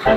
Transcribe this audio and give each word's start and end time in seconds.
This 0.00 0.10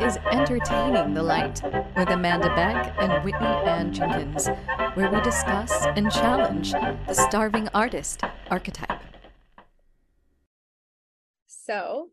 is 0.00 0.18
Entertaining 0.30 1.14
the 1.14 1.22
Light 1.24 1.60
with 1.96 2.10
Amanda 2.10 2.54
Beck 2.54 2.94
and 3.00 3.24
Whitney 3.24 3.48
Ann 3.48 3.92
Jenkins, 3.92 4.46
where 4.94 5.10
we 5.10 5.20
discuss 5.22 5.84
and 5.96 6.12
challenge 6.12 6.70
the 6.70 7.12
starving 7.12 7.66
artist 7.74 8.20
archetype. 8.52 9.02
So, 11.48 12.10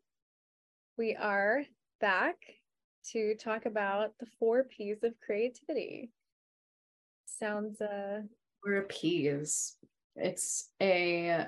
we 0.98 1.16
are 1.16 1.66
back 2.02 2.38
to 3.12 3.36
talk 3.36 3.68
about 3.68 4.18
the 4.20 4.26
four 4.40 4.64
P's 4.64 5.04
of 5.04 5.14
creativity. 5.24 6.10
Sounds 7.26 7.80
uh 7.80 8.22
We're 8.66 8.82
P's. 8.82 9.78
It's 10.18 10.70
a 10.82 11.48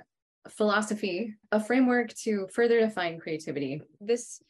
philosophy, 0.49 1.35
a 1.51 1.59
framework 1.59 2.13
to 2.23 2.47
further 2.53 2.79
define 2.79 3.19
creativity. 3.19 3.81
this 3.99 4.41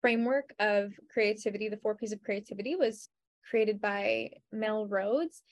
framework 0.00 0.54
of 0.58 0.92
creativity, 1.12 1.68
the 1.68 1.76
four 1.76 1.94
P's 1.94 2.12
of 2.12 2.22
creativity 2.22 2.76
was 2.76 3.08
created 3.48 3.80
by 3.80 4.30
Mel 4.52 4.86
Rhodes 4.86 5.42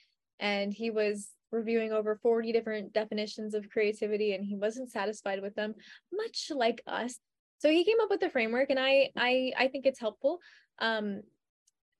and 0.41 0.73
he 0.73 0.91
was 0.91 1.30
reviewing 1.51 1.92
over 1.92 2.19
40 2.23 2.52
different 2.52 2.92
definitions 2.92 3.55
of 3.55 3.69
creativity 3.70 4.34
and 4.34 4.45
he 4.45 4.56
wasn't 4.56 4.91
satisfied 4.91 5.42
with 5.42 5.55
them, 5.55 5.75
much 6.12 6.50
like 6.55 6.83
us. 6.87 7.19
So 7.59 7.70
he 7.70 7.84
came 7.84 8.00
up 8.00 8.11
with 8.11 8.20
the 8.20 8.30
framework 8.30 8.70
and 8.70 8.78
I 8.78 9.11
I 9.16 9.53
I 9.56 9.69
think 9.69 9.87
it's 9.87 10.00
helpful. 10.00 10.39
Um 10.78 11.23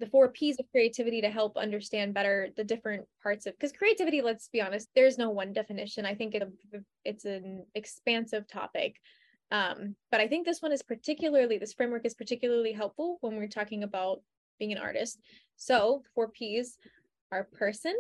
the 0.01 0.07
four 0.07 0.29
P's 0.29 0.59
of 0.59 0.71
creativity 0.71 1.21
to 1.21 1.31
help 1.31 1.57
understand 1.57 2.15
better 2.15 2.49
the 2.57 2.65
different 2.65 3.05
parts 3.23 3.47
of 3.47 3.55
because 3.55 3.73
creativity, 3.73 4.23
let's 4.23 4.49
be 4.49 4.61
honest, 4.61 4.89
there's 4.95 5.19
no 5.19 5.31
one 5.31 5.53
definition. 5.53 6.07
I 6.07 6.15
think 6.15 6.35
it, 6.35 6.43
it's 7.05 7.25
an 7.25 7.65
expansive 7.75 8.47
topic. 8.47 8.97
Um, 9.51 9.97
but 10.11 10.21
I 10.21 10.29
think 10.29 10.47
this 10.47 10.63
one 10.63 10.73
is 10.73 10.83
particularly, 10.83 11.59
this 11.59 11.73
framework 11.73 12.05
is 12.05 12.15
particularly 12.15 12.73
helpful 12.73 13.19
when 13.23 13.37
we're 13.37 13.49
talking 13.49 13.83
about 13.83 14.21
being 14.59 14.73
an 14.73 14.79
artist. 14.79 15.19
So 15.57 16.03
four 16.15 16.29
P's 16.29 16.77
are 17.33 17.49
person, 17.53 17.97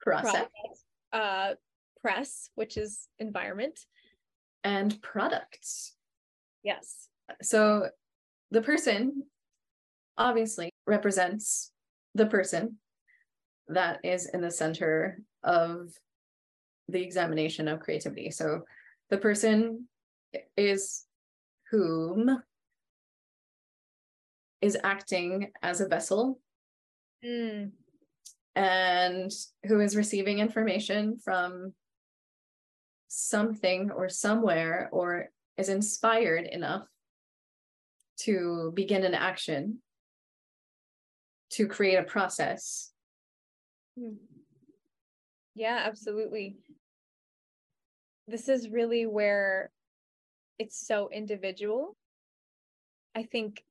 Process 0.00 0.32
process, 0.32 0.84
uh, 1.12 1.54
press, 2.00 2.50
which 2.56 2.76
is 2.76 3.08
environment. 3.18 3.78
and 4.64 5.00
products. 5.02 5.94
Yes. 6.62 7.08
So 7.42 7.88
the 8.50 8.62
person 8.62 9.24
obviously 10.18 10.71
represents 10.86 11.70
the 12.14 12.26
person 12.26 12.76
that 13.68 14.00
is 14.04 14.26
in 14.26 14.40
the 14.40 14.50
center 14.50 15.20
of 15.42 15.92
the 16.88 17.02
examination 17.02 17.68
of 17.68 17.80
creativity. 17.80 18.30
So 18.30 18.62
the 19.10 19.18
person 19.18 19.88
is 20.56 21.04
whom 21.70 22.42
is 24.60 24.76
acting 24.82 25.52
as 25.62 25.80
a 25.80 25.88
vessel 25.88 26.38
Mm, 27.24 27.70
and 28.56 29.30
who 29.66 29.80
is 29.80 29.96
receiving 29.96 30.40
information 30.40 31.18
from 31.18 31.72
something 33.08 33.90
or 33.90 34.08
somewhere 34.08 34.88
or 34.92 35.28
is 35.56 35.68
inspired 35.68 36.46
enough 36.46 36.86
to 38.20 38.72
begin 38.74 39.04
an 39.04 39.14
action 39.14 39.78
to 41.52 41.66
create 41.66 41.96
a 41.96 42.02
process 42.02 42.92
Hmm. 43.98 44.14
Yeah, 45.54 45.82
absolutely. 45.86 46.56
This 48.26 48.48
is 48.48 48.70
really 48.70 49.06
where 49.06 49.70
it's 50.58 50.86
so 50.86 51.10
individual. 51.12 51.96
I 53.14 53.24
think 53.24 53.62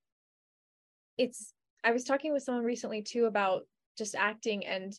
it's, 1.18 1.54
I 1.84 1.92
was 1.92 2.04
talking 2.04 2.34
with 2.34 2.44
someone 2.44 2.64
recently 2.64 3.02
too 3.02 3.26
about 3.26 3.64
just 3.98 4.14
acting 4.14 4.66
and, 4.68 4.94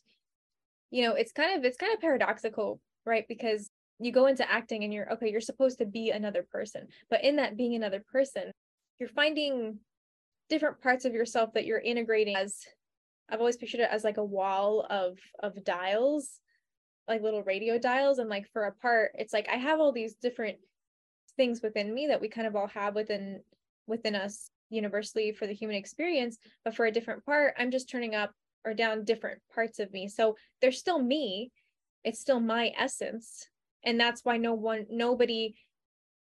you 0.90 1.06
know, 1.06 1.14
it's 1.14 1.32
kind 1.32 1.56
of, 1.56 1.64
it's 1.64 1.76
kind 1.76 1.94
of 1.94 2.00
paradoxical, 2.00 2.80
right? 3.06 3.24
Because 3.28 3.70
you 4.00 4.10
go 4.10 4.26
into 4.26 4.50
acting 4.50 4.82
and 4.82 4.92
you're, 4.92 5.12
okay, 5.12 5.30
you're 5.30 5.40
supposed 5.40 5.78
to 5.78 5.86
be 5.86 6.10
another 6.10 6.44
person, 6.50 6.88
but 7.08 7.22
in 7.22 7.36
that 7.36 7.56
being 7.56 7.76
another 7.76 8.02
person, 8.10 8.50
you're 8.98 9.08
finding 9.08 9.78
different 10.52 10.82
parts 10.82 11.06
of 11.06 11.14
yourself 11.14 11.54
that 11.54 11.64
you're 11.64 11.78
integrating 11.78 12.36
as 12.36 12.58
I've 13.30 13.40
always 13.40 13.56
pictured 13.56 13.80
it 13.80 13.88
as 13.90 14.04
like 14.04 14.18
a 14.18 14.24
wall 14.24 14.86
of 14.90 15.18
of 15.42 15.64
dials, 15.64 16.40
like 17.08 17.22
little 17.22 17.42
radio 17.42 17.78
dials. 17.78 18.18
And 18.18 18.28
like 18.28 18.46
for 18.52 18.64
a 18.64 18.74
part, 18.74 19.12
it's 19.14 19.32
like 19.32 19.48
I 19.50 19.56
have 19.56 19.80
all 19.80 19.92
these 19.92 20.14
different 20.16 20.58
things 21.38 21.62
within 21.62 21.94
me 21.94 22.08
that 22.08 22.20
we 22.20 22.28
kind 22.28 22.46
of 22.46 22.54
all 22.54 22.66
have 22.68 22.94
within 22.94 23.40
within 23.86 24.14
us 24.14 24.50
universally 24.68 25.32
for 25.32 25.46
the 25.46 25.54
human 25.54 25.76
experience. 25.76 26.36
But 26.66 26.76
for 26.76 26.84
a 26.84 26.92
different 26.92 27.24
part, 27.24 27.54
I'm 27.56 27.70
just 27.70 27.88
turning 27.88 28.14
up 28.14 28.32
or 28.66 28.74
down 28.74 29.04
different 29.04 29.40
parts 29.54 29.78
of 29.78 29.90
me. 29.90 30.06
So 30.06 30.36
they're 30.60 30.70
still 30.70 30.98
me. 30.98 31.50
It's 32.04 32.20
still 32.20 32.40
my 32.40 32.72
essence. 32.78 33.48
And 33.84 33.98
that's 33.98 34.22
why 34.22 34.36
no 34.36 34.52
one 34.52 34.84
nobody 34.90 35.54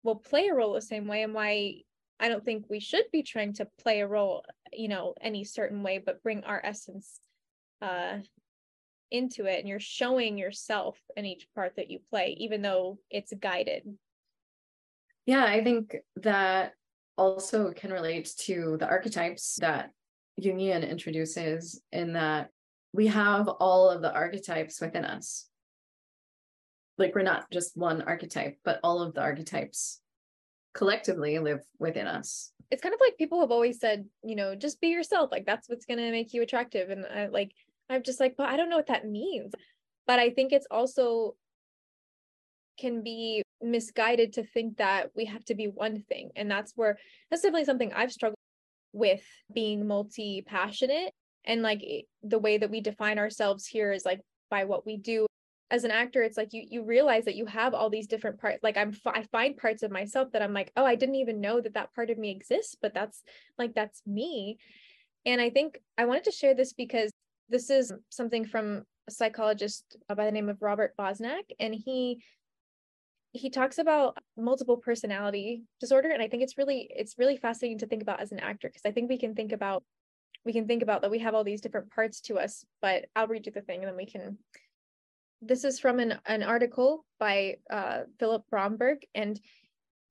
will 0.04 0.18
play 0.18 0.50
a 0.50 0.54
role 0.54 0.74
the 0.74 0.82
same 0.82 1.08
way 1.08 1.24
and 1.24 1.34
why 1.34 1.84
I 2.20 2.30
don't 2.30 2.44
think 2.44 2.66
we 2.70 2.80
should 2.80 3.06
be 3.12 3.24
trying 3.24 3.54
to 3.54 3.68
play 3.82 4.02
a 4.02 4.08
role, 4.08 4.44
you 4.74 4.88
know, 4.88 5.14
any 5.22 5.44
certain 5.44 5.84
way, 5.84 5.98
but 6.04 6.24
bring 6.24 6.44
our 6.44 6.62
essence 6.64 7.20
uh 7.82 8.18
into 9.10 9.46
it 9.46 9.60
and 9.60 9.68
you're 9.70 9.80
showing 9.80 10.38
yourself 10.38 11.00
in 11.16 11.26
each 11.26 11.48
part 11.56 11.76
that 11.78 11.90
you 11.90 12.00
play, 12.10 12.36
even 12.40 12.62
though 12.62 12.98
it's 13.10 13.32
guided. 13.40 13.84
yeah 15.26 15.46
i 15.46 15.64
think 15.64 15.96
that 16.16 16.74
also 17.18 17.72
can 17.72 17.92
relate 17.92 18.30
to 18.38 18.78
the 18.80 18.88
archetypes 18.88 19.58
that 19.62 19.92
jungian 20.42 20.88
introduces 20.88 21.82
in 21.92 22.14
that 22.14 22.50
we 22.94 23.08
have 23.08 23.48
all 23.48 23.90
of 23.90 24.02
the 24.02 24.14
archetypes 24.14 24.82
within 24.82 25.06
us 25.06 25.48
like 26.98 27.14
we're 27.16 27.22
not 27.24 27.50
just 27.52 27.78
one 27.78 28.02
archetype 28.02 28.58
but 28.64 28.80
all 28.84 29.02
of 29.02 29.14
the 29.14 29.22
archetypes 29.22 30.02
collectively 30.78 31.40
live 31.40 31.62
within 31.80 32.08
us 32.08 32.52
It's 32.70 32.82
kind 32.82 32.94
of 32.94 33.02
like 33.02 33.18
people 33.18 33.40
have 33.42 33.52
always 33.52 33.80
said, 33.80 34.06
you 34.24 34.36
know, 34.36 34.56
just 34.56 34.80
be 34.80 34.90
yourself. 34.90 35.32
Like 35.32 35.46
that's 35.46 35.68
what's 35.70 35.86
going 35.86 36.00
to 36.00 36.12
make 36.12 36.34
you 36.34 36.42
attractive. 36.42 36.90
And 36.90 37.06
I 37.06 37.28
like, 37.28 37.52
I'm 37.90 38.04
just 38.04 38.20
like, 38.20 38.36
but 38.38 38.50
I 38.50 38.58
don't 38.58 38.70
know 38.70 38.76
what 38.78 38.88
that 38.88 39.08
means. 39.08 39.54
But 40.06 40.20
I 40.20 40.30
think 40.30 40.52
it's 40.52 40.68
also 40.70 41.36
can 42.80 43.04
be 43.04 43.42
misguided 43.62 44.34
to 44.34 44.44
think 44.44 44.78
that 44.78 45.12
we 45.16 45.26
have 45.26 45.44
to 45.46 45.56
be 45.56 45.68
one 45.68 46.04
thing. 46.10 46.32
And 46.36 46.50
that's 46.50 46.74
where 46.76 46.98
that's 47.30 47.42
definitely 47.42 47.66
something 47.66 47.94
I've 47.94 48.12
struggled 48.12 48.38
with 48.94 49.24
being 49.54 49.88
multi 49.88 50.42
passionate. 50.42 51.12
And 51.46 51.62
like 51.62 51.82
the 52.24 52.40
way 52.40 52.58
that 52.58 52.70
we 52.70 52.82
define 52.82 53.20
ourselves 53.20 53.66
here 53.66 53.92
is 53.94 54.06
like 54.06 54.22
by 54.50 54.66
what 54.66 54.86
we 54.86 54.98
do. 54.98 55.27
As 55.70 55.84
an 55.84 55.92
actor, 55.92 56.22
it's 56.22 56.38
like 56.38 56.54
you 56.54 56.64
you 56.70 56.84
realize 56.84 57.26
that 57.26 57.36
you 57.36 57.46
have 57.46 57.74
all 57.74 57.90
these 57.90 58.08
different 58.08 58.40
parts. 58.40 58.60
Like 58.64 58.78
I'm 58.78 58.96
I 59.06 59.24
find 59.24 59.58
parts 59.58 59.84
of 59.84 59.92
myself 59.92 60.32
that 60.32 60.42
I'm 60.42 60.54
like, 60.54 60.72
oh, 60.78 60.86
I 60.86 60.96
didn't 60.96 61.16
even 61.16 61.42
know 61.42 61.60
that 61.60 61.74
that 61.74 61.94
part 61.94 62.10
of 62.10 62.18
me 62.18 62.32
exists, 62.32 62.76
but 62.82 62.94
that's 62.94 63.22
like 63.58 63.76
that's 63.76 64.02
me. 64.06 64.58
And 65.26 65.42
I 65.42 65.50
think 65.50 65.80
I 65.98 66.06
wanted 66.06 66.26
to 66.26 66.32
share 66.32 66.56
this 66.56 66.74
because 66.74 67.12
this 67.50 67.70
is 67.70 67.92
something 68.10 68.46
from 68.46 68.84
a 69.08 69.12
psychologist 69.12 69.98
by 70.08 70.26
the 70.26 70.32
name 70.32 70.50
of 70.50 70.62
Robert 70.62 70.94
Bosnak, 70.98 71.44
and 71.60 71.76
he 71.76 72.22
he 73.34 73.50
talks 73.50 73.78
about 73.78 74.18
multiple 74.38 74.78
personality 74.78 75.64
disorder 75.80 76.10
and 76.10 76.22
i 76.22 76.28
think 76.28 76.44
it's 76.44 76.58
really 76.58 76.90
it's 76.96 77.18
really 77.18 77.38
fascinating 77.38 77.78
to 77.78 77.86
think 77.86 78.02
about 78.02 78.20
as 78.20 78.32
an 78.32 78.40
actor 78.40 78.68
because 78.68 78.82
i 78.86 78.92
think 78.92 79.10
we 79.10 79.18
can 79.18 79.36
think 79.36 79.52
about 79.52 79.84
we 80.46 80.54
can 80.54 80.66
think 80.66 80.82
about 80.82 81.02
that 81.02 81.12
we 81.12 81.20
have 81.20 81.36
all 81.36 81.44
these 81.44 81.62
different 81.62 81.92
parts 81.92 82.22
to 82.22 82.38
us 82.38 82.66
but 82.82 83.06
i'll 83.16 83.28
read 83.28 83.46
you 83.46 83.52
the 83.52 83.62
thing 83.62 83.80
and 83.80 83.88
then 83.88 83.98
we 83.98 84.06
can 84.06 84.38
this 85.42 85.64
is 85.64 85.80
from 85.80 86.00
an, 86.00 86.20
an 86.26 86.44
article 86.44 87.06
by 87.20 87.58
uh, 87.70 88.02
philip 88.20 88.44
bromberg 88.50 89.06
and 89.16 89.40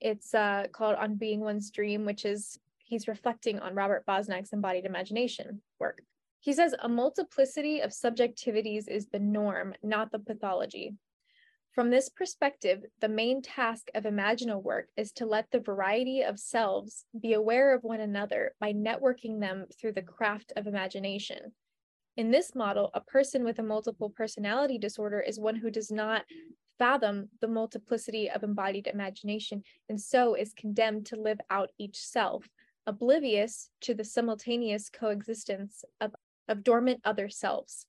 it's 0.00 0.34
uh, 0.34 0.67
called 0.73 0.96
on 0.96 1.17
being 1.17 1.40
one's 1.40 1.70
dream 1.70 2.05
which 2.05 2.25
is 2.25 2.58
he's 2.78 3.08
reflecting 3.08 3.58
on 3.58 3.75
robert 3.75 4.05
Bosnak's 4.06 4.52
embodied 4.52 4.84
imagination 4.84 5.61
work 5.78 6.02
he 6.40 6.52
says 6.52 6.75
a 6.81 6.88
multiplicity 6.88 7.81
of 7.81 7.90
subjectivities 7.90 8.88
is 8.88 9.06
the 9.06 9.19
norm 9.19 9.75
not 9.82 10.12
the 10.12 10.19
pathology 10.19 10.94
from 11.76 11.90
this 11.90 12.08
perspective, 12.08 12.87
the 13.02 13.08
main 13.11 13.43
task 13.43 13.90
of 13.94 14.05
imaginal 14.05 14.62
work 14.62 14.88
is 14.96 15.12
to 15.12 15.26
let 15.26 15.50
the 15.50 15.61
variety 15.61 16.22
of 16.22 16.40
selves 16.40 17.05
be 17.20 17.34
aware 17.34 17.75
of 17.75 17.84
one 17.84 18.00
another 18.00 18.55
by 18.58 18.72
networking 18.72 19.40
them 19.40 19.67
through 19.79 19.93
the 19.93 20.00
craft 20.00 20.55
of 20.56 20.67
imagination. 20.67 21.52
In 22.17 22.31
this 22.31 22.55
model, 22.55 22.91
a 22.95 23.01
person 23.01 23.45
with 23.45 23.59
a 23.59 23.63
multiple 23.63 24.09
personality 24.09 24.79
disorder 24.79 25.21
is 25.21 25.39
one 25.39 25.57
who 25.57 25.71
does 25.71 25.91
not 25.91 26.25
fathom 26.79 27.29
the 27.41 27.49
multiplicity 27.49 28.31
of 28.31 28.43
embodied 28.43 28.87
imagination 28.87 29.63
and 29.89 30.01
so 30.01 30.35
is 30.35 30.53
condemned 30.55 31.07
to 31.07 31.17
live 31.17 31.39
out 31.51 31.71
each 31.79 31.99
self, 31.99 32.49
oblivious 32.87 33.71
to 33.83 33.95
the 33.95 34.05
simultaneous 34.05 34.89
coexistence 34.89 35.85
of, 36.01 36.15
of 36.49 36.65
dormant 36.65 37.01
other 37.05 37.29
selves. 37.29 37.87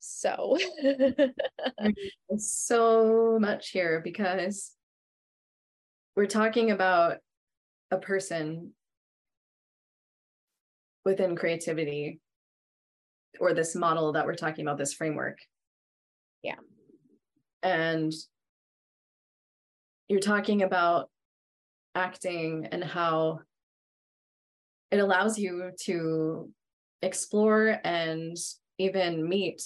So 0.00 0.58
mm, 0.84 1.32
so 2.36 3.38
much 3.40 3.70
here 3.70 4.02
because 4.04 4.72
we're 6.14 6.26
talking 6.26 6.70
about 6.70 7.16
a 7.90 7.96
person 7.96 8.72
within 11.04 11.36
creativity 11.36 12.20
or 13.40 13.52
this 13.52 13.74
model 13.74 14.12
that 14.12 14.26
we're 14.26 14.34
talking 14.34 14.64
about, 14.64 14.78
this 14.78 14.94
framework. 14.94 15.38
Yeah. 16.42 16.56
And 17.62 18.12
you're 20.08 20.20
talking 20.20 20.62
about 20.62 21.10
acting 21.94 22.68
and 22.70 22.84
how 22.84 23.40
it 24.90 24.98
allows 24.98 25.38
you 25.38 25.72
to 25.82 26.50
explore 27.02 27.80
and 27.84 28.36
even 28.78 29.28
meet 29.28 29.62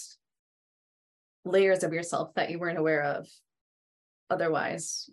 layers 1.45 1.83
of 1.83 1.93
yourself 1.93 2.35
that 2.35 2.51
you 2.51 2.59
weren't 2.59 2.79
aware 2.79 3.03
of 3.03 3.29
otherwise. 4.31 5.11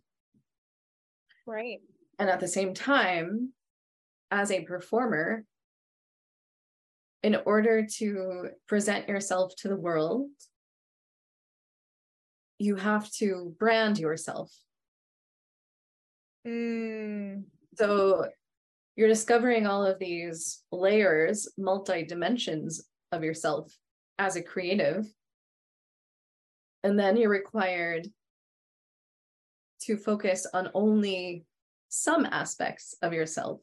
Right. 1.48 1.80
And 2.20 2.30
at 2.30 2.40
the 2.40 2.48
same 2.48 2.74
time, 2.74 3.52
as 4.32 4.52
a 4.52 4.64
performer, 4.64 5.44
in 7.26 7.36
order 7.44 7.84
to 7.84 8.50
present 8.68 9.10
yourself 9.10 9.52
to 9.58 9.68
the 9.68 9.76
world, 9.76 10.30
you 12.60 12.76
have 12.76 13.12
to 13.14 13.56
brand 13.58 13.98
yourself. 13.98 14.54
Mm. 16.46 17.46
So 17.78 18.28
you're 18.96 19.08
discovering 19.08 19.66
all 19.66 19.84
of 19.84 19.98
these 19.98 20.62
layers, 20.72 21.52
multi 21.58 22.06
dimensions 22.06 22.88
of 23.12 23.24
yourself 23.24 23.76
as 24.20 24.36
a 24.36 24.44
creative. 24.44 25.08
And 26.84 27.00
then 27.00 27.18
you're 27.18 27.32
required 27.32 28.08
to 29.82 29.98
focus 29.98 30.46
on 30.54 30.70
only 30.76 31.44
some 31.90 32.28
aspects 32.28 32.94
of 33.02 33.14
yourself 33.14 33.62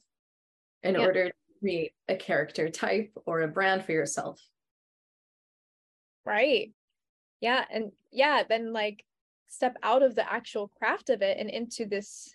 in 0.83 0.97
Yeah. 0.97 1.03
order 1.07 1.33
create 1.63 1.93
a 2.09 2.17
character 2.17 2.69
type 2.69 3.11
or 3.25 3.41
a 3.41 3.49
brand 3.49 3.85
for 3.85 3.93
yourself. 3.93 4.41
Right. 6.27 6.73
Yeah. 7.41 7.65
And 7.73 7.93
yeah, 8.11 8.43
then 8.49 8.73
like 8.73 9.05
step 9.49 9.77
out 9.83 10.03
of 10.03 10.15
the 10.15 10.31
actual 10.31 10.69
craft 10.69 11.11
of 11.11 11.23
it 11.23 11.39
and 11.39 11.49
into 11.49 11.87
this 11.87 12.35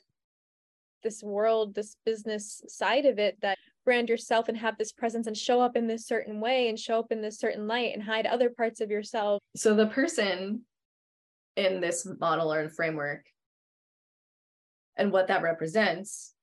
this 1.03 1.21
world, 1.21 1.75
this 1.75 1.95
business 2.05 2.61
side 2.67 3.05
of 3.05 3.19
it 3.19 3.37
that 3.41 3.57
brand 3.85 4.09
yourself 4.09 4.49
and 4.49 4.57
have 4.57 4.77
this 4.77 4.91
presence 4.91 5.27
and 5.27 5.37
show 5.37 5.61
up 5.61 5.77
in 5.77 5.87
this 5.87 6.05
certain 6.05 6.41
way 6.41 6.67
and 6.67 6.77
show 6.79 6.99
up 6.99 7.11
in 7.11 7.21
this 7.21 7.39
certain 7.39 7.67
light 7.67 7.93
and 7.93 8.03
hide 8.03 8.25
other 8.25 8.49
parts 8.49 8.81
of 8.81 8.89
yourself. 8.89 9.39
So 9.55 9.75
the 9.75 9.87
person 9.87 10.63
in 11.55 11.79
this 11.79 12.07
model 12.19 12.51
or 12.51 12.61
in 12.61 12.69
framework 12.69 13.25
and 14.97 15.11
what 15.11 15.27
that 15.27 15.43
represents 15.43 16.33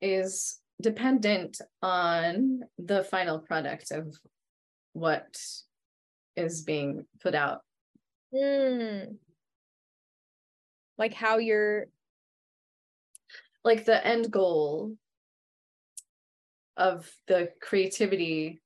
is 0.00 0.57
dependent 0.80 1.60
on 1.82 2.62
the 2.78 3.02
final 3.04 3.38
product 3.38 3.90
of 3.90 4.14
what 4.92 5.36
is 6.36 6.62
being 6.62 7.04
put 7.20 7.34
out. 7.34 7.62
Hmm. 8.34 9.14
Like 10.96 11.14
how 11.14 11.38
you're 11.38 11.86
Like 13.64 13.84
the 13.84 14.04
end 14.06 14.30
goal 14.30 14.96
of 16.76 17.10
the 17.26 17.50
creativity, 17.60 18.60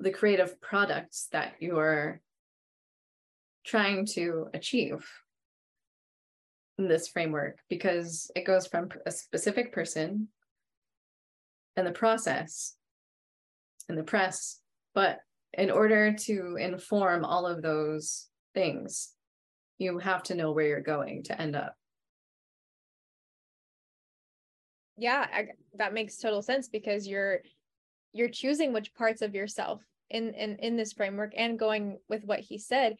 the 0.00 0.10
creative 0.10 0.60
products 0.60 1.28
that 1.32 1.54
you're 1.60 2.20
trying 3.64 4.06
to 4.06 4.48
achieve 4.54 5.08
in 6.78 6.88
this 6.88 7.08
framework 7.08 7.58
because 7.68 8.30
it 8.34 8.44
goes 8.44 8.66
from 8.66 8.88
a 9.06 9.10
specific 9.10 9.72
person 9.72 10.28
and 11.76 11.86
the 11.86 11.92
process 11.92 12.74
and 13.88 13.96
the 13.96 14.02
press 14.02 14.60
but 14.94 15.18
in 15.54 15.70
order 15.70 16.12
to 16.12 16.56
inform 16.58 17.24
all 17.24 17.46
of 17.46 17.62
those 17.62 18.28
things 18.54 19.14
you 19.78 19.98
have 19.98 20.22
to 20.24 20.34
know 20.34 20.52
where 20.52 20.66
you're 20.66 20.80
going 20.80 21.22
to 21.24 21.40
end 21.40 21.54
up. 21.54 21.74
Yeah 24.96 25.26
I, 25.32 25.46
that 25.74 25.94
makes 25.94 26.16
total 26.16 26.42
sense 26.42 26.68
because 26.68 27.06
you're 27.06 27.40
you're 28.12 28.28
choosing 28.28 28.72
which 28.72 28.94
parts 28.94 29.22
of 29.22 29.34
yourself 29.34 29.80
in 30.10 30.34
in 30.34 30.56
in 30.56 30.76
this 30.76 30.92
framework 30.92 31.32
and 31.36 31.58
going 31.58 31.98
with 32.08 32.24
what 32.24 32.40
he 32.40 32.58
said 32.58 32.96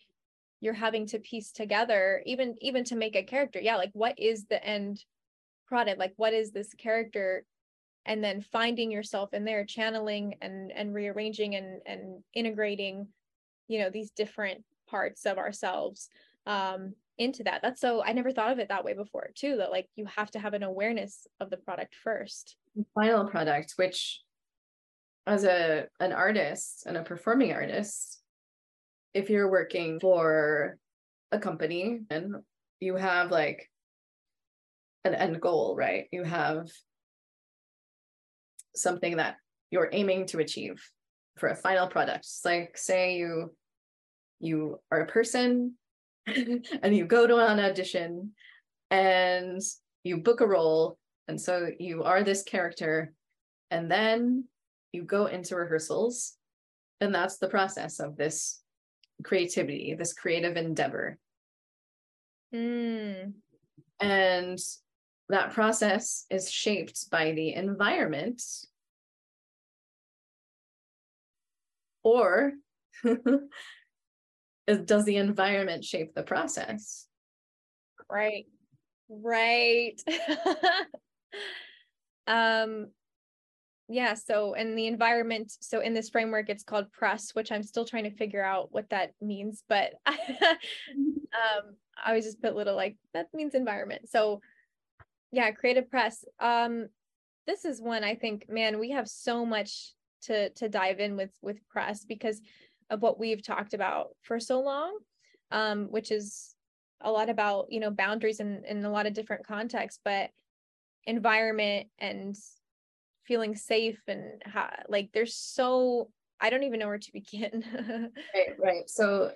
you're 0.61 0.75
having 0.75 1.07
to 1.07 1.19
piece 1.19 1.51
together 1.51 2.23
even 2.25 2.55
even 2.61 2.85
to 2.85 2.97
make 2.97 3.17
a 3.17 3.25
character. 3.25 3.59
Yeah 3.61 3.77
like 3.77 3.91
what 3.95 4.17
is 4.19 4.47
the 4.47 4.65
end 4.65 5.05
product? 5.67 5.99
Like 5.99 6.15
what 6.17 6.33
is 6.33 6.53
this 6.53 6.73
character 6.75 7.45
and 8.09 8.25
then 8.25 8.41
finding 8.41 8.91
yourself 8.91 9.33
in 9.35 9.45
there 9.45 9.65
channeling 9.65 10.35
and 10.41 10.73
and 10.73 10.95
rearranging 10.95 11.55
and 11.55 11.81
and 11.87 12.25
integrating 12.35 13.07
you 13.69 13.79
know 13.79 13.91
these 13.91 14.11
different 14.11 14.65
parts 14.89 15.27
of 15.27 15.39
ourselves 15.39 16.09
um 16.47 16.95
into 17.19 17.43
that. 17.43 17.61
That's 17.63 17.81
so 17.81 18.03
i 18.03 18.13
never 18.13 18.33
thought 18.33 18.53
of 18.53 18.59
it 18.59 18.69
that 18.69 18.85
way 18.85 18.95
before 18.95 19.31
too 19.35 19.57
that 19.59 19.71
like 19.71 19.89
you 19.95 20.07
have 20.07 20.31
to 20.33 20.39
have 20.39 20.55
an 20.55 20.63
awareness 20.63 21.27
of 21.39 21.51
the 21.51 21.57
product 21.59 21.95
first. 21.95 22.57
Final 22.95 23.27
product 23.27 23.75
which 23.77 24.23
as 25.27 25.45
a 25.45 25.87
an 26.01 26.13
artist 26.13 26.85
and 26.87 26.97
a 26.97 27.03
performing 27.03 27.53
artist 27.53 28.23
if 29.13 29.29
you're 29.29 29.51
working 29.51 30.01
for 30.01 30.79
a 31.33 31.39
company 31.39 32.01
and 32.09 32.37
you 32.81 32.97
have 32.97 33.31
like 33.31 33.69
an 35.05 35.15
end 35.15 35.41
goal 35.41 35.77
right? 35.77 36.07
You 36.13 36.23
have 36.23 36.69
something 38.75 39.17
that 39.17 39.37
you're 39.71 39.91
aiming 39.93 40.27
to 40.27 40.39
achieve 40.39 40.83
for 41.37 41.49
a 41.49 41.57
final 41.57 41.87
product. 41.87 42.21
It's 42.21 42.43
like 42.45 42.77
say 42.77 43.17
you 43.17 43.55
you 44.41 44.79
are 44.91 45.01
a 45.01 45.07
person 45.07 45.75
and 46.27 46.97
you 46.97 47.05
go 47.07 47.27
to 47.27 47.37
an 47.37 47.59
audition 47.59 48.33
and 48.91 49.61
you 50.05 50.19
book 50.19 50.41
a 50.41 50.47
role 50.47 50.99
and 51.27 51.41
so 51.41 51.69
you 51.79 52.05
are 52.05 52.23
this 52.23 52.43
character 52.43 53.13
and 53.71 53.91
then 53.91 54.45
you 54.93 55.03
go 55.03 55.27
into 55.27 55.57
rehearsals 55.57 56.35
and 57.01 57.15
that's 57.15 57.39
the 57.39 57.49
process 57.49 58.01
of 58.01 58.17
this 58.17 58.63
creativity 59.25 59.95
this 59.99 60.13
creative 60.13 60.57
endeavor. 60.57 61.19
Mm, 62.55 63.33
and 64.01 64.59
that 65.29 65.53
process 65.53 66.25
is 66.31 66.51
shaped 66.51 67.11
by 67.11 67.33
the 67.33 67.53
environment. 67.55 68.43
Or 72.03 72.53
does 73.05 73.41
the 75.05 75.17
environment 75.17 75.85
shape 75.85 76.15
the 76.15 76.23
process? 76.23 77.07
Right. 78.11 78.47
Right. 79.09 80.01
Um 82.27 82.89
yeah 83.89 84.13
so 84.13 84.53
in 84.53 84.75
the 84.75 84.87
environment 84.87 85.51
so 85.61 85.81
in 85.81 85.95
this 85.95 86.11
framework 86.11 86.51
it's 86.51 86.63
called 86.63 86.93
press 86.93 87.35
which 87.35 87.51
i'm 87.51 87.63
still 87.63 87.87
trying 87.87 88.05
to 88.05 88.11
figure 88.11 88.45
out 88.45 88.69
what 88.71 88.91
that 88.91 89.13
means 89.23 89.63
but 89.67 89.95
um 90.07 90.17
i 92.05 92.09
always 92.09 92.25
just 92.25 92.43
put 92.43 92.55
little 92.55 92.77
like 92.77 92.97
that 93.15 93.29
means 93.35 93.55
environment. 93.55 94.09
So 94.09 94.41
yeah 95.33 95.51
creative 95.51 95.91
press. 95.91 96.25
Um 96.41 96.89
this 97.49 97.65
is 97.65 97.81
one 97.81 98.05
i 98.05 98.15
think 98.15 98.45
man 98.49 98.79
we 98.79 98.91
have 98.91 99.09
so 99.09 99.45
much 99.45 99.95
to 100.21 100.51
to 100.51 100.69
dive 100.69 101.01
in 101.01 101.17
with 101.17 101.31
with 101.41 101.67
press 101.67 102.05
because 102.05 102.41
of 102.91 103.01
what 103.01 103.19
we've 103.19 103.43
talked 103.43 103.75
about 103.75 104.09
for 104.23 104.39
so 104.39 104.61
long 104.61 104.97
um 105.51 105.87
which 105.91 106.11
is 106.13 106.55
a 107.01 107.11
lot 107.11 107.31
about 107.31 107.67
you 107.71 107.81
know 107.81 107.91
boundaries 107.91 108.39
in 108.39 108.63
in 108.69 108.85
a 108.85 108.91
lot 108.91 109.07
of 109.07 109.15
different 109.15 109.47
contexts 109.47 109.99
but 110.05 110.31
environment 111.05 111.89
and 111.99 112.37
feeling 113.25 113.55
safe 113.55 114.01
and 114.07 114.43
how, 114.45 114.69
like 114.89 115.11
there's 115.13 115.35
so 115.35 116.11
i 116.41 116.51
don't 116.51 116.65
even 116.65 116.79
know 116.79 116.87
where 116.87 116.99
to 116.99 117.13
begin. 117.13 117.65
Right 118.35 118.59
right. 118.59 118.91
So 118.91 119.33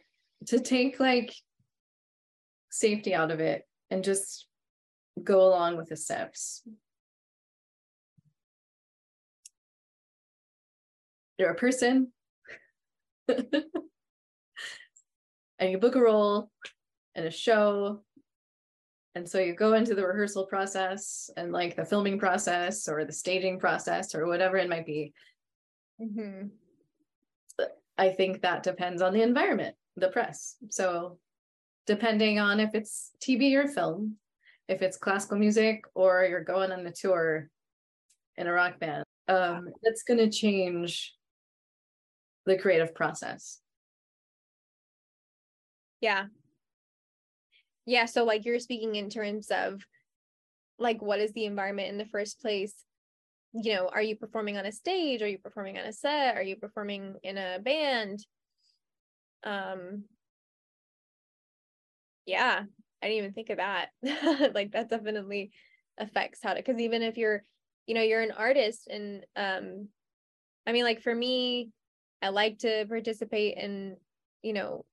to 0.48 0.60
take 0.60 1.00
like 1.00 1.32
safety 2.70 3.14
out 3.14 3.30
of 3.30 3.40
it 3.40 3.66
and 3.90 4.04
just 4.04 4.46
go 5.22 5.40
along 5.46 5.76
with 5.76 5.88
the 5.88 5.96
steps 5.96 6.62
you're 11.38 11.50
a 11.50 11.54
person 11.54 12.12
and 13.28 13.40
you 15.60 15.78
book 15.78 15.94
a 15.96 16.00
role 16.00 16.50
in 17.14 17.26
a 17.26 17.30
show 17.30 18.00
and 19.14 19.28
so 19.28 19.38
you 19.38 19.54
go 19.54 19.74
into 19.74 19.94
the 19.94 20.06
rehearsal 20.06 20.46
process 20.46 21.30
and 21.36 21.52
like 21.52 21.76
the 21.76 21.84
filming 21.84 22.18
process 22.18 22.88
or 22.88 23.04
the 23.04 23.12
staging 23.12 23.58
process 23.58 24.14
or 24.14 24.26
whatever 24.26 24.56
it 24.56 24.68
might 24.68 24.86
be 24.86 25.12
Mhm. 26.00 26.50
I 27.98 28.10
think 28.10 28.42
that 28.42 28.62
depends 28.62 29.02
on 29.02 29.12
the 29.12 29.22
environment, 29.22 29.76
the 29.96 30.08
press. 30.08 30.56
So 30.70 31.18
depending 31.86 32.40
on 32.40 32.58
if 32.58 32.74
it's 32.74 33.12
TV 33.20 33.54
or 33.54 33.68
film, 33.68 34.16
if 34.68 34.82
it's 34.82 34.96
classical 34.96 35.38
music 35.38 35.84
or 35.94 36.24
you're 36.24 36.44
going 36.44 36.72
on 36.72 36.84
the 36.84 36.92
tour 36.92 37.48
in 38.36 38.46
a 38.46 38.52
rock 38.52 38.78
band, 38.78 39.04
um, 39.28 39.68
that's 39.82 40.02
going 40.02 40.18
to 40.18 40.30
change 40.30 41.14
the 42.46 42.56
creative 42.56 42.94
process. 42.94 43.60
Yeah. 46.00 46.26
Yeah. 47.86 48.06
So, 48.06 48.24
like, 48.24 48.44
you're 48.44 48.58
speaking 48.58 48.96
in 48.96 49.08
terms 49.08 49.50
of 49.50 49.82
like, 50.78 51.00
what 51.00 51.20
is 51.20 51.32
the 51.32 51.44
environment 51.44 51.88
in 51.88 51.98
the 51.98 52.04
first 52.04 52.40
place? 52.40 52.74
You 53.52 53.74
know, 53.74 53.90
are 53.92 54.02
you 54.02 54.16
performing 54.16 54.56
on 54.56 54.66
a 54.66 54.72
stage? 54.72 55.22
Are 55.22 55.28
you 55.28 55.38
performing 55.38 55.78
on 55.78 55.84
a 55.84 55.92
set? 55.92 56.36
Are 56.36 56.42
you 56.42 56.56
performing 56.56 57.14
in 57.22 57.38
a 57.38 57.58
band? 57.60 58.24
Um, 59.44 60.04
yeah, 62.26 62.62
I 63.02 63.06
didn't 63.06 63.18
even 63.18 63.32
think 63.32 63.50
of 63.50 63.58
that. 63.58 63.88
like, 64.54 64.72
that 64.72 64.90
definitely 64.90 65.50
affects 65.98 66.40
how 66.42 66.54
to, 66.54 66.60
because 66.60 66.80
even 66.80 67.02
if 67.02 67.16
you're, 67.16 67.44
you 67.86 67.94
know, 67.94 68.02
you're 68.02 68.22
an 68.22 68.32
artist 68.32 68.88
and, 68.88 69.24
um, 69.36 69.88
I 70.66 70.72
mean, 70.72 70.84
like, 70.84 71.02
for 71.02 71.14
me, 71.14 71.70
I 72.22 72.28
like 72.28 72.58
to 72.58 72.86
participate 72.88 73.58
in, 73.58 73.96
you 74.42 74.52
know, 74.52 74.84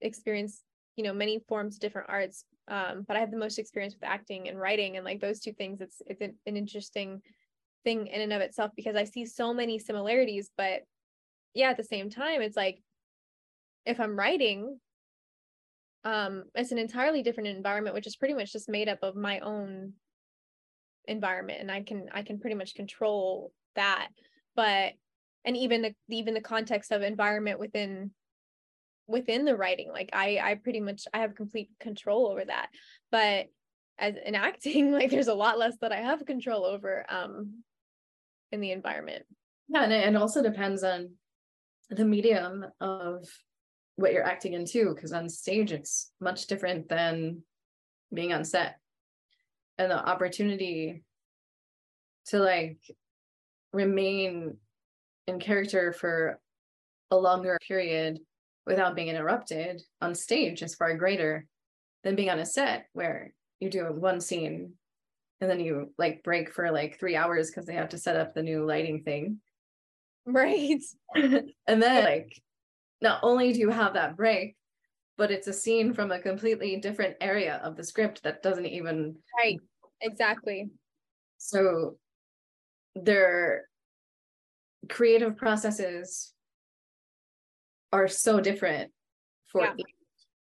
experience, 0.00 0.62
you 0.96 1.04
know, 1.04 1.12
many 1.12 1.40
forms 1.48 1.76
of 1.76 1.80
different 1.80 2.08
arts. 2.08 2.44
Um, 2.66 3.04
but 3.06 3.16
I 3.16 3.20
have 3.20 3.30
the 3.30 3.36
most 3.36 3.58
experience 3.58 3.94
with 3.94 4.08
acting 4.08 4.48
and 4.48 4.58
writing 4.58 4.96
and 4.96 5.04
like 5.04 5.20
those 5.20 5.40
two 5.40 5.52
things. 5.52 5.80
It's 5.80 6.02
it's 6.06 6.20
an, 6.20 6.34
an 6.46 6.56
interesting 6.56 7.22
thing 7.84 8.06
in 8.08 8.20
and 8.20 8.32
of 8.32 8.40
itself 8.40 8.72
because 8.76 8.96
I 8.96 9.04
see 9.04 9.24
so 9.24 9.54
many 9.54 9.78
similarities, 9.78 10.50
but 10.56 10.82
yeah, 11.54 11.70
at 11.70 11.76
the 11.76 11.84
same 11.84 12.10
time, 12.10 12.42
it's 12.42 12.56
like 12.56 12.82
if 13.86 14.00
I'm 14.00 14.18
writing, 14.18 14.78
um, 16.04 16.44
it's 16.54 16.72
an 16.72 16.78
entirely 16.78 17.22
different 17.22 17.48
environment, 17.48 17.94
which 17.94 18.06
is 18.06 18.16
pretty 18.16 18.34
much 18.34 18.52
just 18.52 18.68
made 18.68 18.88
up 18.88 18.98
of 19.02 19.16
my 19.16 19.40
own 19.40 19.94
environment, 21.06 21.60
and 21.60 21.70
I 21.70 21.82
can 21.82 22.06
I 22.12 22.22
can 22.22 22.38
pretty 22.38 22.56
much 22.56 22.74
control 22.74 23.52
that. 23.74 24.08
But 24.54 24.92
and 25.44 25.56
even 25.56 25.82
the 25.82 25.94
even 26.10 26.34
the 26.34 26.40
context 26.40 26.92
of 26.92 27.02
environment 27.02 27.58
within 27.58 28.10
within 29.06 29.46
the 29.46 29.56
writing 29.56 29.88
like 29.90 30.10
i 30.12 30.38
i 30.42 30.54
pretty 30.54 30.80
much 30.80 31.04
i 31.14 31.18
have 31.18 31.34
complete 31.34 31.70
control 31.80 32.28
over 32.28 32.44
that 32.44 32.68
but 33.10 33.46
as 33.98 34.14
in 34.24 34.34
acting 34.34 34.92
like 34.98 35.10
there's 35.10 35.28
a 35.28 35.34
lot 35.34 35.58
less 35.58 35.74
that 35.80 35.92
i 35.92 35.96
have 35.96 36.24
control 36.26 36.64
over 36.64 37.04
um 37.08 37.62
in 38.52 38.60
the 38.60 38.70
environment 38.70 39.24
yeah 39.68 39.84
and 39.84 39.92
it 39.92 40.20
also 40.20 40.42
depends 40.42 40.84
on 40.84 41.08
the 41.90 42.04
medium 42.04 42.66
of 42.80 43.26
what 43.98 44.12
you're 44.12 44.24
acting 44.24 44.52
into 44.52 44.94
because 44.94 45.12
on 45.12 45.28
stage 45.28 45.72
it's 45.72 46.12
much 46.20 46.46
different 46.46 46.88
than 46.88 47.42
being 48.14 48.32
on 48.32 48.44
set 48.44 48.76
and 49.76 49.90
the 49.90 50.08
opportunity 50.08 51.02
to 52.26 52.38
like 52.38 52.78
remain 53.72 54.56
in 55.26 55.40
character 55.40 55.92
for 55.92 56.38
a 57.10 57.16
longer 57.16 57.58
period 57.66 58.20
without 58.66 58.94
being 58.94 59.08
interrupted 59.08 59.82
on 60.00 60.14
stage 60.14 60.62
is 60.62 60.76
far 60.76 60.96
greater 60.96 61.44
than 62.04 62.14
being 62.14 62.30
on 62.30 62.38
a 62.38 62.46
set 62.46 62.86
where 62.92 63.32
you 63.58 63.68
do 63.68 63.84
one 63.86 64.20
scene 64.20 64.74
and 65.40 65.50
then 65.50 65.58
you 65.58 65.92
like 65.98 66.22
break 66.22 66.52
for 66.52 66.70
like 66.70 67.00
three 67.00 67.16
hours 67.16 67.50
because 67.50 67.66
they 67.66 67.74
have 67.74 67.88
to 67.88 67.98
set 67.98 68.14
up 68.14 68.32
the 68.32 68.42
new 68.44 68.64
lighting 68.64 69.02
thing. 69.02 69.40
Right. 70.24 70.82
and 71.16 71.82
then 71.82 72.04
like 72.04 72.40
not 73.00 73.20
only 73.22 73.52
do 73.52 73.60
you 73.60 73.70
have 73.70 73.94
that 73.94 74.16
break, 74.16 74.56
but 75.16 75.30
it's 75.30 75.46
a 75.46 75.52
scene 75.52 75.92
from 75.92 76.10
a 76.10 76.20
completely 76.20 76.76
different 76.76 77.16
area 77.20 77.60
of 77.64 77.76
the 77.76 77.84
script 77.84 78.22
that 78.22 78.42
doesn't 78.42 78.66
even 78.66 79.16
right 79.38 79.58
exactly. 80.00 80.70
So 81.38 81.96
their 82.94 83.64
creative 84.88 85.36
processes 85.36 86.32
are 87.92 88.08
so 88.08 88.40
different 88.40 88.90
for 89.46 89.62
yeah. 89.62 89.72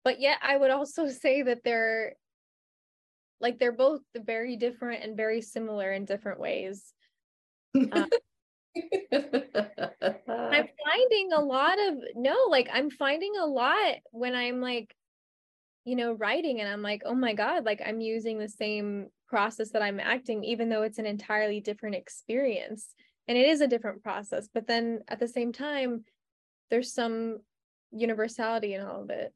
but 0.05 0.21
yet 0.21 0.39
i 0.43 0.57
would 0.57 0.71
also 0.71 1.09
say 1.09 1.43
that 1.43 1.63
they're 1.65 2.15
like 3.41 3.59
they're 3.59 3.73
both 3.73 4.01
very 4.17 4.57
different 4.57 5.05
and 5.05 5.17
very 5.17 5.41
similar 5.41 5.93
in 5.93 6.05
different 6.05 6.41
ways. 6.41 6.93
um, 7.93 8.09
i'm 9.13 10.69
finding 10.85 11.33
a 11.35 11.41
lot 11.41 11.79
of 11.89 11.95
no 12.15 12.37
like 12.51 12.69
i'm 12.73 12.91
finding 12.91 13.33
a 13.41 13.47
lot 13.47 13.97
when 14.13 14.35
i'm 14.35 14.61
like 14.61 14.95
you 15.85 15.97
know 15.97 16.13
writing 16.13 16.61
and 16.61 16.69
i'm 16.69 16.83
like 16.83 17.03
oh 17.05 17.15
my 17.15 17.35
god 17.35 17.65
like 17.65 17.81
i'm 17.87 18.01
using 18.01 18.39
the 18.39 18.49
same 18.49 19.09
process 19.29 19.71
that 19.71 19.83
i'm 19.83 20.01
acting 20.01 20.45
even 20.45 20.69
though 20.69 20.83
it's 20.83 20.99
an 20.99 21.07
entirely 21.07 21.61
different 21.61 21.97
experience 21.97 22.95
and 23.27 23.37
it 23.37 23.47
is 23.47 23.61
a 23.61 23.67
different 23.67 24.03
process 24.03 24.49
but 24.53 24.67
then 24.67 25.01
at 25.09 25.19
the 25.19 25.29
same 25.29 25.53
time 25.53 26.05
there's 26.71 26.93
some 26.93 27.39
universality 27.93 28.75
in 28.75 28.83
all 28.83 29.03
of 29.03 29.11
it. 29.11 29.33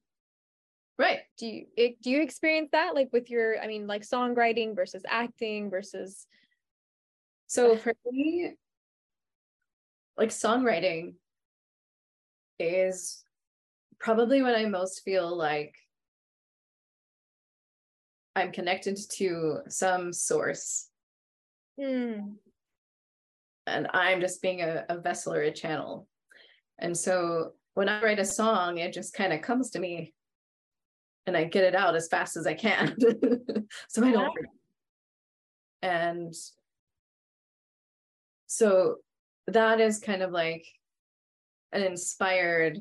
Right. 0.98 1.20
Do 1.38 1.46
you 1.46 1.66
it, 1.76 2.02
do 2.02 2.10
you 2.10 2.22
experience 2.22 2.68
that 2.72 2.94
like 2.94 3.08
with 3.12 3.30
your 3.30 3.58
i 3.60 3.66
mean 3.66 3.86
like 3.86 4.02
songwriting 4.02 4.76
versus 4.76 5.02
acting 5.08 5.70
versus 5.70 6.26
so 7.46 7.76
for 7.78 7.94
me 8.10 8.52
like 10.16 10.30
songwriting 10.30 11.14
is 12.58 13.24
probably 13.98 14.42
when 14.42 14.54
i 14.54 14.64
most 14.64 15.02
feel 15.04 15.36
like 15.36 15.74
i'm 18.36 18.52
connected 18.52 18.98
to 19.10 19.58
some 19.68 20.12
source 20.12 20.88
Hmm 21.80 22.34
and 23.66 23.88
I'm 23.92 24.20
just 24.20 24.42
being 24.42 24.62
a, 24.62 24.84
a 24.88 24.98
vessel 24.98 25.34
or 25.34 25.42
a 25.42 25.52
channel. 25.52 26.08
And 26.78 26.96
so 26.96 27.52
when 27.74 27.88
I 27.88 28.02
write 28.02 28.18
a 28.18 28.24
song, 28.24 28.78
it 28.78 28.92
just 28.92 29.14
kind 29.14 29.32
of 29.32 29.40
comes 29.40 29.70
to 29.70 29.78
me 29.78 30.12
and 31.26 31.36
I 31.36 31.44
get 31.44 31.64
it 31.64 31.74
out 31.74 31.94
as 31.94 32.08
fast 32.08 32.36
as 32.36 32.46
I 32.46 32.54
can. 32.54 32.96
so 33.88 34.04
I 34.04 34.12
don't. 34.12 34.32
And 35.82 36.34
so 38.46 38.96
that 39.46 39.80
is 39.80 39.98
kind 39.98 40.22
of 40.22 40.30
like 40.30 40.66
an 41.72 41.82
inspired 41.82 42.78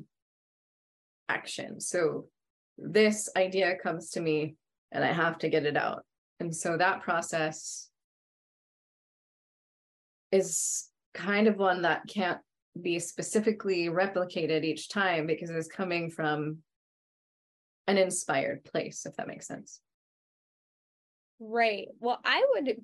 action. 1.29 1.79
So 1.79 2.27
this 2.77 3.29
idea 3.35 3.75
comes 3.81 4.11
to 4.11 4.21
me 4.21 4.55
and 4.91 5.03
I 5.03 5.13
have 5.13 5.37
to 5.39 5.49
get 5.49 5.65
it 5.65 5.77
out. 5.77 6.03
And 6.39 6.55
so 6.55 6.77
that 6.77 7.01
process 7.01 7.89
is 10.31 10.89
kind 11.13 11.47
of 11.47 11.57
one 11.57 11.83
that 11.83 12.07
can't 12.07 12.39
be 12.79 12.99
specifically 12.99 13.87
replicated 13.87 14.63
each 14.63 14.89
time 14.89 15.27
because 15.27 15.49
it's 15.49 15.67
coming 15.67 16.09
from 16.09 16.59
an 17.87 17.97
inspired 17.97 18.63
place, 18.63 19.05
if 19.05 19.15
that 19.17 19.27
makes 19.27 19.47
sense. 19.47 19.81
Right. 21.39 21.87
Well, 21.99 22.19
I 22.23 22.45
would, 22.53 22.77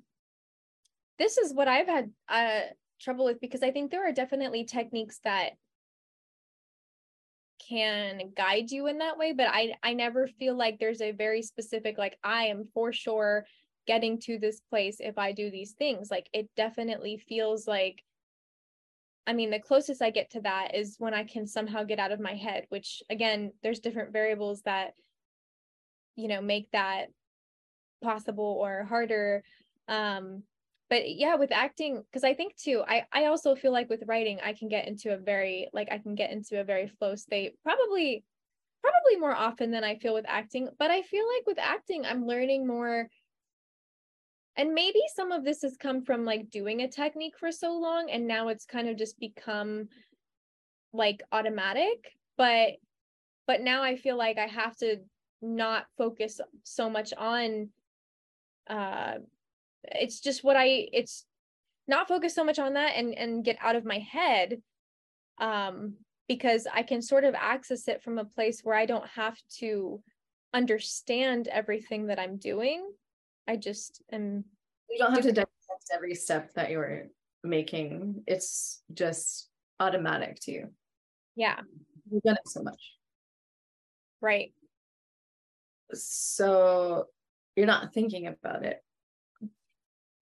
this 1.18 1.38
is 1.38 1.54
what 1.54 1.68
I've 1.68 1.86
had 1.86 2.10
uh, 2.28 2.60
trouble 3.00 3.24
with 3.24 3.40
because 3.40 3.62
I 3.62 3.70
think 3.70 3.90
there 3.90 4.08
are 4.08 4.12
definitely 4.12 4.64
techniques 4.64 5.20
that 5.24 5.52
can 7.68 8.32
guide 8.36 8.70
you 8.70 8.86
in 8.86 8.98
that 8.98 9.18
way 9.18 9.32
but 9.32 9.48
i 9.48 9.74
i 9.82 9.92
never 9.92 10.28
feel 10.28 10.56
like 10.56 10.78
there's 10.78 11.00
a 11.00 11.10
very 11.10 11.42
specific 11.42 11.98
like 11.98 12.16
i 12.22 12.44
am 12.44 12.68
for 12.72 12.92
sure 12.92 13.44
getting 13.88 14.20
to 14.20 14.38
this 14.38 14.60
place 14.60 14.98
if 15.00 15.16
I 15.18 15.32
do 15.32 15.50
these 15.50 15.72
things. 15.72 16.10
Like 16.10 16.28
it 16.32 16.48
definitely 16.54 17.16
feels 17.16 17.66
like 17.66 18.04
I 19.26 19.34
mean, 19.34 19.50
the 19.50 19.58
closest 19.58 20.00
I 20.00 20.08
get 20.08 20.30
to 20.30 20.40
that 20.42 20.74
is 20.74 20.96
when 20.98 21.12
I 21.12 21.24
can 21.24 21.46
somehow 21.46 21.84
get 21.84 21.98
out 21.98 22.12
of 22.12 22.20
my 22.20 22.34
head, 22.34 22.64
which 22.70 23.02
again, 23.10 23.52
there's 23.62 23.80
different 23.80 24.10
variables 24.10 24.62
that, 24.62 24.94
you 26.16 26.28
know, 26.28 26.40
make 26.40 26.70
that 26.70 27.08
possible 28.02 28.56
or 28.58 28.84
harder. 28.84 29.42
Um, 29.86 30.44
but 30.90 31.08
yeah, 31.08 31.34
with 31.36 31.52
acting, 31.52 32.02
because 32.10 32.24
I 32.24 32.34
think 32.34 32.56
too, 32.56 32.82
I, 32.86 33.04
I 33.12 33.26
also 33.26 33.54
feel 33.54 33.72
like 33.72 33.90
with 33.90 34.04
writing, 34.06 34.40
I 34.42 34.52
can 34.54 34.68
get 34.68 34.88
into 34.88 35.12
a 35.12 35.18
very, 35.18 35.68
like, 35.72 35.88
I 35.90 35.98
can 35.98 36.14
get 36.14 36.30
into 36.30 36.60
a 36.60 36.64
very 36.64 36.88
flow 36.98 37.14
state, 37.14 37.54
probably, 37.62 38.24
probably 38.82 39.20
more 39.20 39.34
often 39.34 39.70
than 39.70 39.84
I 39.84 39.96
feel 39.96 40.14
with 40.14 40.24
acting. 40.26 40.68
But 40.78 40.90
I 40.90 41.02
feel 41.02 41.26
like 41.36 41.46
with 41.46 41.58
acting, 41.58 42.06
I'm 42.06 42.26
learning 42.26 42.66
more 42.66 43.08
and 44.58 44.74
maybe 44.74 45.00
some 45.14 45.30
of 45.30 45.44
this 45.44 45.62
has 45.62 45.76
come 45.76 46.04
from 46.04 46.24
like 46.24 46.50
doing 46.50 46.82
a 46.82 46.88
technique 46.88 47.38
for 47.38 47.52
so 47.52 47.72
long 47.78 48.10
and 48.10 48.26
now 48.26 48.48
it's 48.48 48.64
kind 48.66 48.88
of 48.88 48.96
just 48.96 49.18
become 49.20 49.88
like 50.92 51.22
automatic 51.30 52.12
but 52.36 52.70
but 53.46 53.60
now 53.60 53.82
i 53.82 53.96
feel 53.96 54.18
like 54.18 54.36
i 54.36 54.46
have 54.46 54.76
to 54.76 54.96
not 55.40 55.86
focus 55.96 56.40
so 56.64 56.90
much 56.90 57.14
on 57.16 57.68
uh 58.68 59.14
it's 59.92 60.20
just 60.20 60.44
what 60.44 60.56
i 60.56 60.86
it's 60.92 61.24
not 61.86 62.08
focus 62.08 62.34
so 62.34 62.44
much 62.44 62.58
on 62.58 62.74
that 62.74 62.92
and 62.96 63.14
and 63.14 63.44
get 63.44 63.56
out 63.60 63.76
of 63.76 63.84
my 63.84 63.98
head 63.98 64.60
um 65.38 65.94
because 66.28 66.66
I 66.72 66.82
can 66.82 67.00
sort 67.02 67.24
of 67.24 67.34
access 67.34 67.88
it 67.88 68.02
from 68.02 68.18
a 68.18 68.24
place 68.24 68.60
where 68.62 68.76
I 68.76 68.86
don't 68.86 69.06
have 69.08 69.36
to 69.58 70.00
understand 70.54 71.48
everything 71.48 72.06
that 72.06 72.18
I'm 72.18 72.36
doing. 72.36 72.86
I 73.48 73.56
just 73.56 74.02
am. 74.12 74.44
You 74.90 74.98
don't 74.98 75.14
have 75.14 75.22
to 75.22 75.32
dissect 75.32 75.90
every 75.92 76.14
step 76.14 76.52
that 76.54 76.70
you're 76.70 77.06
making. 77.42 78.22
It's 78.26 78.82
just 78.92 79.48
automatic 79.80 80.38
to 80.42 80.52
you. 80.52 80.68
Yeah. 81.34 81.60
You've 82.10 82.22
done 82.22 82.36
it 82.36 82.48
so 82.48 82.62
much. 82.62 82.80
Right. 84.20 84.52
So 85.94 87.06
you're 87.56 87.66
not 87.66 87.94
thinking 87.94 88.26
about 88.26 88.64
it. 88.64 88.82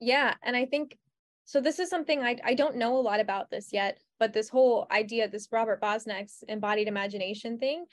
Yeah. 0.01 0.35
And 0.43 0.57
I 0.57 0.67
think 0.67 0.97
so. 1.45 1.61
This 1.61 1.79
is 1.79 1.89
something 1.89 2.21
I, 2.21 2.37
I 2.45 2.55
don't 2.55 2.77
know 2.77 2.97
a 2.97 3.01
lot 3.01 3.21
about 3.21 3.51
this 3.51 3.73
yet, 3.73 3.99
but 4.19 4.33
this 4.33 4.49
whole 4.49 4.87
idea, 4.91 5.29
this 5.29 5.49
Robert 5.51 5.81
Bosnak's 5.81 6.45
embodied 6.49 6.89
imagination 6.89 7.59
thing, 7.59 7.87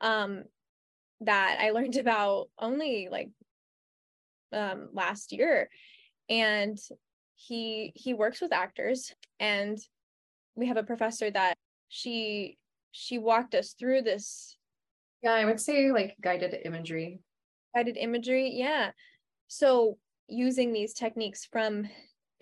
um, 0.00 0.44
that 1.20 1.58
I 1.60 1.70
learned 1.72 1.96
about 1.96 2.48
only 2.58 3.08
like 3.10 3.30
um 4.52 4.88
last 4.92 5.32
year. 5.32 5.68
And 6.28 6.78
he 7.40 7.92
he 7.94 8.12
works 8.12 8.40
with 8.40 8.52
actors 8.52 9.14
and 9.38 9.78
we 10.56 10.66
have 10.66 10.76
a 10.76 10.82
professor 10.82 11.30
that 11.30 11.54
she 11.88 12.58
she 12.92 13.18
walked 13.18 13.54
us 13.54 13.72
through 13.72 14.02
this 14.02 14.56
yeah 15.22 15.32
i 15.32 15.44
would 15.44 15.58
say 15.60 15.90
like 15.90 16.14
guided 16.20 16.54
imagery 16.64 17.20
guided 17.74 17.96
imagery 17.96 18.52
yeah 18.54 18.90
so 19.48 19.96
using 20.30 20.72
these 20.72 20.94
techniques 20.94 21.44
from 21.44 21.88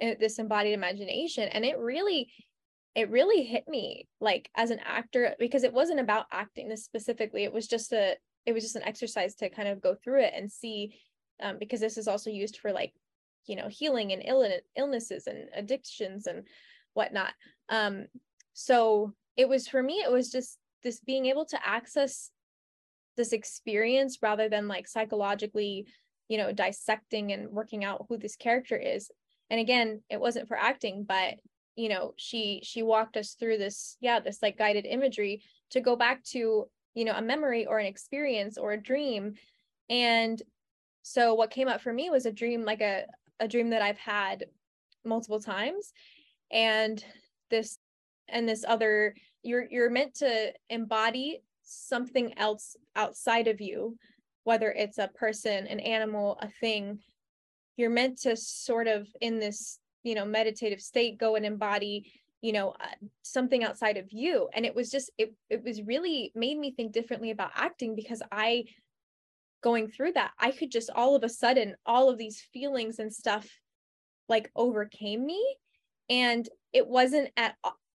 uh, 0.03 0.15
this 0.21 0.39
embodied 0.39 0.75
imagination 0.75 1.49
and 1.49 1.65
it 1.65 1.79
really 1.79 2.31
it 2.95 3.11
really 3.11 3.45
hit 3.45 3.67
me 3.69 4.07
like 4.21 4.51
as 4.57 4.71
an 4.71 4.81
actor 4.85 5.35
because 5.39 5.63
it 5.63 5.73
wasn't 5.73 6.01
about 6.01 6.27
acting 6.33 6.69
this 6.69 6.85
specifically 6.85 7.45
it 7.45 7.53
was 7.53 7.67
just 7.67 7.93
a 7.93 8.17
it 8.47 8.53
was 8.53 8.63
just 8.63 8.77
an 8.77 8.85
exercise 8.85 9.35
to 9.35 9.51
kind 9.51 9.69
of 9.69 9.81
go 9.81 9.95
through 9.95 10.23
it 10.23 10.33
and 10.35 10.51
see 10.51 10.99
um, 11.43 11.57
because 11.59 11.81
this 11.81 11.99
is 11.99 12.09
also 12.09 12.31
used 12.31 12.59
for 12.59 12.73
like 12.73 12.93
you 13.47 13.57
know 13.57 13.69
healing 13.69 14.13
and 14.13 14.23
Ill- 14.25 14.61
illnesses 14.77 15.27
and 15.27 15.49
addictions 15.55 16.27
and 16.27 16.45
whatnot. 16.95 17.33
Um 17.69 18.07
so 18.53 19.15
it 19.37 19.49
was 19.49 19.69
for 19.69 19.83
me 19.83 19.95
it 19.95 20.11
was 20.11 20.31
just 20.31 20.59
this 20.83 21.01
being 21.01 21.27
able 21.27 21.45
to 21.47 21.67
access 21.67 22.31
this 23.17 23.33
experience 23.33 24.19
rather 24.23 24.49
than 24.49 24.69
like 24.69 24.87
psychologically 24.87 25.87
you 26.29 26.39
know 26.39 26.53
dissecting 26.53 27.33
and 27.33 27.51
working 27.51 27.85
out 27.85 28.07
who 28.09 28.17
this 28.17 28.37
character 28.37 28.77
is. 28.77 29.11
And 29.51 29.61
again 29.61 30.03
it 30.11 30.21
wasn't 30.21 30.49
for 30.49 30.57
acting 30.57 31.05
but 31.09 31.35
you 31.77 31.89
know 31.89 32.13
she 32.17 32.61
she 32.65 32.83
walked 32.83 33.17
us 33.17 33.35
through 33.35 33.59
this 33.59 33.97
yeah 34.01 34.21
this 34.21 34.43
like 34.43 34.59
guided 34.59 34.85
imagery 34.85 35.43
to 35.71 35.81
go 35.81 35.97
back 35.97 36.23
to 36.25 36.67
you 36.95 37.05
know 37.05 37.15
a 37.15 37.23
memory 37.23 37.67
or 37.67 37.79
an 37.79 37.87
experience 37.87 38.59
or 38.59 38.73
a 38.73 38.83
dream. 38.83 39.35
And 39.89 40.41
so 41.03 41.35
what 41.35 41.51
came 41.51 41.69
up 41.69 41.81
for 41.81 41.93
me 41.93 42.11
was 42.11 42.27
a 42.27 42.33
dream 42.33 42.65
like 42.65 42.81
a 42.81 43.05
a 43.41 43.49
dream 43.49 43.71
that 43.71 43.83
I've 43.83 43.99
had 43.99 44.47
multiple 45.05 45.41
times. 45.41 45.93
And 46.51 47.03
this 47.51 47.79
and 48.29 48.49
this 48.49 48.65
other 48.67 49.15
you're 49.43 49.67
you're 49.71 49.91
meant 49.91 50.15
to 50.17 50.53
embody 50.69 51.41
something 51.63 52.37
else 52.39 52.77
outside 52.97 53.47
of 53.47 53.61
you 53.61 53.97
whether 54.49 54.73
it's 54.73 54.97
a 54.97 55.09
person 55.09 55.67
an 55.67 55.79
animal 55.79 56.39
a 56.41 56.49
thing 56.59 56.99
you're 57.77 57.91
meant 57.91 58.19
to 58.19 58.35
sort 58.35 58.89
of 58.89 59.07
in 59.21 59.39
this 59.39 59.79
you 60.05 60.15
know 60.15 60.25
meditative 60.25 60.81
state 60.81 61.19
go 61.19 61.37
and 61.37 61.45
embody 61.45 62.11
you 62.41 62.53
know 62.53 62.71
uh, 62.81 62.87
something 63.23 63.63
outside 63.63 63.99
of 63.99 64.07
you. 64.11 64.49
And 64.55 64.65
it 64.65 64.75
was 64.75 64.91
just 64.91 65.11
it 65.19 65.35
it 65.51 65.63
was 65.63 65.83
really 65.83 66.33
made 66.35 66.57
me 66.57 66.71
think 66.71 66.93
differently 66.93 67.31
about 67.31 67.51
acting 67.55 67.95
because 67.95 68.23
i 68.33 68.65
going 69.63 69.89
through 69.89 70.13
that 70.13 70.31
i 70.39 70.51
could 70.53 70.71
just 70.71 70.89
all 70.95 71.15
of 71.15 71.25
a 71.25 71.29
sudden 71.29 71.75
all 71.85 72.09
of 72.09 72.17
these 72.17 72.41
feelings 72.53 73.01
and 73.01 73.13
stuff 73.13 73.47
like 74.31 74.51
overcame 74.57 75.25
me. 75.27 75.43
And 76.09 76.49
it 76.73 76.87
wasn't 76.87 77.31
at 77.37 77.55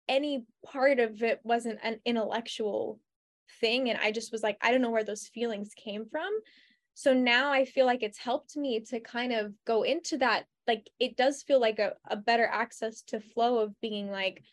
any 0.10 0.46
part 0.66 1.00
of 1.00 1.24
it 1.24 1.40
wasn't 1.44 1.80
an 1.82 2.00
intellectual 2.06 3.00
thing 3.62 3.89
and 3.89 4.00
i 4.02 4.12
just 4.12 4.32
was 4.32 4.43
like 4.43 4.58
i 4.62 4.71
don't 4.71 4.82
know 4.82 4.89
where 4.89 5.04
those 5.04 5.28
feelings 5.28 5.71
came 5.76 6.06
from. 6.06 6.30
So 6.93 7.13
now 7.13 7.52
i 7.52 7.63
feel 7.63 7.86
like 7.86 8.04
it's 8.04 8.17
helped 8.17 8.58
me 8.58 8.82
to 8.89 9.00
kind 9.00 9.32
of 9.32 9.54
go 9.65 9.84
into 9.84 10.17
that 10.17 10.45
like 10.67 10.89
it 11.00 11.15
does 11.15 11.43
feel 11.43 11.60
like 11.62 11.80
a, 11.80 11.93
a 12.10 12.17
better 12.17 12.45
access 12.45 13.02
to 13.04 13.21
flow 13.21 13.60
of 13.60 13.80
being 13.82 14.12
like 14.12 14.43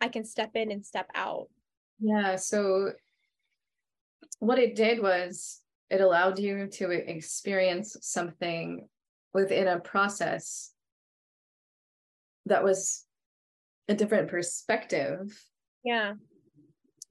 i 0.00 0.08
can 0.08 0.24
step 0.24 0.50
in 0.54 0.70
and 0.70 0.84
step 0.84 1.08
out. 1.14 1.48
Yeah 2.00 2.36
so 2.36 2.92
what 4.40 4.58
it 4.58 4.76
did 4.76 5.00
was 5.00 5.62
it 5.90 6.00
allowed 6.00 6.38
you 6.38 6.66
to 6.66 6.90
experience 6.90 7.96
something 8.02 8.88
within 9.32 9.68
a 9.68 9.80
process 9.80 10.72
that 12.46 12.64
was 12.64 13.04
a 13.88 13.94
different 13.94 14.28
perspective. 14.28 15.42
Yeah 15.82 16.14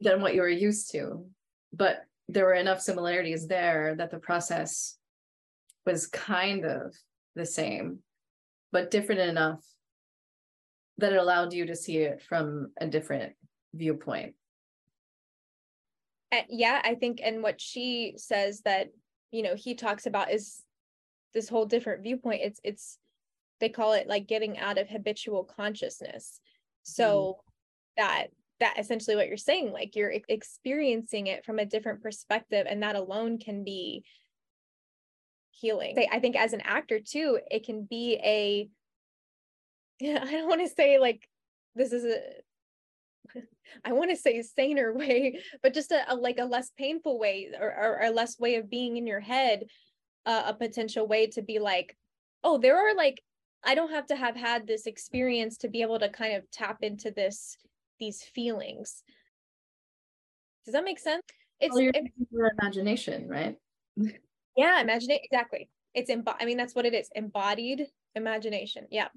than 0.01 0.21
what 0.21 0.33
you 0.33 0.41
were 0.41 0.49
used 0.49 0.91
to 0.91 1.25
but 1.71 2.05
there 2.27 2.45
were 2.45 2.53
enough 2.53 2.81
similarities 2.81 3.47
there 3.47 3.95
that 3.95 4.11
the 4.11 4.19
process 4.19 4.97
was 5.85 6.07
kind 6.07 6.65
of 6.65 6.95
the 7.35 7.45
same 7.45 7.99
but 8.71 8.91
different 8.91 9.21
enough 9.21 9.63
that 10.97 11.13
it 11.13 11.17
allowed 11.17 11.53
you 11.53 11.65
to 11.65 11.75
see 11.75 11.97
it 11.97 12.21
from 12.21 12.71
a 12.79 12.87
different 12.87 13.33
viewpoint. 13.73 14.35
Yeah 16.49 16.81
i 16.83 16.95
think 16.95 17.19
and 17.23 17.43
what 17.43 17.59
she 17.61 18.13
says 18.17 18.61
that 18.61 18.89
you 19.31 19.43
know 19.43 19.55
he 19.55 19.75
talks 19.75 20.05
about 20.05 20.31
is 20.31 20.63
this 21.33 21.49
whole 21.49 21.65
different 21.65 22.03
viewpoint. 22.03 22.41
It's 22.43 22.59
it's 22.63 22.97
they 23.59 23.69
call 23.69 23.93
it 23.93 24.07
like 24.07 24.27
getting 24.27 24.57
out 24.57 24.77
of 24.77 24.89
habitual 24.89 25.43
consciousness. 25.43 26.39
So 26.83 27.37
mm. 27.37 27.53
that 27.97 28.27
that 28.63 28.79
essentially 28.79 29.17
what 29.17 29.27
you're 29.27 29.35
saying 29.35 29.73
like 29.73 29.93
you're 29.93 30.13
experiencing 30.29 31.27
it 31.27 31.43
from 31.43 31.59
a 31.59 31.65
different 31.65 32.01
perspective 32.01 32.65
and 32.69 32.81
that 32.81 32.95
alone 32.95 33.37
can 33.37 33.65
be 33.65 34.05
healing. 35.51 35.95
I 36.11 36.19
think 36.19 36.37
as 36.37 36.53
an 36.53 36.61
actor 36.61 36.99
too 36.99 37.39
it 37.51 37.65
can 37.65 37.83
be 37.83 38.19
a 38.23 38.69
i 40.01 40.31
don't 40.31 40.47
want 40.47 40.61
to 40.61 40.73
say 40.73 40.97
like 40.97 41.27
this 41.75 41.91
is 41.91 42.05
a 42.05 42.17
I 43.85 43.93
want 43.93 44.11
to 44.11 44.15
say 44.15 44.41
saner 44.41 44.93
way, 44.97 45.39
but 45.61 45.73
just 45.73 45.91
a, 45.91 46.13
a, 46.13 46.15
like 46.15 46.39
a 46.39 46.45
less 46.45 46.71
painful 46.77 47.19
way 47.19 47.49
or, 47.59 47.67
or, 47.67 48.03
or, 48.03 48.09
less 48.09 48.39
way 48.39 48.55
of 48.55 48.69
being 48.69 48.97
in 48.97 49.07
your 49.07 49.19
head, 49.19 49.65
uh, 50.25 50.43
a 50.47 50.53
potential 50.53 51.07
way 51.07 51.27
to 51.27 51.41
be 51.41 51.59
like, 51.59 51.97
oh, 52.43 52.57
there 52.57 52.77
are 52.77 52.95
like, 52.95 53.21
I 53.63 53.75
don't 53.75 53.91
have 53.91 54.07
to 54.07 54.15
have 54.15 54.35
had 54.35 54.67
this 54.67 54.85
experience 54.85 55.57
to 55.59 55.69
be 55.69 55.81
able 55.81 55.99
to 55.99 56.09
kind 56.09 56.35
of 56.35 56.49
tap 56.51 56.79
into 56.81 57.11
this, 57.11 57.57
these 58.03 58.21
feelings. 58.21 59.03
Does 60.65 60.73
that 60.73 60.83
make 60.83 60.99
sense? 60.99 61.23
It's 61.59 61.75
well, 61.75 61.89
it, 61.93 62.11
your 62.31 62.51
imagination, 62.59 63.29
right? 63.29 63.55
yeah, 64.57 64.81
imagine 64.81 65.11
exactly. 65.11 65.69
It's 65.93 66.11
embo- 66.11 66.35
I 66.39 66.45
mean, 66.45 66.57
that's 66.57 66.75
what 66.75 66.85
it 66.85 66.93
is. 66.93 67.09
Embodied 67.15 67.87
imagination. 68.15 68.87
Yeah. 68.89 69.07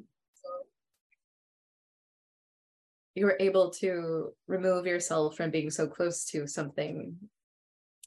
you 3.16 3.24
were 3.24 3.36
able 3.40 3.70
to 3.70 4.32
remove 4.46 4.86
yourself 4.86 5.36
from 5.36 5.50
being 5.50 5.70
so 5.70 5.88
close 5.88 6.26
to 6.26 6.46
something 6.46 7.16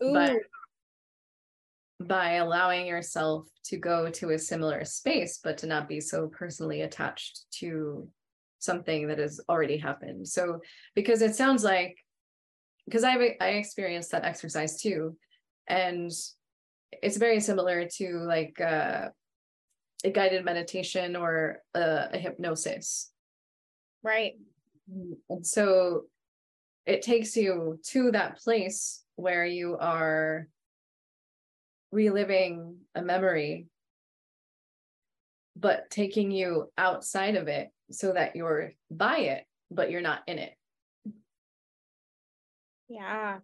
Ooh. 0.04 0.14
but 0.14 0.34
by 2.00 2.36
allowing 2.36 2.86
yourself 2.86 3.48
to 3.66 3.78
go 3.78 4.10
to 4.12 4.30
a 4.30 4.40
similar 4.40 4.86
space 4.86 5.40
but 5.44 5.58
to 5.58 5.68
not 5.68 5.90
be 5.90 6.00
so 6.00 6.28
personally 6.28 6.82
attached 6.84 7.46
to 7.52 8.08
something 8.60 9.08
that 9.08 9.20
has 9.20 9.42
already 9.50 9.78
happened. 9.78 10.28
So 10.28 10.60
because 10.96 11.22
it 11.22 11.36
sounds 11.36 11.64
like 11.64 11.98
because 12.86 13.04
i 13.04 13.36
i 13.40 13.50
experienced 13.50 14.12
that 14.12 14.26
exercise 14.26 14.82
too 14.82 15.16
and 15.68 16.12
it's 17.04 17.18
very 17.18 17.40
similar 17.40 17.88
to 17.88 18.20
like 18.20 18.60
uh, 18.60 19.10
a 20.04 20.10
guided 20.10 20.44
meditation 20.44 21.16
or 21.16 21.62
a, 21.74 22.10
a 22.14 22.18
hypnosis. 22.18 23.12
Right. 24.04 24.34
And 25.30 25.46
so 25.46 26.06
it 26.86 27.02
takes 27.02 27.36
you 27.36 27.80
to 27.88 28.12
that 28.12 28.40
place 28.40 29.04
where 29.16 29.46
you 29.46 29.78
are 29.78 30.48
reliving 31.92 32.78
a 32.96 33.02
memory, 33.02 33.68
but 35.56 35.90
taking 35.92 36.32
you 36.32 36.72
outside 36.78 37.36
of 37.36 37.48
it 37.48 37.70
so 37.92 38.14
that 38.14 38.36
you're 38.36 38.74
by 38.90 39.18
it, 39.20 39.46
but 39.72 39.92
you're 39.92 40.02
not 40.02 40.22
in 40.28 40.40
it. 40.40 40.54
Yeah. 42.88 43.40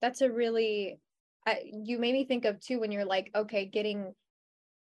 That's 0.00 0.20
a 0.20 0.30
really, 0.30 0.98
I, 1.46 1.62
you 1.72 1.98
made 1.98 2.12
me 2.12 2.24
think 2.24 2.44
of 2.44 2.60
too 2.60 2.80
when 2.80 2.92
you're 2.92 3.04
like, 3.04 3.30
okay, 3.34 3.64
getting 3.64 4.14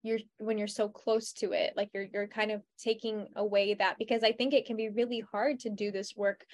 you're 0.03 0.19
when 0.37 0.59
you're 0.59 0.67
so 0.67 0.87
close 0.87 1.33
to 1.33 1.53
it 1.53 1.73
like 1.79 1.89
you're 1.95 2.07
you're 2.13 2.27
kind 2.27 2.51
of 2.51 2.61
taking 2.79 3.27
away 3.37 3.73
that 3.73 3.97
because 3.99 4.23
i 4.23 4.33
think 4.33 4.53
it 4.53 4.67
can 4.67 4.77
be 4.77 4.91
really 4.91 5.25
hard 5.33 5.59
to 5.59 5.71
do 5.71 5.91
this 5.91 6.15
work 6.15 6.45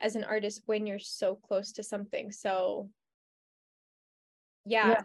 as 0.00 0.14
an 0.14 0.22
artist 0.22 0.62
when 0.66 0.86
you're 0.86 1.00
so 1.00 1.34
close 1.34 1.72
to 1.72 1.82
something 1.82 2.30
so 2.30 2.88
yeah, 4.64 4.88
Yeah. 4.88 5.02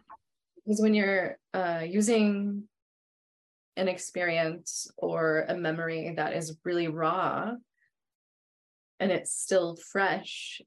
because 0.56 0.82
when 0.82 0.93
you're 0.93 1.38
uh, 1.54 1.84
using 1.86 2.63
an 3.78 3.88
experience 3.88 4.92
or 4.98 5.46
a 5.48 5.56
memory 5.56 6.13
that 6.18 6.34
is 6.34 6.58
really 6.66 6.88
raw 6.88 7.52
and 9.00 9.12
it's 9.12 9.32
still 9.32 9.78
fresh 9.92 10.62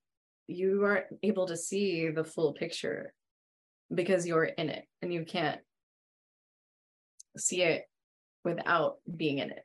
you 0.46 0.85
aren't 0.85 1.07
able 1.23 1.46
to 1.46 1.57
see 1.57 2.09
the 2.09 2.25
full 2.25 2.53
picture 2.53 3.12
because 3.94 4.27
you're 4.27 4.44
in 4.44 4.68
it 4.68 4.85
and 5.01 5.12
you 5.12 5.25
can't 5.25 5.61
see 7.37 7.62
it 7.62 7.85
without 8.44 8.96
being 9.16 9.38
in 9.38 9.51
it. 9.51 9.64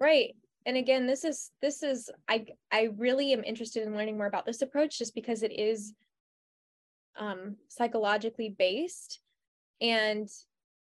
Right. 0.00 0.34
And 0.64 0.76
again 0.76 1.06
this 1.06 1.24
is 1.24 1.50
this 1.60 1.82
is 1.82 2.08
i 2.28 2.46
i 2.70 2.90
really 2.96 3.32
am 3.32 3.42
interested 3.42 3.84
in 3.84 3.96
learning 3.96 4.16
more 4.16 4.28
about 4.28 4.46
this 4.46 4.62
approach 4.62 4.96
just 4.96 5.12
because 5.12 5.42
it 5.42 5.50
is 5.50 5.92
um 7.18 7.56
psychologically 7.66 8.54
based 8.56 9.18
and 9.80 10.28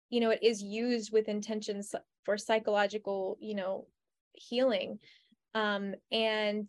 you 0.10 0.20
know 0.20 0.30
it 0.30 0.39
is 0.41 0.62
used 0.62 1.12
with 1.12 1.28
intentions 1.28 1.93
for 2.24 2.38
psychological 2.38 3.38
you 3.39 3.56
know 3.56 3.86
healing. 4.34 5.00
Um 5.54 5.96
and 6.12 6.67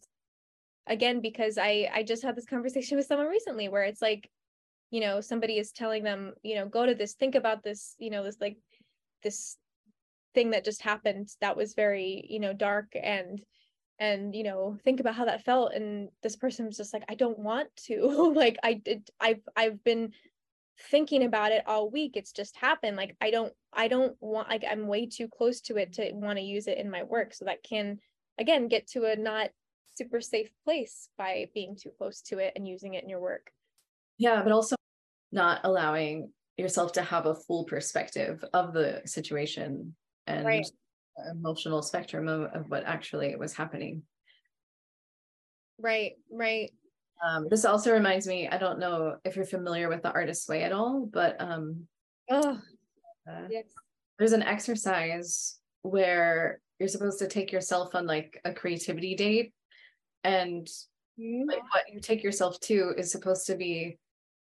again 0.87 1.21
because 1.21 1.59
i 1.59 1.87
i 1.93 2.03
just 2.03 2.23
had 2.23 2.35
this 2.35 2.47
conversation 2.47 2.97
with 2.99 3.07
someone 3.07 3.27
recently 3.27 3.69
where 3.69 3.83
it's 3.83 4.01
like 4.01 4.31
you 4.91 5.01
know 5.01 5.21
somebody 5.21 5.59
is 5.59 5.71
telling 5.71 6.03
them 6.03 6.33
you 6.43 6.55
know 6.55 6.67
go 6.67 6.87
to 6.87 6.95
this 6.95 7.13
think 7.15 7.35
about 7.35 7.63
this 7.63 7.95
you 7.99 8.09
know 8.11 8.25
this 8.25 8.39
like 8.41 8.57
this 9.23 9.59
thing 10.35 10.51
that 10.51 10.65
just 10.65 10.83
happened 10.83 11.29
that 11.41 11.57
was 11.57 11.75
very 11.75 12.25
you 12.29 12.41
know 12.41 12.53
dark 12.53 12.93
and 12.95 13.43
and 13.99 14.35
you 14.35 14.45
know 14.45 14.79
think 14.85 15.01
about 15.01 15.15
how 15.15 15.25
that 15.25 15.45
felt. 15.45 15.73
And 15.73 16.09
this 16.23 16.37
person 16.37 16.67
was 16.67 16.77
just 16.77 16.93
like 16.93 17.05
i 17.09 17.15
don't 17.15 17.39
want 17.39 17.69
to. 17.87 18.33
Like 18.35 18.57
i 18.63 18.75
did 18.75 19.09
i've 19.21 19.43
i've 19.57 19.83
been 19.85 20.13
thinking 20.79 21.25
about 21.25 21.53
it 21.53 21.65
all 21.67 21.91
week 21.91 22.13
it's 22.15 22.33
just 22.33 22.57
happened 22.57 22.97
like 22.97 23.17
i 23.21 23.31
don't 23.31 23.53
i 23.73 23.89
don't 23.89 24.17
want 24.21 24.49
like 24.49 24.65
i'm 24.71 24.87
way 24.87 25.07
too 25.07 25.27
close 25.29 25.61
to 25.61 25.77
it 25.77 25.93
to 25.93 26.13
want 26.13 26.39
to 26.39 26.45
use 26.45 26.69
it 26.69 26.79
in 26.79 26.91
my 26.91 27.03
work 27.03 27.35
so 27.35 27.45
that 27.45 27.63
can 27.63 27.99
again 28.39 28.69
get 28.69 28.87
to 28.87 29.05
a 29.05 29.17
not 29.17 29.51
super 29.97 30.21
safe 30.21 30.51
place 30.65 31.09
by 31.19 31.49
being 31.55 31.77
too 31.77 31.91
close 31.99 32.23
to 32.23 32.39
it 32.39 32.53
and 32.55 32.69
using 32.69 32.95
it 32.95 33.03
in 33.03 33.09
your 33.09 33.21
work. 33.21 33.51
Yeah 34.17 34.43
but 34.43 34.53
also 34.53 34.77
not 35.33 35.61
allowing 35.65 36.33
yourself 36.57 36.93
to 36.93 37.03
have 37.03 37.27
a 37.27 37.35
full 37.35 37.65
perspective 37.65 38.45
of 38.53 38.73
the 38.73 39.03
situation 39.05 39.95
and 40.27 40.47
Right. 40.47 40.67
emotional 41.33 41.83
spectrum 41.83 42.29
of, 42.29 42.43
of 42.55 42.71
what 42.71 42.85
actually 42.85 43.35
was 43.37 43.53
happening. 43.53 44.03
Right 45.81 46.13
right 46.31 46.73
um, 47.27 47.47
this 47.49 47.65
also 47.65 47.93
reminds 47.93 48.27
me 48.27 48.49
i 48.49 48.59
don't 48.59 48.79
know 48.79 49.17
if 49.25 49.37
you're 49.37 49.45
familiar 49.45 49.89
with 49.89 50.03
the 50.03 50.13
artist's 50.13 50.49
way 50.49 50.63
at 50.63 50.73
all 50.73 51.09
but 51.13 51.37
um, 51.41 51.87
oh 52.31 52.59
uh, 53.31 53.47
yes. 53.51 53.65
there's 54.19 54.33
an 54.33 54.43
exercise 54.43 55.59
where 55.83 56.61
you're 56.79 56.89
supposed 56.89 57.19
to 57.19 57.29
take 57.29 57.53
yourself 57.53 57.95
on 57.95 58.07
like 58.07 58.41
a 58.45 58.53
creativity 58.53 59.15
date 59.15 59.53
and 60.25 60.69
like 61.19 61.63
what 61.73 61.85
you 61.93 62.01
take 62.01 62.23
yourself 62.23 62.59
to 62.61 62.95
is 62.97 63.11
supposed 63.11 63.47
to 63.47 63.57
be 63.57 63.99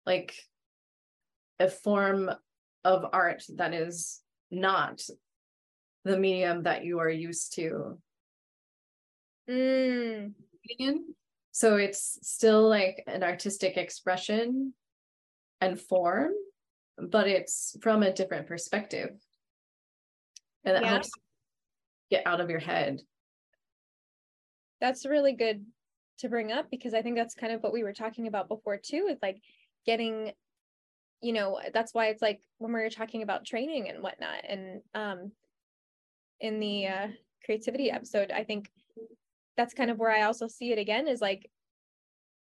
like 0.05 0.35
a 1.59 1.69
form 1.69 2.29
of 2.83 3.05
art 3.13 3.43
that 3.55 3.73
is 3.73 4.21
not 4.51 5.01
the 6.03 6.17
medium 6.17 6.63
that 6.63 6.83
you 6.83 6.99
are 6.99 7.09
used 7.09 7.53
to. 7.55 7.97
Mm. 9.49 10.33
So 11.55 11.77
it's 11.77 12.19
still 12.21 12.67
like 12.67 13.01
an 13.07 13.23
artistic 13.23 13.77
expression 13.77 14.73
and 15.61 15.79
form, 15.79 16.33
but 16.97 17.29
it's 17.29 17.77
from 17.81 18.03
a 18.03 18.11
different 18.11 18.47
perspective. 18.47 19.11
And 20.65 20.75
that 20.75 20.83
Yeah. 20.83 20.89
helps 20.89 21.11
get 22.11 22.27
out 22.27 22.41
of 22.41 22.49
your 22.49 22.59
head. 22.59 22.99
that's 24.81 25.05
really 25.05 25.31
good 25.31 25.65
to 26.17 26.27
bring 26.27 26.51
up 26.51 26.69
because 26.69 26.93
I 26.93 27.01
think 27.01 27.15
that's 27.15 27.35
kind 27.35 27.53
of 27.53 27.63
what 27.63 27.71
we 27.71 27.83
were 27.83 27.93
talking 27.93 28.27
about 28.27 28.49
before 28.49 28.75
too, 28.77 29.07
is 29.09 29.17
like 29.21 29.41
getting, 29.85 30.33
you 31.21 31.31
know, 31.31 31.61
that's 31.73 31.93
why 31.93 32.07
it's 32.07 32.21
like 32.21 32.41
when 32.57 32.73
we 32.73 32.81
were 32.81 32.89
talking 32.89 33.23
about 33.23 33.45
training 33.45 33.87
and 33.87 34.03
whatnot. 34.03 34.43
And 34.45 34.81
um 34.93 35.31
in 36.41 36.59
the 36.59 36.87
uh 36.87 37.07
creativity 37.45 37.89
episode, 37.91 38.29
I 38.31 38.43
think 38.43 38.69
that's 39.57 39.73
kind 39.73 39.89
of 39.89 39.97
where 39.97 40.11
I 40.11 40.23
also 40.23 40.47
see 40.47 40.71
it 40.71 40.79
again 40.79 41.07
is 41.07 41.21
like 41.21 41.49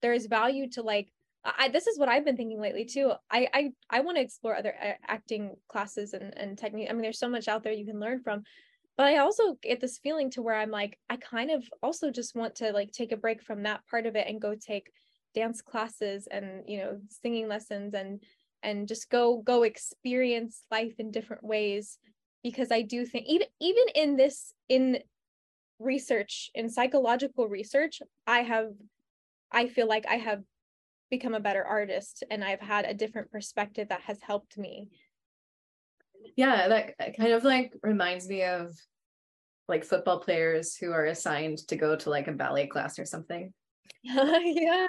there 0.02 0.12
is 0.12 0.26
value 0.26 0.68
to 0.70 0.82
like 0.82 1.08
I 1.44 1.68
this 1.68 1.86
is 1.86 1.98
what 1.98 2.08
I've 2.08 2.24
been 2.24 2.36
thinking 2.36 2.60
lately 2.60 2.84
too. 2.86 3.12
I 3.30 3.48
I 3.52 3.70
I 3.90 4.00
want 4.00 4.16
to 4.16 4.22
explore 4.22 4.56
other 4.56 4.74
acting 5.06 5.56
classes 5.68 6.14
and 6.14 6.36
and 6.36 6.56
technique. 6.56 6.88
I 6.88 6.92
mean, 6.92 7.02
there's 7.02 7.18
so 7.18 7.28
much 7.28 7.48
out 7.48 7.62
there 7.62 7.72
you 7.72 7.84
can 7.84 8.00
learn 8.00 8.22
from, 8.22 8.42
but 8.96 9.06
I 9.06 9.18
also 9.18 9.56
get 9.62 9.80
this 9.80 9.98
feeling 9.98 10.30
to 10.32 10.42
where 10.42 10.56
I'm 10.56 10.70
like 10.70 10.98
I 11.10 11.16
kind 11.16 11.50
of 11.50 11.64
also 11.82 12.10
just 12.10 12.34
want 12.34 12.56
to 12.56 12.72
like 12.72 12.92
take 12.92 13.12
a 13.12 13.16
break 13.16 13.42
from 13.42 13.62
that 13.64 13.86
part 13.90 14.06
of 14.06 14.16
it 14.16 14.26
and 14.26 14.40
go 14.40 14.54
take 14.54 14.90
dance 15.34 15.60
classes 15.60 16.28
and 16.30 16.62
you 16.66 16.78
know 16.78 16.98
singing 17.08 17.48
lessons 17.48 17.92
and 17.92 18.22
and 18.62 18.88
just 18.88 19.10
go 19.10 19.42
go 19.42 19.64
experience 19.64 20.62
life 20.70 20.94
in 20.98 21.10
different 21.10 21.44
ways 21.44 21.98
because 22.42 22.70
I 22.70 22.82
do 22.82 23.04
think 23.04 23.26
even 23.26 23.48
even 23.60 23.84
in 23.94 24.16
this 24.16 24.54
in 24.68 24.98
research 25.78 26.50
in 26.54 26.68
psychological 26.68 27.48
research 27.48 28.00
I 28.26 28.40
have 28.40 28.72
I 29.52 29.68
feel 29.68 29.88
like 29.88 30.06
I 30.06 30.16
have 30.16 30.42
become 31.10 31.34
a 31.34 31.40
better 31.40 31.64
artist 31.64 32.24
and 32.30 32.42
I've 32.42 32.60
had 32.60 32.84
a 32.84 32.94
different 32.94 33.30
perspective 33.30 33.88
that 33.88 34.00
has 34.02 34.20
helped 34.20 34.58
me. 34.58 34.88
Yeah, 36.36 36.68
that 36.68 37.16
kind 37.16 37.32
of 37.32 37.44
like 37.44 37.74
reminds 37.82 38.28
me 38.28 38.42
of 38.42 38.72
like 39.68 39.84
football 39.84 40.18
players 40.18 40.74
who 40.74 40.92
are 40.92 41.06
assigned 41.06 41.58
to 41.68 41.76
go 41.76 41.96
to 41.96 42.10
like 42.10 42.26
a 42.26 42.32
ballet 42.32 42.66
class 42.66 42.98
or 42.98 43.04
something. 43.04 43.52
yeah. 44.02 44.86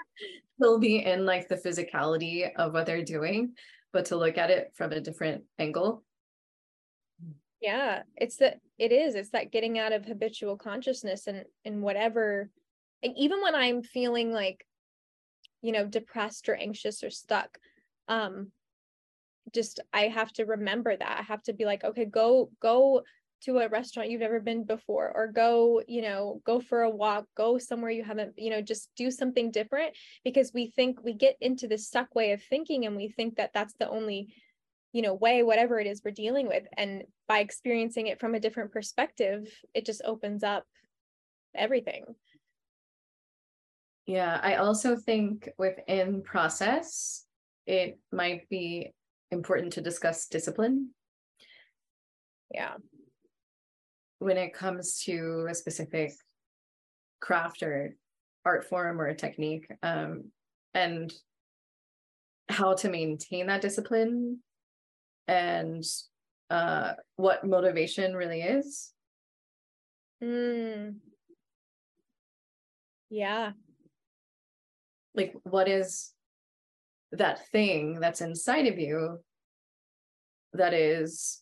They'll 0.60 0.80
be 0.80 1.04
in 1.06 1.26
like 1.26 1.48
the 1.48 1.58
physicality 1.58 2.50
of 2.56 2.74
what 2.74 2.86
they're 2.86 3.04
doing, 3.04 3.54
but 3.94 4.06
to 4.06 4.16
look 4.16 4.38
at 4.38 4.50
it 4.50 4.72
from 4.76 4.92
a 4.92 5.02
different 5.02 5.44
angle. 5.60 6.04
Yeah. 7.62 8.04
It's 8.18 8.38
that 8.38 8.60
it 8.78 8.92
is. 8.92 9.16
It's 9.16 9.30
that 9.32 9.52
getting 9.52 9.80
out 9.80 9.94
of 9.94 10.06
habitual 10.06 10.58
consciousness 10.58 11.28
and 11.28 11.46
and 11.64 11.82
whatever 11.82 12.50
and 13.04 13.14
even 13.18 13.42
when 13.42 13.56
I'm 13.56 13.84
feeling 13.84 14.32
like, 14.32 14.66
you 15.62 15.72
know, 15.72 15.86
depressed 15.86 16.50
or 16.50 16.56
anxious 16.56 17.04
or 17.04 17.10
stuck, 17.10 17.58
um, 18.08 18.52
just 19.54 19.80
I 19.94 20.08
have 20.08 20.32
to 20.34 20.46
remember 20.46 20.96
that. 20.96 21.18
I 21.20 21.24
have 21.24 21.44
to 21.44 21.54
be 21.54 21.66
like, 21.66 21.84
okay, 21.84 22.06
go 22.06 22.50
go 22.62 23.04
to 23.42 23.60
a 23.60 23.70
restaurant 23.70 24.10
you've 24.10 24.22
never 24.22 24.40
been 24.40 24.64
before 24.64 25.12
or 25.14 25.28
go 25.28 25.82
you 25.88 26.02
know 26.02 26.42
go 26.46 26.60
for 26.60 26.82
a 26.84 26.90
walk 26.90 27.26
go 27.36 27.58
somewhere 27.58 27.92
you 27.92 28.02
haven't 28.04 28.34
you 28.38 28.50
know 28.50 28.62
just 28.62 28.90
do 28.96 29.12
something 29.12 29.52
different 29.52 29.94
because 30.24 30.52
we 30.54 30.68
think 30.72 31.04
we 31.04 31.14
get 31.14 31.36
into 31.42 31.68
this 31.68 31.86
stuck 31.86 32.16
way 32.16 32.32
of 32.32 32.42
thinking 32.42 32.86
and 32.86 32.96
we 32.96 33.10
think 33.10 33.36
that 33.36 33.52
that's 33.54 33.74
the 33.78 33.90
only 33.90 34.34
you 34.96 35.02
know 35.02 35.14
way 35.14 35.44
whatever 35.44 35.78
it 35.78 35.88
is 35.88 36.02
we're 36.06 36.12
dealing 36.12 36.48
with. 36.48 36.64
And 36.78 37.04
by 37.28 37.40
experiencing 37.40 38.08
it 38.08 38.18
from 38.18 38.34
a 38.34 38.40
different 38.40 38.72
perspective 38.72 39.46
it 39.74 39.86
just 39.86 40.02
opens 40.06 40.42
up 40.42 40.64
everything. 41.54 42.06
Yeah, 44.06 44.40
I 44.42 44.56
also 44.56 44.96
think 44.96 45.50
within 45.58 46.22
process, 46.22 47.26
it 47.68 48.00
might 48.14 48.48
be 48.48 48.94
important 49.32 49.74
to 49.74 49.82
discuss 49.82 50.28
discipline. 50.28 50.92
Yeah. 52.54 52.76
When 54.20 54.38
it 54.38 54.54
comes 54.54 55.02
to 55.04 55.48
a 55.50 55.56
specific 55.56 56.14
craft 57.20 57.64
or 57.64 57.96
art 58.46 58.64
form 58.64 59.02
or 59.02 59.08
a 59.08 59.16
technique 59.16 59.68
um, 59.84 60.32
and 60.74 61.12
how 62.48 62.76
to 62.76 62.90
maintain 62.90 63.48
that 63.48 63.62
discipline 63.62 64.40
and 65.28 65.84
uh, 66.50 66.94
what 67.16 67.46
motivation 67.46 68.16
really 68.16 68.42
is. 68.42 68.92
Mm. 70.24 70.96
yeah. 73.10 73.52
Like 75.14 75.34
what 75.44 75.68
is 75.68 76.12
that 77.12 77.48
thing 77.50 78.00
that's 78.00 78.22
inside 78.22 78.68
of 78.68 78.80
you 78.80 79.20
that 80.54 80.74
is 80.74 81.42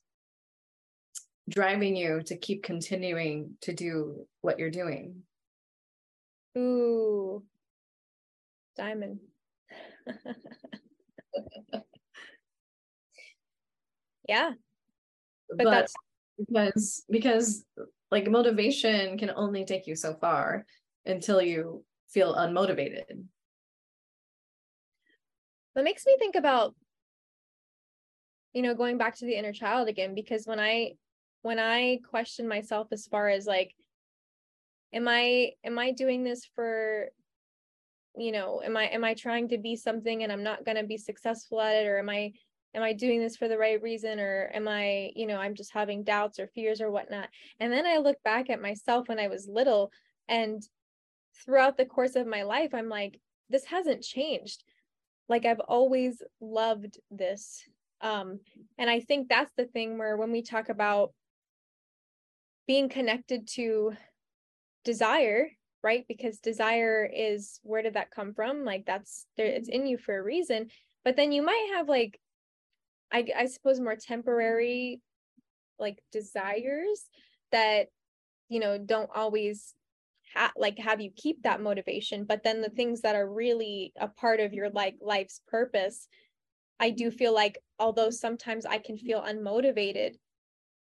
driving 1.49 1.95
you 1.95 2.21
to 2.25 2.37
keep 2.37 2.63
continuing 2.63 3.57
to 3.61 3.73
do 3.73 4.27
what 4.41 4.59
you're 4.59 4.71
doing? 4.71 5.23
Ooh. 6.57 7.43
Diamond 8.75 9.19
yeah 14.27 14.51
but, 15.57 15.65
that's 15.65 15.93
because 16.37 17.03
because 17.09 17.65
like 18.11 18.29
motivation 18.29 19.17
can 19.17 19.31
only 19.35 19.65
take 19.65 19.87
you 19.87 19.95
so 19.95 20.15
far 20.15 20.65
until 21.05 21.41
you 21.41 21.83
feel 22.09 22.35
unmotivated. 22.35 23.23
That 25.75 25.83
makes 25.83 26.05
me 26.05 26.15
think 26.19 26.35
about, 26.35 26.75
you 28.53 28.61
know, 28.61 28.75
going 28.75 28.97
back 28.97 29.17
to 29.17 29.25
the 29.25 29.35
inner 29.35 29.51
child 29.51 29.87
again, 29.87 30.13
because 30.13 30.45
when 30.45 30.59
I 30.59 30.93
when 31.41 31.59
I 31.59 31.99
question 32.09 32.47
myself 32.47 32.87
as 32.91 33.07
far 33.07 33.29
as 33.29 33.45
like, 33.45 33.73
am 34.93 35.07
I 35.07 35.51
am 35.63 35.79
I 35.79 35.91
doing 35.91 36.23
this 36.23 36.47
for 36.55 37.09
you 38.15 38.31
know 38.31 38.61
am 38.63 38.77
i 38.77 38.83
am 38.83 39.03
i 39.03 39.15
trying 39.15 39.49
to 39.49 39.57
be 39.57 39.75
something 39.75 40.21
and 40.21 40.31
i'm 40.31 40.43
not 40.43 40.63
going 40.63 40.77
to 40.77 40.83
be 40.83 40.97
successful 40.97 41.59
at 41.59 41.73
it 41.73 41.87
or 41.87 41.97
am 41.97 42.11
i 42.11 42.31
am 42.73 42.83
i 42.83 42.93
doing 42.93 43.19
this 43.19 43.35
for 43.35 43.47
the 43.47 43.57
right 43.57 43.81
reason 43.81 44.19
or 44.19 44.49
am 44.53 44.67
i 44.67 45.11
you 45.15 45.25
know 45.27 45.37
i'm 45.37 45.55
just 45.55 45.73
having 45.73 46.03
doubts 46.03 46.39
or 46.39 46.47
fears 46.47 46.81
or 46.81 46.91
whatnot. 46.91 47.29
And 47.59 47.71
then 47.71 47.85
i 47.85 47.97
look 47.97 48.17
back 48.23 48.49
at 48.49 48.61
myself 48.61 49.07
when 49.07 49.19
i 49.19 49.27
was 49.27 49.47
little 49.47 49.91
and 50.27 50.61
throughout 51.43 51.77
the 51.77 51.85
course 51.85 52.15
of 52.15 52.27
my 52.27 52.43
life 52.43 52.73
i'm 52.73 52.89
like 52.89 53.19
this 53.49 53.65
hasn't 53.65 54.01
changed. 54.01 54.63
Like 55.29 55.45
i've 55.45 55.59
always 55.59 56.21
loved 56.41 56.97
this. 57.11 57.63
Um 58.01 58.39
and 58.77 58.89
i 58.89 58.99
think 58.99 59.29
that's 59.29 59.51
the 59.57 59.65
thing 59.65 59.97
where 59.97 60.17
when 60.17 60.31
we 60.31 60.41
talk 60.41 60.69
about 60.69 61.13
being 62.65 62.89
connected 62.89 63.47
to 63.55 63.93
desire 64.85 65.49
right? 65.83 66.05
Because 66.07 66.39
desire 66.39 67.07
is 67.13 67.59
where 67.63 67.81
did 67.81 67.95
that 67.95 68.09
come 68.09 68.33
from? 68.33 68.63
Like 68.63 68.85
that's 68.85 69.27
there 69.37 69.45
it's 69.45 69.69
in 69.69 69.85
you 69.85 69.97
for 69.97 70.17
a 70.17 70.23
reason. 70.23 70.69
But 71.03 71.17
then 71.17 71.31
you 71.31 71.43
might 71.43 71.71
have 71.75 71.89
like 71.89 72.19
i 73.13 73.25
i 73.37 73.45
suppose 73.45 73.79
more 73.79 73.95
temporary 73.95 75.01
like 75.79 76.01
desires 76.11 77.05
that 77.51 77.87
you 78.49 78.59
know 78.59 78.77
don't 78.77 79.09
always 79.15 79.73
ha- 80.35 80.53
like 80.57 80.77
have 80.79 80.99
you 80.99 81.11
keep 81.15 81.41
that 81.43 81.61
motivation 81.61 82.25
but 82.25 82.43
then 82.43 82.61
the 82.61 82.69
things 82.69 83.01
that 83.01 83.15
are 83.15 83.29
really 83.29 83.93
a 83.99 84.07
part 84.07 84.39
of 84.39 84.53
your 84.53 84.69
like 84.71 84.95
life's 85.01 85.41
purpose 85.47 86.07
i 86.79 86.89
do 86.89 87.09
feel 87.11 87.33
like 87.33 87.57
although 87.79 88.09
sometimes 88.09 88.65
i 88.65 88.77
can 88.77 88.97
feel 88.97 89.21
unmotivated 89.21 90.15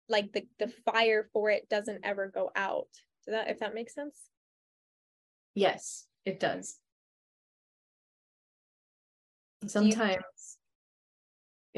like 0.08 0.32
the 0.32 0.46
the 0.58 0.68
fire 0.68 1.28
for 1.32 1.50
it 1.50 1.68
doesn't 1.68 2.00
ever 2.04 2.28
go 2.28 2.50
out. 2.56 2.88
So 3.22 3.32
that 3.32 3.48
if 3.48 3.60
that 3.60 3.74
makes 3.74 3.94
sense? 3.94 4.30
Yes 5.54 6.06
it 6.24 6.40
does. 6.40 6.78
Sometimes 9.66 10.57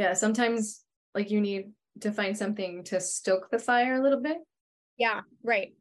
yeah 0.01 0.15
sometimes 0.15 0.83
like 1.15 1.31
you 1.31 1.43
need 1.43 1.73
to 2.01 2.11
find 2.11 2.35
something 2.37 2.83
to 2.85 2.99
stoke 3.03 3.51
the 3.51 3.59
fire 3.59 3.97
a 3.97 4.03
little 4.03 4.23
bit. 4.23 4.39
Yeah 4.97 5.21
right. 5.45 5.75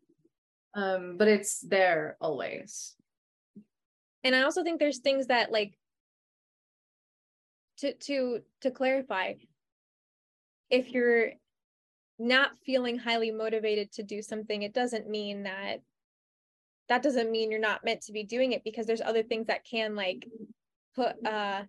Um 0.76 1.16
but 1.18 1.30
it's 1.30 1.62
there 1.62 2.18
always. 2.20 2.96
And 4.26 4.36
i 4.36 4.42
also 4.42 4.62
think 4.62 4.80
there's 4.80 5.00
things 5.00 5.28
that 5.28 5.54
like 5.54 5.74
to 7.78 7.94
to 7.94 8.42
to 8.60 8.72
clarify 8.72 9.36
if 10.70 10.92
you're 10.92 11.32
not 12.20 12.58
feeling 12.66 12.98
highly 12.98 13.32
motivated 13.32 13.90
to 13.94 14.04
do 14.04 14.22
something 14.22 14.64
it 14.64 14.74
doesn't 14.74 15.10
mean 15.10 15.44
that 15.44 15.78
that 16.90 17.02
doesn't 17.02 17.32
mean 17.32 17.52
you're 17.52 17.68
not 17.72 17.86
meant 17.86 18.02
to 18.02 18.12
be 18.12 18.24
doing 18.26 18.52
it 18.52 18.66
because 18.66 18.86
there's 18.86 19.00
other 19.00 19.24
things 19.24 19.48
that 19.48 19.64
can 19.64 19.96
like 19.96 20.28
put 20.94 21.16
uh 21.26 21.62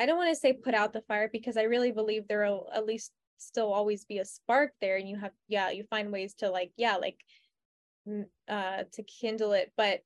I 0.00 0.06
don't 0.06 0.16
want 0.16 0.30
to 0.30 0.40
say 0.40 0.52
put 0.52 0.74
out 0.74 0.92
the 0.92 1.02
fire 1.02 1.28
because 1.30 1.56
I 1.56 1.62
really 1.62 1.92
believe 1.92 2.26
there 2.26 2.44
will 2.44 2.68
at 2.74 2.86
least 2.86 3.12
still 3.36 3.72
always 3.72 4.04
be 4.04 4.18
a 4.18 4.24
spark 4.24 4.72
there 4.80 4.96
and 4.96 5.08
you 5.08 5.16
have 5.18 5.32
yeah 5.48 5.70
you 5.70 5.84
find 5.84 6.10
ways 6.12 6.34
to 6.34 6.50
like 6.50 6.72
yeah 6.76 6.96
like 6.96 7.18
uh 8.48 8.84
to 8.92 9.02
kindle 9.02 9.52
it 9.52 9.72
but 9.76 10.00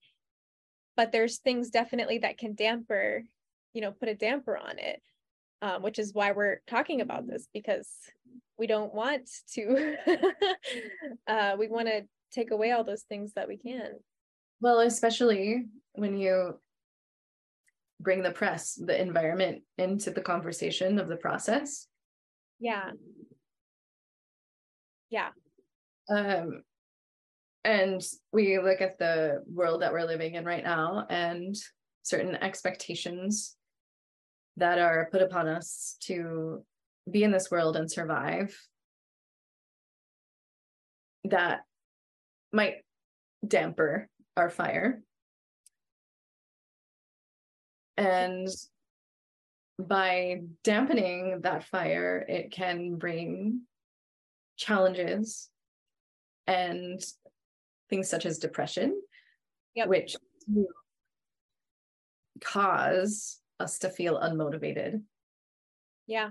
but 0.97 1.11
there's 1.11 1.39
things 1.39 1.71
definitely 1.71 2.19
that 2.19 2.39
can 2.39 2.55
damper 2.55 3.25
you 3.73 3.81
know 3.81 3.91
put 3.91 4.09
a 4.09 4.15
damper 4.15 4.57
on 4.57 4.79
it 4.79 5.01
um, 5.63 5.83
which 5.83 5.99
is 5.99 6.13
why 6.13 6.33
we're 6.33 6.61
talking 6.67 7.01
about 7.01 7.27
this 7.27 7.49
because 7.55 7.89
we 8.59 8.67
don't 8.67 8.95
want 8.95 9.29
to 9.55 9.97
uh, 11.27 11.57
we 11.59 11.69
want 11.69 11.89
to 11.89 12.03
take 12.33 12.51
away 12.51 12.73
all 12.73 12.85
those 12.85 13.03
things 13.03 13.33
that 13.35 13.49
we 13.49 13.57
can. 13.57 13.93
Well 14.61 14.81
especially 14.81 15.65
when 15.95 16.19
you 16.19 16.59
bring 18.05 18.23
the 18.23 18.31
press 18.31 18.75
the 18.75 19.01
environment 19.01 19.63
into 19.79 20.11
the 20.11 20.21
conversation 20.21 20.99
of 20.99 21.09
the 21.09 21.17
process. 21.17 21.89
Yeah. 22.61 22.91
Yeah. 25.11 25.31
Um 26.09 26.63
and 27.65 28.03
we 28.31 28.59
look 28.59 28.83
at 28.83 28.99
the 28.99 29.43
world 29.51 29.81
that 29.83 29.93
we're 29.93 30.05
living 30.05 30.35
in 30.35 30.45
right 30.45 30.63
now 30.63 31.07
and 31.09 31.57
certain 32.03 32.37
expectations 32.37 33.57
that 34.59 34.79
are 34.79 35.09
put 35.11 35.23
upon 35.23 35.49
us 35.49 35.97
to 36.01 36.63
be 37.11 37.25
in 37.25 37.33
this 37.33 37.51
world 37.51 37.77
and 37.77 37.91
survive 37.91 38.55
that 41.25 41.61
might 42.53 42.85
damper 43.47 44.09
our 44.37 44.51
fire. 44.51 45.03
And 47.97 48.49
by 49.79 50.43
dampening 50.63 51.41
that 51.43 51.65
fire, 51.65 52.25
it 52.29 52.51
can 52.51 52.97
bring 52.97 53.63
challenges 54.57 55.49
and 56.47 57.03
things 57.91 58.09
such 58.09 58.27
as 58.27 58.39
depression, 58.39 59.01
yep. 59.75 59.89
which 59.89 60.17
cause 62.43 63.41
us 63.61 63.79
to 63.81 63.89
feel 63.89 64.21
unmotivated. 64.21 65.03
Yeah. 66.07 66.31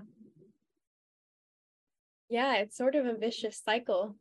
Yeah, 2.30 2.56
it's 2.56 2.76
sort 2.76 2.94
of 2.94 3.06
a 3.06 3.16
vicious 3.16 3.60
cycle. 3.64 4.16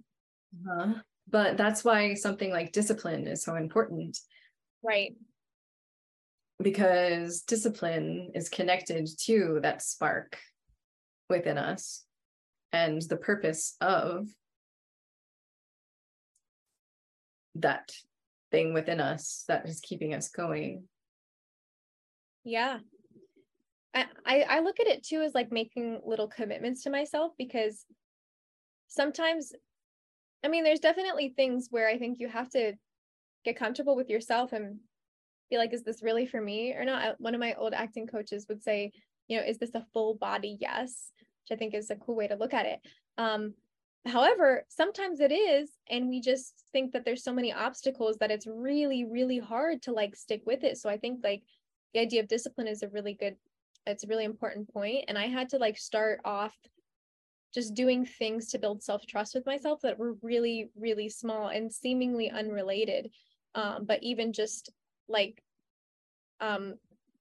Uh-huh. 0.54 0.94
But 1.30 1.58
that's 1.58 1.84
why 1.84 2.14
something 2.16 2.52
like 2.52 2.74
discipline 2.74 3.28
is 3.28 3.44
so 3.44 3.56
important. 3.56 4.20
Right. 4.84 5.16
Because 6.64 7.42
discipline 7.42 8.32
is 8.34 8.50
connected 8.50 9.08
to 9.26 9.60
that 9.62 9.82
spark 9.82 10.38
within 11.30 11.58
us 11.58 12.06
and 12.72 13.02
the 13.02 13.18
purpose 13.18 13.76
of 13.82 14.28
that 17.56 17.92
thing 18.52 18.74
within 18.74 19.00
us 19.00 19.44
that 19.48 19.68
is 19.68 19.80
keeping 19.80 20.14
us 20.14 20.30
going. 20.30 20.86
Yeah. 22.44 22.80
I, 23.96 24.08
I, 24.26 24.60
look 24.62 24.80
at 24.80 24.88
it 24.88 25.06
too 25.06 25.22
as 25.22 25.36
like 25.36 25.52
making 25.52 26.02
little 26.04 26.28
commitments 26.28 26.82
to 26.84 26.90
myself 26.90 27.34
because 27.38 27.86
sometimes 28.88 29.54
I 30.44 30.50
mean, 30.50 30.64
there's 30.64 30.80
definitely 30.80 31.30
things 31.30 31.68
where 31.70 31.88
I 31.88 31.98
think 31.98 32.20
you 32.20 32.28
have 32.28 32.50
to 32.50 32.74
get 33.46 33.56
comfortable 33.56 33.96
with 33.96 34.10
yourself 34.10 34.52
and 34.52 34.80
like, 35.58 35.74
is 35.74 35.84
this 35.84 36.04
really 36.04 36.26
for 36.26 36.42
me 36.42 36.74
or 36.74 36.86
not? 36.86 37.20
One 37.20 37.34
of 37.34 37.40
my 37.40 37.54
old 37.56 37.74
acting 37.74 38.08
coaches 38.08 38.46
would 38.50 38.64
say, 38.64 38.92
you 39.28 39.38
know, 39.38 39.44
is 39.46 39.58
this 39.58 39.76
a 39.76 39.86
full 39.94 40.16
body 40.16 40.58
yes? 40.60 41.12
Which 41.18 41.56
I 41.56 41.60
think 41.60 41.74
is 41.74 41.90
a 41.90 41.96
cool 41.96 42.16
way 42.16 42.28
to 42.28 42.36
look 42.36 42.54
at 42.54 42.66
it. 42.66 42.80
Um, 43.18 43.54
however, 44.06 44.66
sometimes 44.70 45.20
it 45.20 45.32
is, 45.32 45.70
and 45.90 46.10
we 46.10 46.22
just 46.22 46.64
think 46.72 46.92
that 46.94 47.06
there's 47.06 47.24
so 47.24 47.34
many 47.34 47.54
obstacles 47.54 48.18
that 48.18 48.32
it's 48.32 48.48
really, 48.48 49.06
really 49.06 49.40
hard 49.40 49.82
to 49.84 49.92
like 49.92 50.16
stick 50.16 50.42
with 50.46 50.64
it. 50.64 50.78
So 50.78 50.90
I 50.90 50.98
think 50.98 51.22
like 51.24 51.44
the 51.94 52.00
idea 52.00 52.22
of 52.22 52.28
discipline 52.28 52.68
is 52.68 52.84
a 52.84 52.90
really 52.90 53.14
good, 53.14 53.36
it's 53.86 54.04
a 54.04 54.08
really 54.08 54.26
important 54.26 54.72
point. 54.74 55.06
And 55.08 55.18
I 55.18 55.28
had 55.28 55.50
to 55.50 55.58
like 55.58 55.78
start 55.78 56.20
off 56.26 56.56
just 57.54 57.76
doing 57.76 58.06
things 58.06 58.48
to 58.50 58.60
build 58.60 58.82
self 58.82 59.06
trust 59.06 59.36
with 59.36 59.46
myself 59.46 59.82
that 59.82 60.00
were 60.00 60.14
really, 60.22 60.70
really 60.76 61.08
small 61.08 61.50
and 61.50 61.72
seemingly 61.72 62.30
unrelated. 62.32 63.12
Um, 63.56 63.86
but 63.86 64.02
even 64.02 64.34
just 64.34 64.72
like 65.14 65.42
um, 66.42 66.76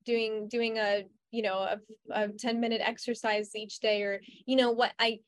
doing 0.05 0.49
doing 0.49 0.79
a 0.79 1.05
you 1.31 1.43
know 1.43 1.59
a, 1.59 1.79
a 2.11 2.29
10 2.29 2.61
minute 2.61 2.81
exercise 2.85 3.55
each 3.55 3.79
day 3.79 4.03
or 4.03 4.21
you 4.45 4.57
know 4.57 4.71
what 4.73 4.93
i 4.99 5.19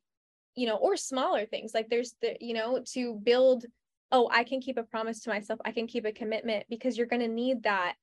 you 0.55 0.67
know 0.67 0.77
or 0.77 0.97
smaller 0.97 1.47
things 1.47 1.73
like 1.73 1.89
there's 1.89 2.15
the 2.21 2.37
you 2.41 2.53
know 2.53 2.83
to 2.93 3.15
build 3.23 3.65
oh 4.13 4.29
i 4.31 4.45
can 4.45 4.61
keep 4.61 4.77
a 4.77 4.83
promise 4.83 5.21
to 5.21 5.31
myself 5.31 5.61
i 5.65 5.73
can 5.73 5.87
keep 5.87 6.05
a 6.05 6.13
commitment 6.13 6.67
because 6.69 6.99
you're 6.99 7.07
going 7.07 7.23
to 7.23 7.29
need 7.29 7.63
that 7.63 7.95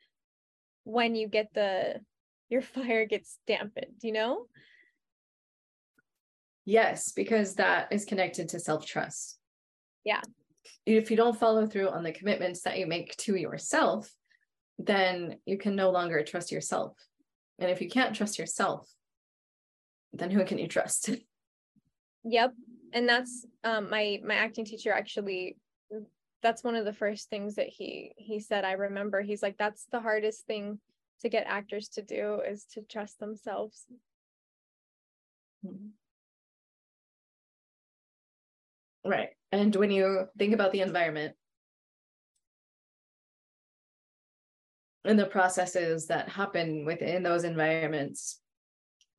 when 0.84 1.14
you 1.14 1.28
get 1.28 1.54
the 1.54 2.00
your 2.50 2.62
fire 2.74 3.06
gets 3.06 3.38
dampened 3.46 3.98
you 4.02 4.14
know 4.14 4.48
Yes, 6.66 7.12
because 7.12 7.56
that 7.56 7.92
is 7.92 8.06
connected 8.06 8.50
to 8.50 8.60
self 8.60 8.86
trust. 8.86 9.38
Yeah. 10.04 10.22
If 10.86 11.12
you 11.12 11.18
don't 11.18 11.38
follow 11.38 11.66
through 11.66 11.90
on 11.90 12.04
the 12.04 12.12
commitments 12.12 12.62
that 12.62 12.78
you 12.78 12.88
make 12.88 13.16
to 13.18 13.36
yourself, 13.36 14.12
then 14.86 15.38
you 15.46 15.58
can 15.58 15.76
no 15.76 15.92
longer 15.92 16.24
trust 16.24 16.52
yourself. 16.52 16.94
And 17.60 17.70
if 17.70 17.82
you 17.82 17.90
can't 17.90 18.16
trust 18.16 18.40
yourself, 18.40 18.90
then 20.14 20.32
who 20.32 20.44
can 20.46 20.58
you 20.58 20.68
trust? 20.68 21.10
Yep. 22.24 22.54
And 22.94 23.10
that's 23.10 23.48
um 23.64 23.90
my 23.90 24.20
my 24.24 24.36
acting 24.36 24.64
teacher 24.64 24.94
actually 24.94 25.58
that's 26.44 26.64
one 26.64 26.76
of 26.76 26.86
the 26.86 26.94
first 26.94 27.32
things 27.32 27.56
that 27.56 27.68
he 27.68 28.14
he 28.16 28.40
said 28.40 28.64
i 28.64 28.74
remember 28.74 29.22
he's 29.22 29.42
like 29.42 29.58
that's 29.58 29.88
the 29.92 30.00
hardest 30.00 30.46
thing 30.46 30.80
to 31.22 31.30
get 31.30 31.48
actors 31.48 31.88
to 31.90 32.04
do 32.04 32.40
is 32.48 32.66
to 32.66 32.82
trust 32.82 33.20
themselves 33.20 33.88
Mm-hmm. 35.66 35.88
Right. 39.10 39.30
And 39.52 39.76
when 39.76 39.92
you 39.92 40.28
think 40.38 40.54
about 40.54 40.72
the 40.72 40.82
environment 40.82 41.36
and 45.06 45.18
the 45.18 45.26
processes 45.26 46.08
that 46.08 46.30
happen 46.30 46.86
within 46.86 47.24
those 47.24 47.44
environments, 47.44 48.40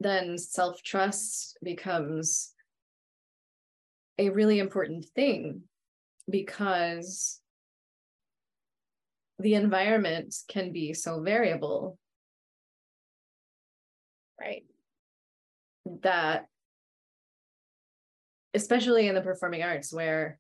then 0.01 0.39
self 0.39 0.83
trust 0.83 1.59
becomes 1.63 2.53
a 4.19 4.31
really 4.31 4.59
important 4.59 5.05
thing 5.15 5.63
because 6.31 7.41
the 9.39 9.55
environment 9.55 10.35
can 10.49 10.73
be 10.73 10.95
so 10.95 11.21
variable. 11.21 11.99
Right. 14.41 14.65
That 16.03 16.47
especially 18.55 19.09
in 19.09 19.15
the 19.15 19.21
performing 19.21 19.63
arts 19.63 19.93
where 19.93 20.39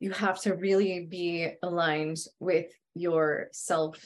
you 0.00 0.12
have 0.12 0.40
to 0.40 0.54
really 0.54 1.06
be 1.06 1.52
aligned 1.62 2.18
with 2.38 2.66
yourself 2.94 3.98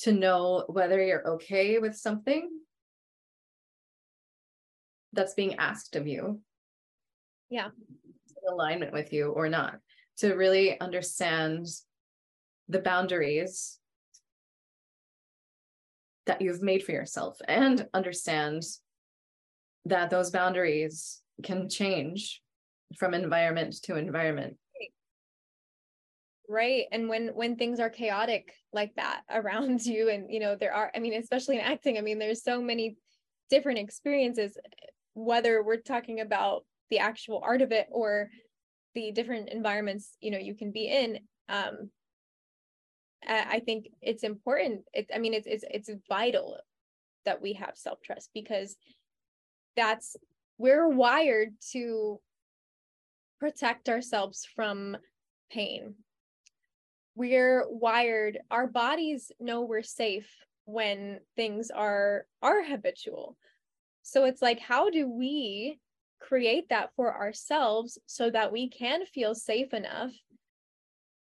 to 0.00 0.12
know 0.12 0.64
whether 0.68 1.02
you're 1.02 1.28
okay 1.28 1.78
with 1.78 1.94
something 1.94 2.48
that's 5.12 5.34
being 5.34 5.56
asked 5.56 5.96
of 5.96 6.06
you. 6.06 6.40
Yeah. 7.50 7.66
In 7.66 8.52
alignment 8.52 8.92
with 8.92 9.12
you 9.12 9.30
or 9.30 9.48
not. 9.48 9.78
To 10.18 10.34
really 10.34 10.80
understand 10.80 11.66
the 12.68 12.78
boundaries 12.78 13.78
that 16.26 16.40
you've 16.40 16.62
made 16.62 16.84
for 16.84 16.92
yourself 16.92 17.38
and 17.48 17.86
understand 17.92 18.62
that 19.86 20.10
those 20.10 20.30
boundaries 20.30 21.20
can 21.42 21.68
change 21.68 22.42
from 22.96 23.14
environment 23.14 23.74
to 23.82 23.96
environment 23.96 24.56
right. 26.50 26.84
And 26.90 27.08
when 27.08 27.28
when 27.28 27.56
things 27.56 27.78
are 27.80 27.88
chaotic 27.88 28.52
like 28.72 28.94
that 28.96 29.22
around 29.30 29.84
you 29.86 30.08
and 30.10 30.26
you 30.30 30.40
know 30.40 30.56
there 30.56 30.74
are 30.74 30.90
i 30.94 30.98
mean 30.98 31.14
especially 31.14 31.56
in 31.56 31.62
acting 31.62 31.98
i 31.98 32.00
mean 32.00 32.18
there's 32.18 32.42
so 32.42 32.60
many 32.60 32.96
different 33.48 33.78
experiences 33.78 34.56
whether 35.14 35.62
we're 35.62 35.76
talking 35.76 36.20
about 36.20 36.64
the 36.90 36.98
actual 36.98 37.40
art 37.44 37.62
of 37.62 37.72
it 37.72 37.86
or 37.90 38.30
the 38.94 39.12
different 39.12 39.48
environments 39.48 40.16
you 40.20 40.30
know 40.30 40.38
you 40.38 40.54
can 40.54 40.70
be 40.72 40.86
in 40.86 41.18
um 41.48 41.90
i 43.28 43.60
think 43.60 43.88
it's 44.00 44.22
important. 44.22 44.80
It, 44.94 45.10
i 45.14 45.18
mean 45.18 45.34
it's, 45.34 45.46
it's 45.46 45.64
it's 45.70 45.90
vital 46.08 46.58
that 47.26 47.42
we 47.42 47.52
have 47.54 47.76
self-trust 47.76 48.30
because 48.34 48.76
that's 49.76 50.16
we're 50.58 50.88
wired 50.88 51.50
to 51.72 52.18
protect 53.38 53.88
ourselves 53.88 54.46
from 54.54 54.96
pain 55.50 55.94
we're 57.14 57.64
wired 57.68 58.38
our 58.50 58.66
bodies 58.66 59.32
know 59.40 59.62
we're 59.62 59.82
safe 59.82 60.30
when 60.64 61.20
things 61.36 61.70
are 61.70 62.26
are 62.42 62.62
habitual 62.64 63.36
so 64.02 64.24
it's 64.24 64.42
like 64.42 64.60
how 64.60 64.90
do 64.90 65.08
we 65.08 65.78
create 66.20 66.68
that 66.68 66.90
for 66.94 67.14
ourselves 67.14 67.98
so 68.06 68.30
that 68.30 68.52
we 68.52 68.68
can 68.68 69.04
feel 69.06 69.34
safe 69.34 69.72
enough 69.72 70.12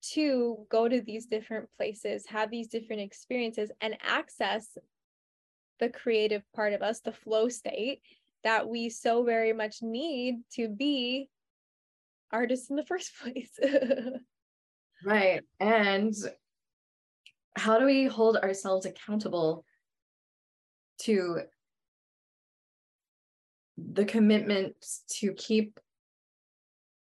to 0.01 0.65
go 0.69 0.87
to 0.87 1.01
these 1.01 1.25
different 1.25 1.67
places 1.77 2.25
have 2.27 2.49
these 2.49 2.67
different 2.67 3.01
experiences 3.01 3.71
and 3.81 3.97
access 4.01 4.77
the 5.79 5.89
creative 5.89 6.43
part 6.55 6.73
of 6.73 6.81
us 6.81 7.01
the 7.01 7.11
flow 7.11 7.49
state 7.49 8.01
that 8.43 8.67
we 8.67 8.89
so 8.89 9.23
very 9.23 9.53
much 9.53 9.77
need 9.81 10.35
to 10.51 10.67
be 10.67 11.29
artists 12.31 12.69
in 12.69 12.75
the 12.75 12.85
first 12.85 13.11
place. 13.21 13.57
Right. 15.03 15.41
And 15.59 16.13
how 17.55 17.79
do 17.79 17.85
we 17.85 18.05
hold 18.05 18.37
ourselves 18.37 18.85
accountable 18.85 19.65
to 21.01 21.41
the 23.77 24.05
commitment 24.05 24.73
to 25.09 25.33
keep 25.33 25.79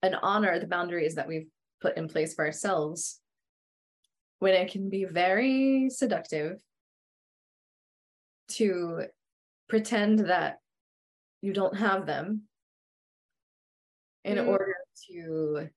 and 0.02 0.16
honor 0.22 0.58
the 0.58 0.66
boundaries 0.66 1.14
that 1.14 1.28
we've 1.28 1.48
put 1.80 1.96
in 1.96 2.08
place 2.08 2.34
for 2.34 2.44
ourselves 2.44 3.20
when 4.38 4.54
it 4.54 4.72
can 4.72 4.88
be 4.88 5.04
very 5.04 5.88
seductive 5.90 6.60
to 8.48 9.04
pretend 9.68 10.20
that 10.20 10.58
you 11.40 11.52
don't 11.52 11.76
have 11.76 12.06
them 12.06 12.42
in 14.24 14.38
mm. 14.38 14.46
order 14.46 14.74
to 15.08 15.68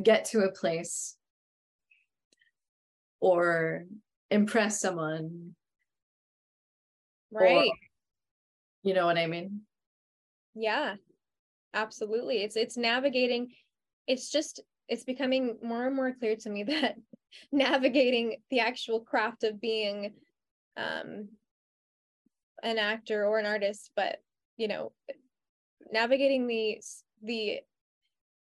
get 0.00 0.26
to 0.26 0.40
a 0.40 0.52
place 0.52 1.16
or 3.20 3.84
impress 4.30 4.80
someone 4.80 5.54
right. 7.32 7.68
or, 7.68 7.74
you 8.82 8.94
know 8.94 9.06
what 9.06 9.18
i 9.18 9.26
mean? 9.26 9.60
Yeah 10.54 10.96
absolutely. 11.74 12.42
It's 12.42 12.56
it's 12.56 12.76
navigating 12.76 13.48
it's 14.06 14.30
just 14.30 14.60
it's 14.88 15.04
becoming 15.04 15.56
more 15.62 15.86
and 15.86 15.94
more 15.94 16.12
clear 16.12 16.36
to 16.36 16.50
me 16.50 16.62
that 16.64 16.96
navigating 17.52 18.36
the 18.50 18.60
actual 18.60 19.00
craft 19.00 19.44
of 19.44 19.60
being 19.60 20.12
um 20.76 21.28
an 22.62 22.78
actor 22.78 23.24
or 23.24 23.38
an 23.38 23.46
artist 23.46 23.90
but 23.96 24.18
you 24.56 24.68
know 24.68 24.92
navigating 25.92 26.46
the 26.46 26.80
the 27.22 27.60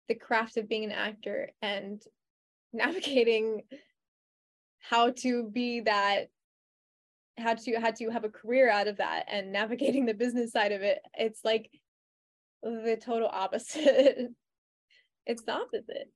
the 0.08 0.16
craft 0.16 0.58
of 0.58 0.70
being 0.70 0.84
an 0.84 0.92
actor 0.92 1.52
and 1.62 2.02
navigating 2.74 3.62
how 4.80 5.12
to 5.12 5.44
be 5.50 5.82
that 5.82 6.28
how 7.38 7.54
to 7.54 7.80
how 7.80 7.92
to 7.92 8.10
have 8.10 8.24
a 8.24 8.30
career 8.30 8.70
out 8.70 8.88
of 8.88 8.98
that 8.98 9.26
and 9.30 9.52
navigating 9.52 10.06
the 10.06 10.14
business 10.14 10.52
side 10.52 10.72
of 10.72 10.82
it 10.82 11.00
it's 11.14 11.42
like 11.44 11.70
the 12.64 12.98
total 13.00 13.30
opposite 13.32 14.18
it's 15.26 15.44
the 15.44 15.54
opposite 15.54 16.12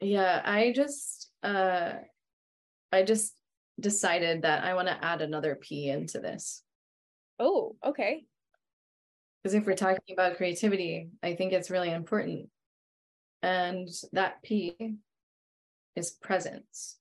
yeah 0.00 0.40
i 0.44 0.72
just 0.72 1.30
uh 1.42 1.92
i 2.92 3.02
just 3.02 3.34
decided 3.80 4.42
that 4.42 4.64
I 4.64 4.74
want 4.74 4.88
to 4.88 5.04
add 5.04 5.22
another 5.22 5.54
P 5.54 5.88
into 5.88 6.18
this. 6.18 6.62
Oh, 7.38 7.76
okay. 7.84 8.24
Because 9.42 9.54
if 9.54 9.66
we're 9.66 9.76
talking 9.76 10.12
about 10.12 10.36
creativity, 10.36 11.10
I 11.22 11.34
think 11.34 11.52
it's 11.52 11.70
really 11.70 11.90
important. 11.90 12.48
And 13.42 13.88
that 14.12 14.42
P 14.42 14.76
is 15.94 16.10
presence. 16.10 16.98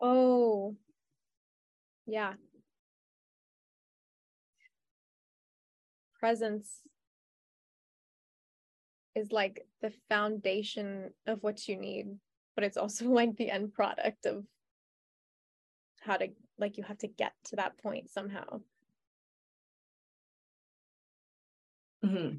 Oh, 0.00 0.76
yeah. 2.06 2.34
Presence 6.18 6.80
is 9.14 9.30
like 9.30 9.66
the 9.82 9.92
foundation 10.08 11.10
of 11.26 11.42
what 11.42 11.68
you 11.68 11.76
need, 11.76 12.06
but 12.54 12.64
it's 12.64 12.76
also 12.76 13.04
like 13.10 13.36
the 13.36 13.50
end 13.50 13.74
product 13.74 14.26
of 14.26 14.44
how 16.00 16.16
to 16.16 16.28
like 16.58 16.76
you 16.76 16.84
have 16.84 16.98
to 16.98 17.08
get 17.08 17.32
to 17.44 17.56
that 17.56 17.78
point 17.78 18.10
somehow 18.10 18.60
mm-hmm. 22.04 22.36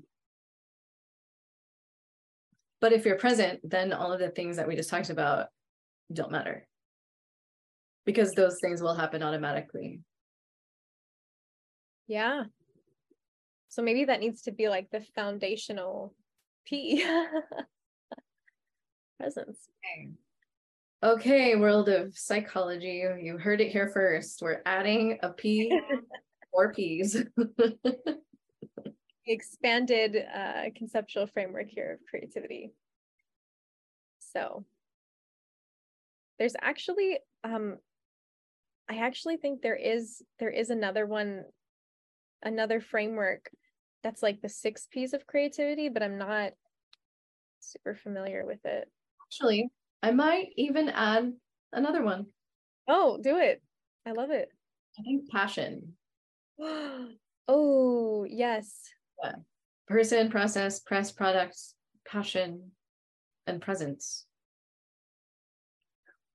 but 2.82 2.94
if 2.94 3.06
you're 3.06 3.18
present 3.18 3.60
then 3.64 3.94
all 3.94 4.12
of 4.12 4.20
the 4.20 4.30
things 4.30 4.58
that 4.58 4.68
we 4.68 4.76
just 4.76 4.90
talked 4.90 5.10
about 5.10 5.48
don't 6.14 6.32
matter 6.32 6.68
because 8.06 8.32
those 8.34 8.58
things 8.62 8.82
will 8.82 8.96
happen 8.96 9.24
automatically 9.24 10.00
yeah 12.08 12.44
so 13.70 13.82
maybe 13.82 14.06
that 14.06 14.20
needs 14.20 14.44
to 14.44 14.52
be 14.52 14.70
like 14.70 14.90
the 14.92 15.02
foundational 15.16 16.14
p 16.66 17.04
presence 19.20 19.58
okay. 19.84 20.12
Okay, 21.06 21.56
world 21.56 21.88
of 21.88 22.18
psychology, 22.18 23.04
you 23.22 23.38
heard 23.38 23.62
it 23.62 23.72
here 23.72 23.92
first. 23.94 24.42
We're 24.42 24.64
adding 24.66 25.20
a 25.22 25.30
P 25.30 25.72
or 26.52 26.74
P's. 26.74 27.16
Expanded 29.28 30.18
uh, 30.34 30.64
conceptual 30.76 31.28
framework 31.28 31.70
here 31.70 31.94
of 31.94 32.08
creativity. 32.08 32.72
So 34.20 34.66
there's 36.38 36.56
actually, 36.62 37.20
um, 37.44 37.78
I 38.90 38.98
actually 38.98 39.38
think 39.38 39.62
there 39.62 39.76
is 39.76 40.22
there 40.38 40.50
is 40.50 40.70
another 40.70 41.06
one, 41.06 41.46
another 42.44 42.80
framework 42.80 43.50
that's 44.04 44.22
like 44.22 44.42
the 44.42 44.50
six 44.50 44.88
P's 44.92 45.14
of 45.14 45.26
creativity, 45.26 45.90
but 45.90 46.04
I'm 46.04 46.20
not 46.20 46.52
super 47.62 47.96
familiar 47.96 48.46
with 48.46 48.64
it. 48.66 48.88
Actually, 49.28 49.70
I 50.04 50.12
might 50.12 50.50
even 50.56 50.90
add 50.90 51.34
another 51.74 52.04
one. 52.04 52.28
Oh, 52.88 53.18
do 53.22 53.38
it. 53.38 53.64
I 54.06 54.12
love 54.12 54.30
it. 54.30 54.50
I 55.00 55.02
think 55.02 55.30
passion. 55.30 55.94
oh, 57.48 58.26
yes. 58.30 58.82
Yeah. 59.24 59.36
Person, 59.88 60.30
process, 60.30 60.80
press, 60.80 61.12
products, 61.12 61.76
passion, 62.08 62.72
and 63.48 63.62
presence. 63.62 64.26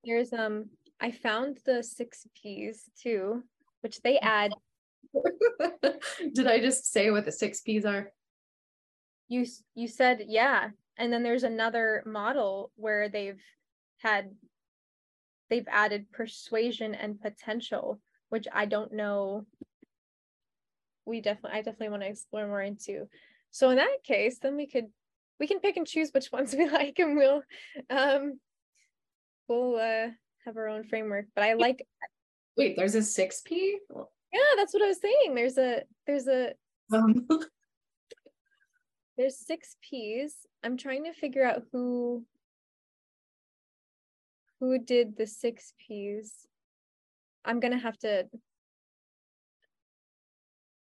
There's 0.05 0.33
um 0.33 0.67
I 1.01 1.11
found 1.11 1.59
the 1.65 1.83
six 1.83 2.27
P's 2.41 2.89
too, 3.01 3.43
which 3.81 4.01
they 4.03 4.19
add. 4.19 4.53
Did 6.35 6.47
I 6.47 6.61
just 6.61 6.93
say 6.93 7.11
what 7.11 7.25
the 7.25 7.33
six 7.33 7.61
P's 7.61 7.85
are? 7.85 8.13
You 9.29 9.47
you 9.75 9.89
said 9.89 10.25
yeah, 10.27 10.69
and 10.97 11.13
then 11.13 11.23
there's 11.23 11.45
another 11.45 12.03
model 12.07 12.73
where 12.77 13.09
they've 13.09 13.43
had 13.99 14.31
they've 15.49 15.69
added 15.69 16.13
persuasion 16.13 16.95
and 16.95 17.21
potential, 17.21 18.01
which 18.29 18.47
I 18.53 18.67
don't 18.67 18.93
know. 18.93 19.47
We 21.11 21.21
definitely 21.21 21.59
I 21.59 21.63
definitely 21.63 21.91
want 21.91 22.03
to 22.03 22.09
explore 22.09 22.47
more 22.47 22.63
into. 22.63 23.09
So 23.51 23.71
in 23.71 23.77
that 23.77 23.99
case, 24.05 24.39
then 24.39 24.57
we 24.57 24.67
could 24.67 24.87
we 25.39 25.47
can 25.47 25.61
pick 25.61 25.77
and 25.77 25.87
choose 25.87 26.11
which 26.13 26.33
ones 26.33 26.55
we 26.55 26.69
like 26.69 26.99
and 26.99 27.17
we'll 27.17 27.43
um 27.91 28.39
we'll 29.49 29.77
uh 29.77 30.09
have 30.47 30.57
our 30.57 30.69
own 30.69 30.85
framework. 30.85 31.27
But 31.35 31.45
I 31.45 31.55
like 31.55 31.85
wait, 32.57 32.77
there's 32.77 32.95
a 32.95 32.99
6P? 32.99 33.73
Yeah, 34.33 34.41
that's 34.57 34.73
what 34.73 34.83
I 34.83 34.87
was 34.87 35.01
saying. 35.01 35.35
There's 35.35 35.59
a 35.59 35.83
there's 36.07 36.29
a 36.29 36.53
um. 36.93 37.27
there's 39.17 39.39
six 39.39 39.77
P's. 39.83 40.35
I'm 40.63 40.77
trying 40.77 41.05
to 41.05 41.13
figure 41.13 41.45
out 41.45 41.63
who 41.73 42.25
who 44.61 44.79
did 44.79 45.17
the 45.17 45.27
six 45.27 45.73
P's. 45.79 46.47
I'm 47.45 47.59
gonna 47.59 47.79
have 47.79 47.99
to 47.99 48.29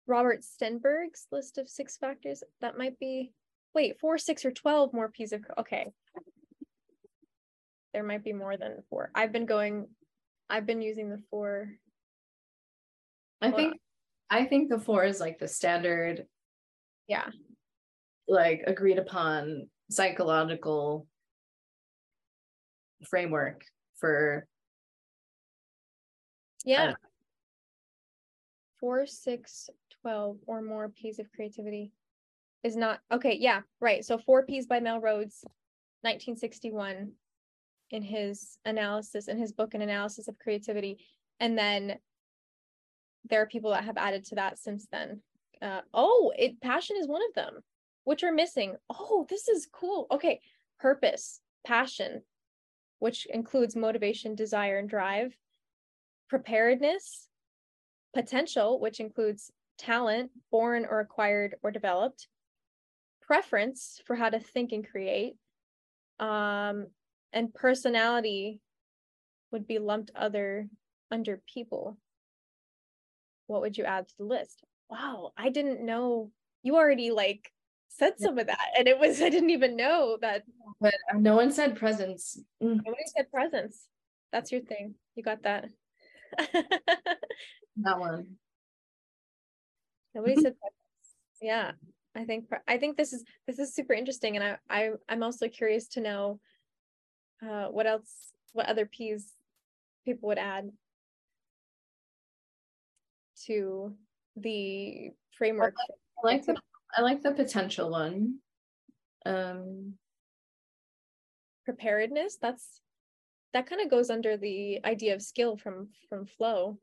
Robert 0.08 0.44
Sternberg's 0.44 1.28
list 1.32 1.58
of 1.58 1.70
six 1.70 1.98
factors. 1.98 2.44
That 2.62 2.78
might 2.78 2.98
be 3.00 3.34
wait, 3.76 4.00
four, 4.00 4.18
six, 4.18 4.46
or 4.46 4.52
twelve 4.52 4.94
more 4.94 5.10
pieces 5.10 5.34
of 5.34 5.46
okay. 5.60 5.92
There 7.94 8.04
might 8.04 8.24
be 8.24 8.34
more 8.34 8.58
than 8.58 8.84
four. 8.90 9.12
I've 9.14 9.32
been 9.32 9.46
going, 9.46 9.88
I've 10.50 10.66
been 10.66 10.82
using 10.82 11.10
the 11.10 11.22
four. 11.30 11.70
I 13.42 13.52
think 13.52 13.76
I 14.30 14.46
think 14.46 14.70
the 14.70 14.80
four 14.80 15.04
is 15.04 15.20
like 15.20 15.40
the 15.40 15.48
standard. 15.48 16.26
Yeah. 17.08 17.28
Like 18.28 18.64
agreed 18.68 18.98
upon 18.98 19.70
psychological 19.90 21.08
framework 23.08 23.62
for 24.00 24.48
yeah 26.66 26.94
four 28.80 29.06
six 29.06 29.70
12 30.08 30.38
or 30.48 30.62
more 30.62 30.88
p's 30.88 31.20
of 31.20 31.30
creativity 31.34 31.92
is 32.64 32.78
not 32.78 33.02
okay 33.12 33.36
yeah 33.38 33.60
right. 33.82 34.06
So 34.06 34.18
four 34.18 34.46
p's 34.46 34.66
by 34.66 34.80
mel 34.80 35.02
rhodes 35.02 35.44
1961 36.04 37.12
in 37.92 38.02
his 38.02 38.58
analysis 38.64 39.28
in 39.28 39.38
his 39.38 39.52
book 39.52 39.74
an 39.74 39.82
analysis 39.82 40.30
of 40.30 40.40
creativity. 40.40 41.00
And 41.42 41.58
then 41.58 41.98
there 43.30 43.42
are 43.42 43.48
people 43.48 43.72
that 43.72 43.84
have 43.84 43.98
added 43.98 44.24
to 44.28 44.36
that 44.36 44.58
since 44.58 44.88
then. 44.90 45.20
Uh, 45.62 45.82
oh 45.94 46.32
it 46.38 46.62
passion 46.62 46.96
is 46.98 47.10
one 47.10 47.22
of 47.28 47.34
them 47.36 47.60
which 48.06 48.24
are 48.24 48.32
missing. 48.32 48.78
Oh 48.90 49.26
this 49.30 49.50
is 49.50 49.68
cool. 49.74 50.08
Okay 50.10 50.40
purpose 50.80 51.42
passion 51.66 52.22
which 53.00 53.26
includes 53.26 53.76
motivation, 53.76 54.36
desire, 54.36 54.78
and 54.78 54.90
drive, 54.90 55.36
preparedness, 56.30 57.28
potential, 58.14 58.80
which 58.80 59.00
includes 59.00 59.52
talent, 59.78 60.32
born 60.52 60.86
or 60.90 61.00
acquired 61.00 61.56
or 61.64 61.72
developed, 61.72 62.28
preference 63.22 64.02
for 64.06 64.16
how 64.16 64.30
to 64.30 64.40
think 64.40 64.72
and 64.72 64.88
create, 64.88 65.36
um, 66.20 66.88
and 67.34 67.54
personality 67.54 68.60
would 69.52 69.68
be 69.68 69.80
lumped 69.80 70.12
other 70.16 70.68
under 71.12 71.42
people. 71.52 71.98
What 73.48 73.62
would 73.62 73.78
you 73.78 73.86
add 73.86 74.08
to 74.08 74.14
the 74.18 74.26
list? 74.26 74.64
Wow, 74.90 75.32
I 75.38 75.50
didn't 75.50 75.86
know. 75.86 76.32
You 76.64 76.76
already 76.76 77.12
like 77.12 77.52
said 77.90 78.14
some 78.20 78.38
of 78.38 78.48
that 78.48 78.70
and 78.78 78.88
it 78.88 79.00
was 79.00 79.22
i 79.22 79.30
didn't 79.30 79.50
even 79.50 79.76
know 79.76 80.18
that 80.22 80.44
but 80.80 80.94
no 81.16 81.36
one 81.36 81.52
said 81.52 81.78
presence. 81.78 82.38
Mm. 82.62 82.80
nobody 82.86 83.04
said 83.16 83.32
presence. 83.32 83.88
That's 84.32 84.52
your 84.52 84.62
thing. 84.62 84.96
You 85.16 85.24
got 85.24 85.44
that. 85.44 85.70
That 87.84 88.00
one 88.00 88.38
nobody 90.18 90.36
said 90.36 90.56
presence 90.60 91.16
yeah 91.42 91.72
i 92.16 92.26
think 92.26 92.46
i 92.68 92.78
think 92.78 92.98
this 92.98 93.14
is 93.14 93.24
this 93.48 93.60
is 93.60 93.74
super 93.74 93.94
interesting 93.94 94.36
and 94.36 94.44
i, 94.44 94.58
I 94.70 94.90
i'm 95.08 95.24
also 95.24 95.48
curious 95.48 95.88
to 95.90 96.02
know 96.02 96.40
uh 97.42 97.68
what 97.68 97.88
else 97.88 98.34
what 98.54 98.68
other 98.68 98.86
p's 98.86 99.32
people 100.04 100.28
would 100.30 100.40
add 100.40 100.70
to 103.46 103.94
the 104.36 105.12
framework 105.38 105.76
I 106.24 106.28
like 106.28 106.46
the 106.46 106.58
I 106.98 107.02
like 107.02 107.22
the 107.22 107.32
potential 107.32 107.92
one. 107.92 108.40
Um 109.26 109.94
preparedness, 111.66 112.38
that's 112.42 112.82
that 113.54 113.68
kind 113.68 113.82
of 113.82 113.90
goes 113.90 114.10
under 114.10 114.38
the 114.38 114.80
idea 114.86 115.14
of 115.14 115.22
skill 115.22 115.58
from 115.58 115.90
from 116.10 116.26
flow. 116.26 116.78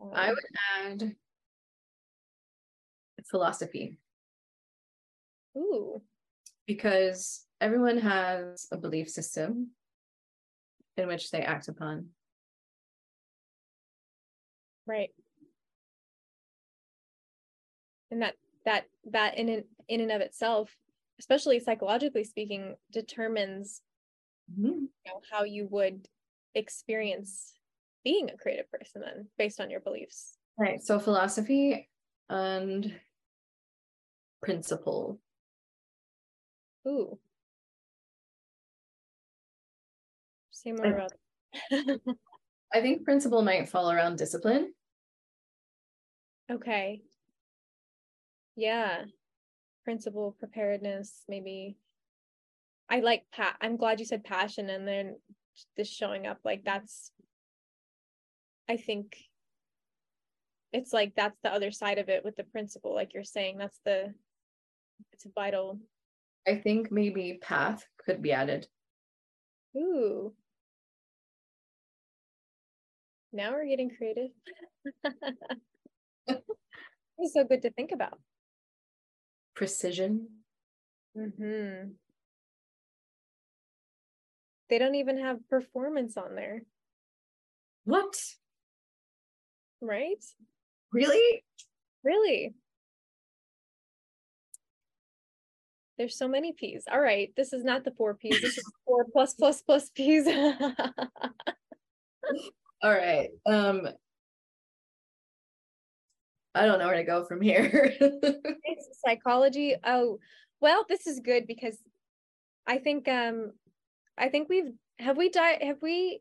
Um, 0.00 0.10
I 0.14 0.30
would 0.30 0.44
add 0.84 1.16
philosophy. 3.30 3.98
Ooh. 5.56 6.02
Because 6.66 7.44
everyone 7.60 7.98
has 7.98 8.66
a 8.72 8.76
belief 8.76 9.08
system 9.08 9.70
in 10.96 11.06
which 11.08 11.30
they 11.30 11.40
act 11.40 11.68
upon. 11.68 12.08
Right 14.86 15.10
and 18.10 18.22
that 18.22 18.34
that 18.64 18.84
that 19.10 19.36
in 19.38 19.64
in 19.88 20.00
and 20.00 20.12
of 20.12 20.20
itself 20.20 20.74
especially 21.18 21.58
psychologically 21.58 22.24
speaking 22.24 22.74
determines 22.92 23.82
mm-hmm. 24.52 24.66
you 24.66 24.88
know, 25.06 25.20
how 25.30 25.44
you 25.44 25.66
would 25.70 26.08
experience 26.54 27.54
being 28.04 28.30
a 28.30 28.36
creative 28.36 28.70
person 28.70 29.02
then 29.02 29.26
based 29.38 29.60
on 29.60 29.70
your 29.70 29.80
beliefs 29.80 30.38
right 30.58 30.82
so 30.82 30.98
philosophy 30.98 31.88
and 32.28 32.94
principle. 34.42 35.18
Ooh. 36.86 37.18
Say 40.50 40.72
more 40.72 40.86
about 40.86 41.12
i 42.74 42.80
think 42.80 43.04
principle 43.04 43.42
might 43.42 43.68
fall 43.68 43.90
around 43.90 44.16
discipline. 44.16 44.72
Okay. 46.50 47.02
Yeah. 48.56 49.04
Principle 49.84 50.36
preparedness 50.38 51.22
maybe. 51.28 51.76
I 52.88 53.00
like 53.00 53.24
pat 53.32 53.56
i'm 53.60 53.76
glad 53.76 53.98
you 53.98 54.06
said 54.06 54.22
passion 54.22 54.70
and 54.70 54.86
then 54.86 55.16
this 55.76 55.88
showing 55.88 56.26
up 56.26 56.38
like 56.44 56.64
that's 56.64 57.10
i 58.68 58.76
think 58.76 59.16
it's 60.72 60.92
like 60.92 61.14
that's 61.16 61.38
the 61.42 61.52
other 61.52 61.70
side 61.70 61.98
of 61.98 62.08
it 62.08 62.24
with 62.24 62.36
the 62.36 62.44
principle 62.44 62.94
like 62.94 63.14
you're 63.14 63.24
saying 63.24 63.58
that's 63.58 63.80
the 63.84 64.12
it's 65.12 65.26
vital 65.34 65.78
i 66.46 66.54
think 66.54 66.90
maybe 66.90 67.38
path 67.40 67.84
could 68.04 68.22
be 68.22 68.32
added 68.32 68.66
ooh 69.76 70.32
now 73.32 73.52
we're 73.52 73.66
getting 73.66 73.90
creative 73.90 74.30
it's 77.18 77.34
so 77.34 77.44
good 77.44 77.62
to 77.62 77.70
think 77.70 77.92
about 77.92 78.18
precision. 79.56 80.28
Mm-hmm. 81.18 81.88
They 84.68 84.78
don't 84.78 84.94
even 84.94 85.18
have 85.18 85.48
performance 85.48 86.16
on 86.16 86.36
there. 86.36 86.62
What? 87.84 88.16
Right? 89.80 90.22
Really? 90.92 91.44
Really? 92.04 92.54
There's 95.98 96.16
so 96.16 96.28
many 96.28 96.52
P's. 96.52 96.84
All 96.90 97.00
right, 97.00 97.32
this 97.36 97.52
is 97.52 97.64
not 97.64 97.84
the 97.84 97.92
four 97.92 98.14
P's. 98.14 98.40
This 98.40 98.58
is 98.58 98.72
four 98.86 99.06
plus 99.12 99.34
plus 99.34 99.62
plus 99.62 99.90
P's. 99.90 100.26
All 102.82 102.92
right. 102.92 103.30
Um 103.46 103.88
I 106.54 106.64
don't 106.64 106.78
know 106.78 106.86
where 106.86 106.96
to 106.96 107.04
go 107.04 107.24
from 107.24 107.40
here. 107.42 107.94
Psychology. 109.06 109.76
Oh, 109.84 110.18
well, 110.60 110.86
this 110.88 111.06
is 111.06 111.20
good 111.20 111.46
because 111.46 111.78
I 112.66 112.78
think 112.78 113.08
um 113.08 113.52
I 114.18 114.28
think 114.28 114.48
we've 114.48 114.72
have 114.98 115.16
we 115.16 115.28
di- 115.28 115.64
have 115.64 115.82
we 115.82 116.20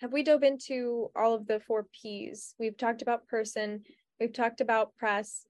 have 0.00 0.12
we 0.12 0.22
dove 0.22 0.42
into 0.44 1.10
all 1.16 1.34
of 1.34 1.46
the 1.46 1.60
four 1.60 1.86
P's? 1.92 2.54
We've 2.58 2.76
talked 2.76 3.02
about 3.02 3.26
person, 3.26 3.82
we've 4.20 4.32
talked 4.32 4.60
about 4.60 4.96
press, 4.96 5.44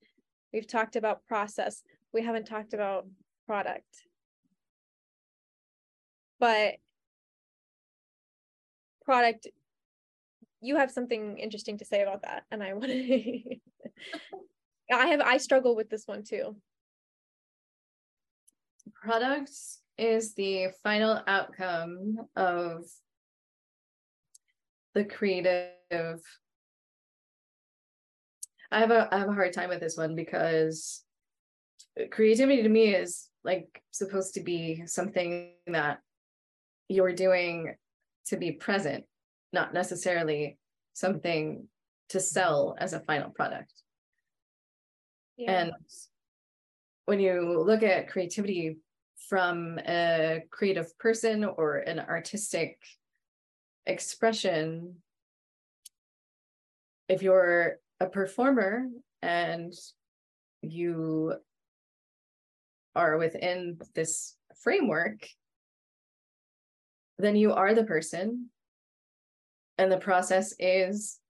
we've 0.52 0.66
talked 0.66 0.96
about 0.96 1.26
process. 1.26 1.82
We 2.12 2.22
haven't 2.22 2.46
talked 2.46 2.74
about 2.74 3.06
product. 3.46 4.04
But 6.40 6.74
product 9.02 9.48
you 10.60 10.76
have 10.76 10.90
something 10.90 11.38
interesting 11.38 11.78
to 11.78 11.84
say 11.84 12.02
about 12.02 12.22
that 12.22 12.44
and 12.50 12.62
I 12.62 12.74
want 12.74 12.86
to 12.86 13.42
I 14.92 15.06
have 15.08 15.20
I 15.20 15.36
struggle 15.38 15.76
with 15.76 15.90
this 15.90 16.06
one 16.06 16.24
too. 16.24 16.56
Product 19.02 19.50
is 19.96 20.34
the 20.34 20.68
final 20.82 21.22
outcome 21.26 22.16
of 22.36 22.84
the 24.94 25.04
creative 25.04 26.20
I 28.70 28.80
have 28.80 28.90
a 28.90 29.08
I 29.12 29.18
have 29.18 29.28
a 29.28 29.32
hard 29.32 29.52
time 29.52 29.68
with 29.68 29.80
this 29.80 29.96
one 29.96 30.14
because 30.14 31.02
creativity 32.10 32.62
to 32.62 32.68
me 32.68 32.94
is 32.94 33.28
like 33.44 33.82
supposed 33.90 34.34
to 34.34 34.40
be 34.40 34.84
something 34.86 35.52
that 35.66 35.98
you're 36.88 37.12
doing 37.12 37.74
to 38.26 38.36
be 38.36 38.52
present, 38.52 39.04
not 39.52 39.74
necessarily 39.74 40.58
something 40.92 41.66
to 42.10 42.20
sell 42.20 42.76
as 42.78 42.92
a 42.92 43.00
final 43.00 43.30
product. 43.30 43.72
Yeah. 45.36 45.60
And 45.60 45.72
when 47.06 47.20
you 47.20 47.62
look 47.64 47.82
at 47.82 48.08
creativity 48.08 48.78
from 49.28 49.78
a 49.86 50.42
creative 50.50 50.96
person 50.98 51.44
or 51.44 51.76
an 51.76 52.00
artistic 52.00 52.78
expression, 53.86 54.96
if 57.08 57.22
you're 57.22 57.78
a 58.00 58.06
performer 58.06 58.88
and 59.22 59.72
you 60.62 61.34
are 62.98 63.16
within 63.16 63.78
this 63.94 64.36
framework, 64.62 65.26
then 67.18 67.36
you 67.36 67.52
are 67.52 67.74
the 67.74 67.84
person. 67.84 68.50
And 69.78 69.92
the 69.92 69.98
process 69.98 70.54
is 70.58 71.20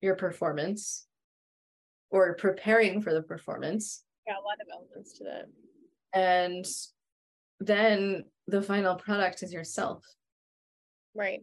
your 0.00 0.16
performance 0.16 1.06
or 2.10 2.34
preparing 2.36 3.02
for 3.02 3.12
the 3.12 3.22
performance. 3.22 4.04
yeah, 4.26 4.34
a 4.34 4.42
lot 4.42 4.60
of 4.60 4.68
elements 4.72 5.18
to 5.18 5.24
that. 5.24 5.46
And 6.14 6.66
then 7.60 8.24
the 8.46 8.62
final 8.62 8.96
product 8.96 9.42
is 9.42 9.52
yourself. 9.52 10.04
Right. 11.14 11.40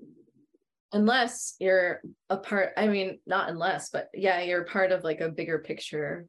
Unless 0.92 1.56
you're 1.60 2.02
a 2.30 2.38
part, 2.38 2.74
I 2.76 2.88
mean, 2.88 3.20
not 3.28 3.50
unless, 3.50 3.92
but 3.92 4.10
yeah, 4.14 4.42
you're 4.42 4.64
part 4.64 4.92
of 4.92 5.04
like 5.04 5.22
a 5.22 5.30
bigger 5.30 5.60
picture 5.60 6.26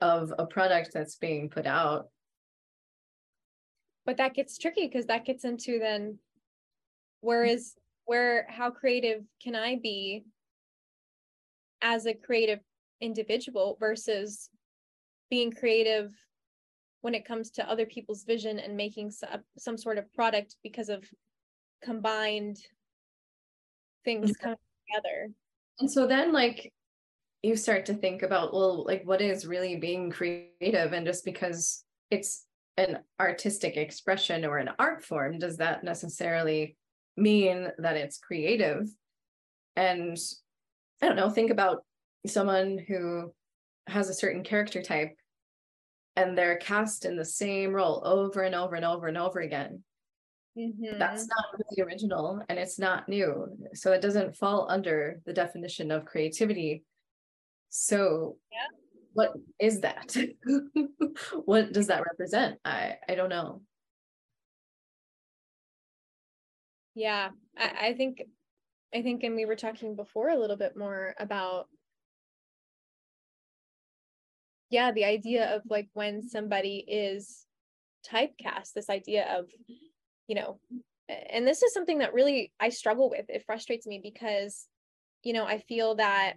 of 0.00 0.32
a 0.38 0.46
product 0.46 0.90
that's 0.92 1.16
being 1.16 1.48
put 1.48 1.66
out. 1.66 2.06
But 4.06 4.18
that 4.18 4.34
gets 4.34 4.58
tricky 4.58 4.86
because 4.86 5.06
that 5.06 5.24
gets 5.24 5.44
into 5.44 5.78
then 5.78 6.18
where 7.20 7.44
mm. 7.44 7.54
is 7.54 7.74
where 8.04 8.46
how 8.50 8.70
creative 8.70 9.24
can 9.42 9.54
I 9.54 9.76
be 9.82 10.24
as 11.80 12.06
a 12.06 12.14
creative 12.14 12.60
individual 13.00 13.76
versus 13.80 14.50
being 15.30 15.50
creative 15.50 16.12
when 17.00 17.14
it 17.14 17.26
comes 17.26 17.50
to 17.50 17.70
other 17.70 17.84
people's 17.84 18.24
vision 18.24 18.58
and 18.58 18.76
making 18.76 19.10
some, 19.10 19.28
uh, 19.32 19.38
some 19.58 19.76
sort 19.76 19.98
of 19.98 20.12
product 20.14 20.56
because 20.62 20.88
of 20.88 21.04
combined 21.82 22.58
things 24.04 24.30
mm-hmm. 24.30 24.42
coming 24.42 24.58
together. 24.88 25.30
And 25.80 25.90
so 25.90 26.06
then, 26.06 26.32
like, 26.32 26.72
you 27.42 27.56
start 27.56 27.84
to 27.86 27.94
think 27.94 28.22
about, 28.22 28.54
well, 28.54 28.84
like, 28.86 29.02
what 29.04 29.20
is 29.20 29.46
really 29.46 29.76
being 29.76 30.10
creative? 30.10 30.94
And 30.94 31.04
just 31.04 31.24
because 31.26 31.84
it's 32.10 32.46
an 32.76 32.98
artistic 33.20 33.76
expression 33.76 34.44
or 34.44 34.58
an 34.58 34.70
art 34.78 35.04
form, 35.04 35.38
does 35.38 35.58
that 35.58 35.84
necessarily 35.84 36.76
mean 37.16 37.68
that 37.78 37.96
it's 37.96 38.18
creative? 38.18 38.88
And 39.76 40.16
I 41.02 41.06
don't 41.06 41.16
know, 41.16 41.30
think 41.30 41.50
about 41.50 41.84
someone 42.26 42.78
who 42.78 43.32
has 43.86 44.08
a 44.08 44.14
certain 44.14 44.42
character 44.42 44.82
type 44.82 45.14
and 46.16 46.38
they're 46.38 46.56
cast 46.56 47.04
in 47.04 47.16
the 47.16 47.24
same 47.24 47.72
role 47.72 48.02
over 48.04 48.42
and 48.42 48.54
over 48.54 48.76
and 48.76 48.84
over 48.84 49.06
and 49.08 49.18
over 49.18 49.40
again. 49.40 49.82
That's 50.56 51.22
mm-hmm. 51.22 51.28
not 51.28 51.44
really 51.58 51.82
original 51.82 52.40
and 52.48 52.58
it's 52.58 52.78
not 52.78 53.08
new. 53.08 53.46
So 53.74 53.92
it 53.92 54.00
doesn't 54.00 54.36
fall 54.36 54.68
under 54.70 55.20
the 55.26 55.32
definition 55.32 55.90
of 55.90 56.04
creativity. 56.04 56.84
So 57.70 58.36
Yeah. 58.52 58.68
What 59.14 59.32
is 59.60 59.80
that? 59.80 60.16
what 61.44 61.72
does 61.72 61.86
that 61.88 62.04
represent? 62.04 62.58
I 62.64 62.96
I 63.08 63.14
don't 63.14 63.30
know. 63.30 63.62
Yeah, 66.94 67.30
I, 67.58 67.88
I 67.88 67.94
think, 67.94 68.22
I 68.94 69.02
think, 69.02 69.22
and 69.24 69.34
we 69.34 69.46
were 69.46 69.56
talking 69.56 69.96
before 69.96 70.28
a 70.30 70.38
little 70.38 70.56
bit 70.56 70.76
more 70.76 71.14
about, 71.18 71.68
yeah, 74.70 74.92
the 74.92 75.04
idea 75.04 75.54
of 75.54 75.62
like 75.68 75.88
when 75.92 76.22
somebody 76.22 76.84
is 76.88 77.46
typecast, 78.10 78.72
this 78.74 78.90
idea 78.90 79.26
of, 79.38 79.46
you 80.26 80.34
know, 80.34 80.58
and 81.08 81.46
this 81.46 81.62
is 81.62 81.72
something 81.72 81.98
that 81.98 82.14
really 82.14 82.52
I 82.60 82.70
struggle 82.70 83.10
with. 83.10 83.26
It 83.28 83.44
frustrates 83.46 83.86
me 83.86 84.00
because, 84.02 84.66
you 85.22 85.32
know, 85.32 85.44
I 85.44 85.58
feel 85.58 85.96
that 85.96 86.34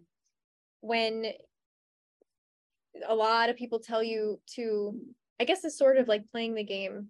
when 0.81 1.25
a 3.07 3.15
lot 3.15 3.49
of 3.49 3.55
people 3.55 3.79
tell 3.79 4.03
you 4.03 4.39
to, 4.55 4.99
I 5.39 5.43
guess 5.43 5.63
it's 5.63 5.77
sort 5.77 5.97
of 5.97 6.07
like 6.07 6.29
playing 6.29 6.55
the 6.55 6.63
game. 6.63 7.07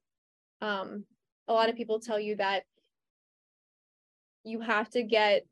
Um, 0.61 1.05
a 1.47 1.53
lot 1.53 1.69
of 1.69 1.75
people 1.75 1.99
tell 1.99 2.19
you 2.19 2.35
that 2.37 2.63
you 4.43 4.61
have 4.61 4.89
to 4.91 5.03
get 5.03 5.45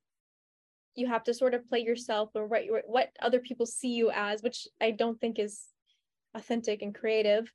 you 0.97 1.07
have 1.07 1.23
to 1.25 1.33
sort 1.33 1.53
of 1.53 1.67
play 1.67 1.79
yourself 1.79 2.29
or 2.36 2.47
what 2.47 2.63
what 2.88 3.09
other 3.21 3.39
people 3.39 3.65
see 3.65 3.89
you 3.89 4.09
as 4.11 4.41
which 4.41 4.65
i 4.79 4.91
don't 4.91 5.19
think 5.19 5.38
is 5.38 5.65
authentic 6.36 6.81
and 6.81 6.93
creative. 6.93 7.51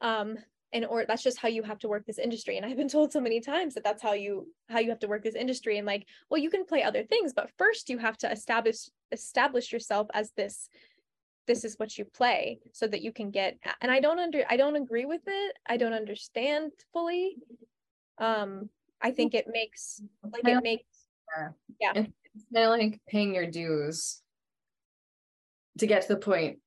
Um 0.00 0.36
and 0.74 0.86
or 0.86 1.04
that's 1.06 1.22
just 1.22 1.36
how 1.36 1.48
you 1.48 1.62
have 1.62 1.78
to 1.80 1.88
work 1.88 2.06
this 2.06 2.18
industry. 2.18 2.56
And 2.56 2.66
i've 2.66 2.76
been 2.76 2.88
told 2.88 3.12
so 3.12 3.20
many 3.20 3.40
times 3.40 3.74
that 3.74 3.84
that's 3.84 4.02
how 4.02 4.14
you 4.14 4.48
how 4.68 4.80
you 4.80 4.88
have 4.88 4.98
to 5.00 5.08
work 5.08 5.22
this 5.22 5.34
industry. 5.34 5.78
And 5.78 5.86
like 5.86 6.06
well 6.30 6.40
you 6.40 6.50
can 6.50 6.64
play 6.64 6.82
other 6.82 7.04
things 7.04 7.32
but 7.32 7.50
first 7.58 7.90
you 7.90 7.98
have 7.98 8.16
to 8.18 8.32
establish 8.32 8.88
establish 9.12 9.72
yourself 9.72 10.08
as 10.14 10.32
this 10.36 10.68
this 11.46 11.64
is 11.64 11.74
what 11.78 11.98
you 11.98 12.04
play 12.04 12.60
so 12.72 12.86
that 12.86 13.02
you 13.02 13.12
can 13.12 13.30
get 13.30 13.58
and 13.80 13.90
i 13.90 13.98
don't 14.00 14.18
under 14.18 14.44
i 14.48 14.56
don't 14.56 14.76
agree 14.76 15.04
with 15.04 15.22
it. 15.26 15.56
I 15.66 15.76
don't 15.76 15.92
understand 15.92 16.72
fully. 16.92 17.36
Um 18.18 18.68
i 19.00 19.10
think 19.10 19.34
it 19.34 19.46
makes 19.50 20.00
like 20.32 20.46
it 20.46 20.62
makes 20.62 20.84
Yeah. 21.80 21.92
It's 22.34 22.46
kind 22.54 22.64
of 22.66 22.70
like 22.70 23.00
paying 23.08 23.34
your 23.34 23.46
dues 23.46 24.22
to 25.78 25.86
get 25.86 26.02
to 26.02 26.08
the 26.08 26.20
point 26.20 26.58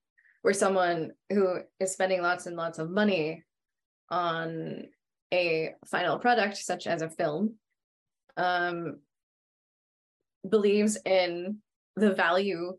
where 0.42 0.54
someone 0.54 1.12
who 1.32 1.60
is 1.80 1.94
spending 1.94 2.22
lots 2.22 2.46
and 2.46 2.56
lots 2.56 2.78
of 2.78 2.90
money 2.92 3.44
on 4.10 4.84
a 5.34 5.74
final 5.88 6.20
product, 6.20 6.58
such 6.58 6.86
as 6.86 7.02
a 7.02 7.10
film, 7.10 7.56
um, 8.38 9.00
believes 10.48 10.98
in 11.06 11.58
the 11.96 12.14
value 12.14 12.74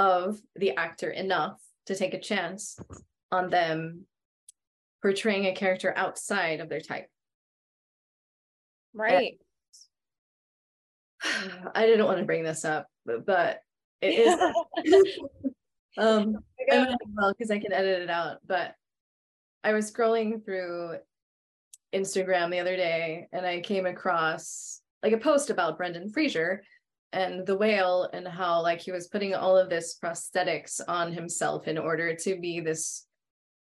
of 0.00 0.40
the 0.56 0.74
actor 0.76 1.10
enough 1.10 1.60
to 1.84 1.94
take 1.94 2.14
a 2.14 2.20
chance 2.20 2.78
on 3.30 3.50
them 3.50 4.06
portraying 5.02 5.44
a 5.44 5.54
character 5.54 5.92
outside 5.94 6.60
of 6.60 6.70
their 6.70 6.80
type. 6.80 7.06
right 8.94 9.38
I 11.74 11.84
didn't 11.84 12.06
want 12.06 12.18
to 12.18 12.24
bring 12.24 12.42
this 12.42 12.64
up, 12.64 12.86
but, 13.04 13.26
but 13.26 13.60
it 14.00 14.08
is 14.08 15.14
um 15.98 16.38
I 16.70 16.96
well 17.14 17.34
because 17.36 17.50
I 17.50 17.58
can 17.58 17.72
edit 17.72 18.00
it 18.02 18.10
out. 18.10 18.38
But 18.46 18.74
I 19.62 19.74
was 19.74 19.92
scrolling 19.92 20.42
through 20.42 20.96
Instagram 21.94 22.50
the 22.50 22.60
other 22.60 22.76
day 22.76 23.28
and 23.32 23.44
I 23.44 23.60
came 23.60 23.84
across 23.84 24.80
like 25.02 25.12
a 25.12 25.18
post 25.18 25.50
about 25.50 25.76
Brendan 25.76 26.10
Fraser 26.10 26.62
and 27.12 27.46
the 27.46 27.56
whale 27.56 28.08
and 28.12 28.26
how 28.26 28.62
like 28.62 28.80
he 28.80 28.92
was 28.92 29.08
putting 29.08 29.34
all 29.34 29.56
of 29.56 29.68
this 29.68 29.98
prosthetics 30.02 30.80
on 30.86 31.12
himself 31.12 31.66
in 31.66 31.78
order 31.78 32.14
to 32.14 32.38
be 32.38 32.60
this 32.60 33.06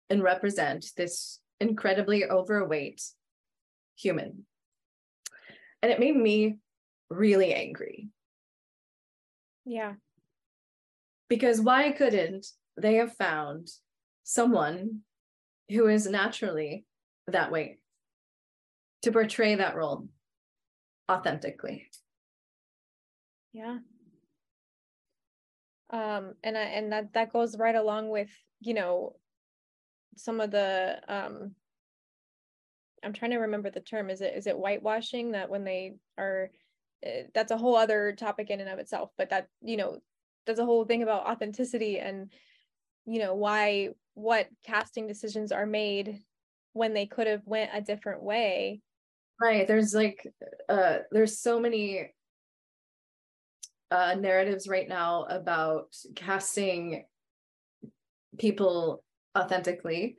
and 0.09 0.23
represent 0.23 0.91
this 0.95 1.39
incredibly 1.59 2.25
overweight 2.25 3.03
human. 3.95 4.45
And 5.81 5.91
it 5.91 5.99
made 5.99 6.15
me 6.15 6.57
really 7.09 7.53
angry. 7.53 8.09
Yeah. 9.65 9.93
Because 11.29 11.61
why 11.61 11.91
couldn't 11.91 12.47
they 12.77 12.95
have 12.95 13.15
found 13.15 13.69
someone 14.23 15.01
who 15.69 15.87
is 15.87 16.07
naturally 16.07 16.85
that 17.27 17.51
way 17.51 17.77
to 19.01 19.11
portray 19.11 19.55
that 19.55 19.75
role 19.75 20.07
authentically 21.11 21.87
yeah. 23.57 23.77
Um 25.89 26.33
and 26.43 26.57
i 26.57 26.61
and 26.61 26.91
that 26.91 27.13
that 27.13 27.33
goes 27.33 27.57
right 27.57 27.75
along 27.75 28.09
with 28.09 28.29
you 28.59 28.73
know 28.73 29.15
some 30.15 30.41
of 30.41 30.51
the 30.51 30.99
um 31.07 31.55
i'm 33.03 33.13
trying 33.13 33.31
to 33.31 33.37
remember 33.37 33.69
the 33.69 33.79
term. 33.79 34.09
Is 34.09 34.21
it 34.21 34.33
is 34.35 34.47
it 34.47 34.55
whitewashing 34.57 35.31
that 35.31 35.49
when 35.49 35.63
they 35.63 35.95
are 36.17 36.51
uh, 37.05 37.23
that's 37.33 37.51
a 37.51 37.57
whole 37.57 37.75
other 37.75 38.13
topic 38.13 38.49
in 38.49 38.59
and 38.59 38.69
of 38.69 38.79
itself 38.79 39.11
but 39.17 39.29
that 39.29 39.47
you 39.61 39.77
know 39.77 39.99
there's 40.45 40.59
a 40.59 40.65
whole 40.65 40.85
thing 40.85 41.03
about 41.03 41.25
authenticity 41.25 41.99
and 41.99 42.31
you 43.05 43.19
know 43.19 43.35
why 43.35 43.89
what 44.13 44.47
casting 44.65 45.07
decisions 45.07 45.51
are 45.51 45.65
made 45.65 46.21
when 46.73 46.93
they 46.93 47.05
could 47.05 47.27
have 47.27 47.41
went 47.45 47.71
a 47.73 47.81
different 47.81 48.21
way. 48.23 48.81
Right. 49.41 49.67
There's 49.67 49.93
like 49.93 50.27
uh 50.69 50.99
there's 51.11 51.39
so 51.39 51.59
many 51.59 52.11
uh 53.91 54.15
narratives 54.19 54.67
right 54.67 54.89
now 54.89 55.23
about 55.23 55.95
casting 56.15 57.05
people 58.37 59.03
authentically 59.37 60.15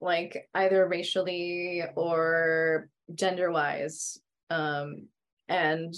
like 0.00 0.48
either 0.54 0.86
racially 0.86 1.82
or 1.96 2.88
gender 3.14 3.50
wise 3.50 4.18
um 4.50 5.08
and 5.48 5.94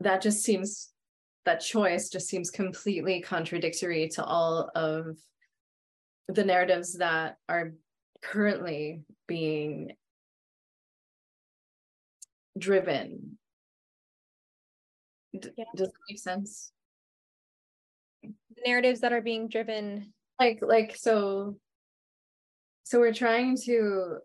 that 0.00 0.20
just 0.20 0.42
seems 0.42 0.90
that 1.44 1.60
choice 1.60 2.08
just 2.08 2.28
seems 2.28 2.50
completely 2.50 3.20
contradictory 3.20 4.08
to 4.08 4.24
all 4.24 4.70
of 4.74 5.16
the 6.28 6.44
narratives 6.44 6.98
that 6.98 7.36
are 7.48 7.72
currently 8.22 9.02
being 9.26 9.92
driven 12.58 13.38
D- 15.38 15.50
Yeah. 15.56 15.64
does 15.74 15.88
that 15.88 16.00
make 16.08 16.18
sense 16.18 16.72
the 18.22 18.62
narratives 18.66 19.00
that 19.00 19.12
are 19.12 19.20
being 19.22 19.48
driven 19.48 20.12
like 20.38 20.60
like 20.62 20.96
so 20.96 21.56
so 22.84 23.00
we're 23.00 23.12
trying 23.14 23.56
to 23.64 24.18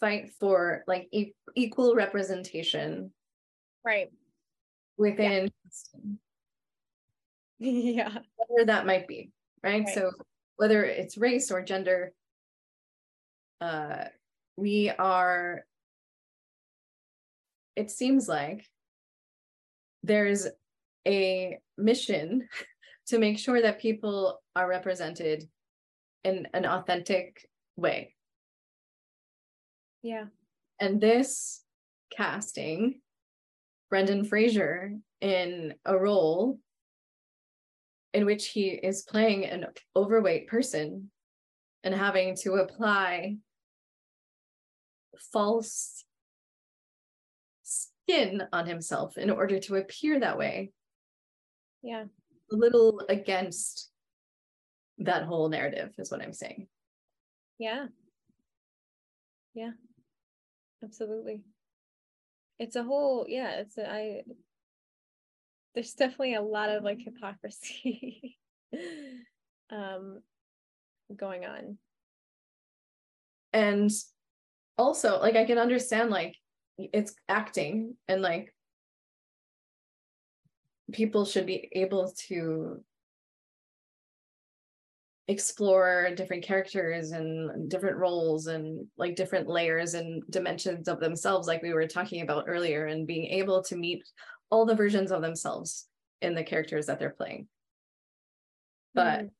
fight 0.00 0.30
for 0.38 0.84
like 0.86 1.08
e- 1.12 1.34
equal 1.54 1.94
representation 1.94 3.12
right 3.84 4.10
within 4.96 5.50
yeah 7.58 8.18
whatever 8.36 8.66
that 8.66 8.86
might 8.86 9.06
be 9.08 9.30
right? 9.62 9.84
Right. 9.84 9.94
so 9.94 10.10
whether 10.56 10.84
it's 10.84 11.16
race 11.16 11.50
or 11.50 11.62
gender 11.62 12.12
uh 13.60 14.04
we 14.56 14.90
are 14.90 15.64
it 17.76 17.90
seems 17.90 18.28
like 18.28 18.66
there's 20.02 20.46
a 21.06 21.58
mission 21.76 22.48
to 23.06 23.18
make 23.18 23.38
sure 23.38 23.60
that 23.60 23.80
people 23.80 24.40
are 24.54 24.68
represented 24.68 25.48
in 26.24 26.46
an 26.54 26.64
authentic 26.64 27.48
way. 27.76 28.14
Yeah. 30.02 30.26
And 30.80 31.00
this 31.00 31.62
casting 32.16 33.00
Brendan 33.90 34.24
Fraser 34.24 34.94
in 35.20 35.74
a 35.84 35.96
role 35.96 36.58
in 38.14 38.26
which 38.26 38.48
he 38.48 38.68
is 38.68 39.02
playing 39.02 39.46
an 39.46 39.66
overweight 39.96 40.48
person 40.48 41.10
and 41.84 41.94
having 41.94 42.36
to 42.36 42.54
apply 42.54 43.36
false 45.32 46.04
skin 48.12 48.42
on 48.52 48.66
himself 48.66 49.16
in 49.16 49.30
order 49.30 49.58
to 49.58 49.76
appear 49.76 50.20
that 50.20 50.38
way. 50.38 50.72
Yeah. 51.82 52.04
A 52.52 52.56
little 52.56 53.02
against 53.08 53.90
that 54.98 55.24
whole 55.24 55.48
narrative 55.48 55.90
is 55.98 56.10
what 56.10 56.22
i'm 56.22 56.32
saying. 56.32 56.68
Yeah. 57.58 57.86
Yeah. 59.54 59.72
Absolutely. 60.82 61.40
It's 62.58 62.76
a 62.76 62.82
whole 62.82 63.26
yeah 63.28 63.60
it's 63.60 63.78
a, 63.78 63.90
i 63.90 64.22
there's 65.74 65.94
definitely 65.94 66.34
a 66.34 66.42
lot 66.42 66.68
of 66.68 66.84
like 66.84 67.00
hypocrisy 67.00 68.38
um 69.70 70.20
going 71.16 71.44
on. 71.44 71.78
And 73.54 73.90
also 74.78 75.20
like 75.20 75.36
i 75.36 75.44
can 75.44 75.58
understand 75.58 76.10
like 76.10 76.34
it's 76.92 77.14
acting 77.28 77.96
and 78.08 78.22
like 78.22 78.54
people 80.92 81.24
should 81.24 81.46
be 81.46 81.68
able 81.72 82.12
to 82.28 82.82
explore 85.28 86.10
different 86.16 86.42
characters 86.42 87.12
and 87.12 87.70
different 87.70 87.96
roles 87.96 88.48
and 88.48 88.86
like 88.98 89.14
different 89.14 89.48
layers 89.48 89.94
and 89.94 90.22
dimensions 90.30 90.88
of 90.88 90.98
themselves 91.00 91.46
like 91.46 91.62
we 91.62 91.72
were 91.72 91.86
talking 91.86 92.22
about 92.22 92.44
earlier 92.48 92.86
and 92.86 93.06
being 93.06 93.26
able 93.26 93.62
to 93.62 93.76
meet 93.76 94.02
all 94.50 94.66
the 94.66 94.74
versions 94.74 95.12
of 95.12 95.22
themselves 95.22 95.88
in 96.20 96.34
the 96.34 96.42
characters 96.42 96.86
that 96.86 96.98
they're 96.98 97.10
playing 97.10 97.46
but 98.94 99.20
Mhm. 99.20 99.30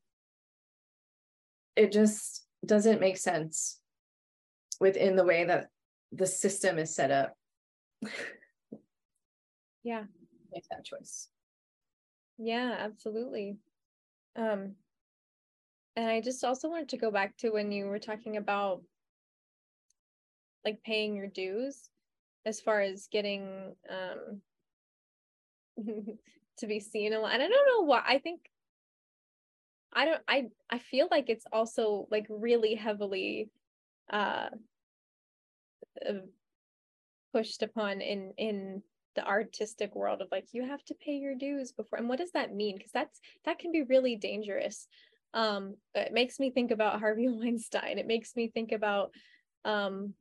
it 1.76 1.92
just 1.92 2.46
doesn't 2.64 3.00
make 3.00 3.16
sense 3.16 3.80
within 4.80 5.16
the 5.16 5.24
way 5.24 5.44
that 5.44 5.68
the 6.12 6.26
system 6.26 6.78
is 6.78 6.94
set 6.94 7.10
up 7.10 7.34
yeah 9.82 10.04
make 10.52 10.64
that 10.70 10.84
choice 10.84 11.28
Yeah, 12.38 12.74
absolutely. 12.78 13.58
Um, 14.34 14.74
and 15.94 16.08
I 16.08 16.20
just 16.20 16.42
also 16.42 16.68
wanted 16.68 16.88
to 16.90 16.96
go 16.96 17.10
back 17.10 17.36
to 17.38 17.50
when 17.50 17.70
you 17.70 17.86
were 17.86 17.98
talking 17.98 18.36
about 18.36 18.82
like 20.64 20.82
paying 20.82 21.14
your 21.14 21.26
dues 21.26 21.90
as 22.46 22.60
far 22.60 22.80
as 22.80 23.08
getting 23.12 23.76
um 23.88 24.40
to 26.58 26.66
be 26.66 26.80
seen 26.80 27.12
a 27.12 27.20
lot. 27.20 27.32
And 27.32 27.42
I 27.42 27.48
don't 27.48 27.66
know 27.68 27.86
why. 27.86 28.02
I 28.06 28.18
think 28.18 28.40
I 29.92 30.04
don't 30.06 30.22
I 30.26 30.48
I 30.70 30.78
feel 30.78 31.08
like 31.10 31.28
it's 31.28 31.46
also 31.52 32.08
like 32.10 32.26
really 32.28 32.74
heavily 32.74 33.50
uh 34.10 34.48
uh, 36.08 36.26
pushed 37.32 37.62
upon 37.62 38.00
in 38.00 38.32
in 38.36 38.82
the 39.14 39.26
artistic 39.26 39.94
world 39.94 40.22
of 40.22 40.28
like 40.32 40.48
you 40.52 40.66
have 40.66 40.82
to 40.84 40.94
pay 40.94 41.12
your 41.12 41.34
dues 41.34 41.72
before 41.72 41.98
and 41.98 42.08
what 42.08 42.18
does 42.18 42.32
that 42.32 42.54
mean? 42.54 42.76
Because 42.76 42.92
that's 42.92 43.20
that 43.44 43.58
can 43.58 43.72
be 43.72 43.82
really 43.82 44.16
dangerous. 44.16 44.86
Um 45.34 45.76
it 45.94 46.12
makes 46.12 46.38
me 46.38 46.50
think 46.50 46.70
about 46.70 47.00
harvey 47.00 47.28
weinstein. 47.30 47.98
It 47.98 48.06
makes 48.06 48.36
me 48.36 48.48
think 48.48 48.72
about 48.72 49.10
um 49.64 50.14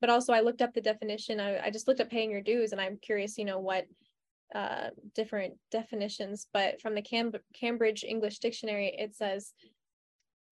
but 0.00 0.10
also 0.10 0.32
i 0.32 0.40
looked 0.40 0.62
up 0.62 0.74
the 0.74 0.80
definition. 0.80 1.40
I, 1.40 1.66
I 1.66 1.70
just 1.70 1.88
looked 1.88 2.00
up 2.00 2.10
paying 2.10 2.30
your 2.30 2.42
dues 2.42 2.72
and 2.72 2.80
i'm 2.80 2.98
curious 3.00 3.38
you 3.38 3.44
know 3.44 3.58
what 3.58 3.86
uh 4.54 4.90
different 5.14 5.54
definitions 5.70 6.46
but 6.52 6.80
from 6.82 6.94
the 6.94 7.02
Cam- 7.02 7.32
cambridge 7.54 8.04
english 8.04 8.38
dictionary 8.38 8.94
it 8.98 9.16
says 9.16 9.54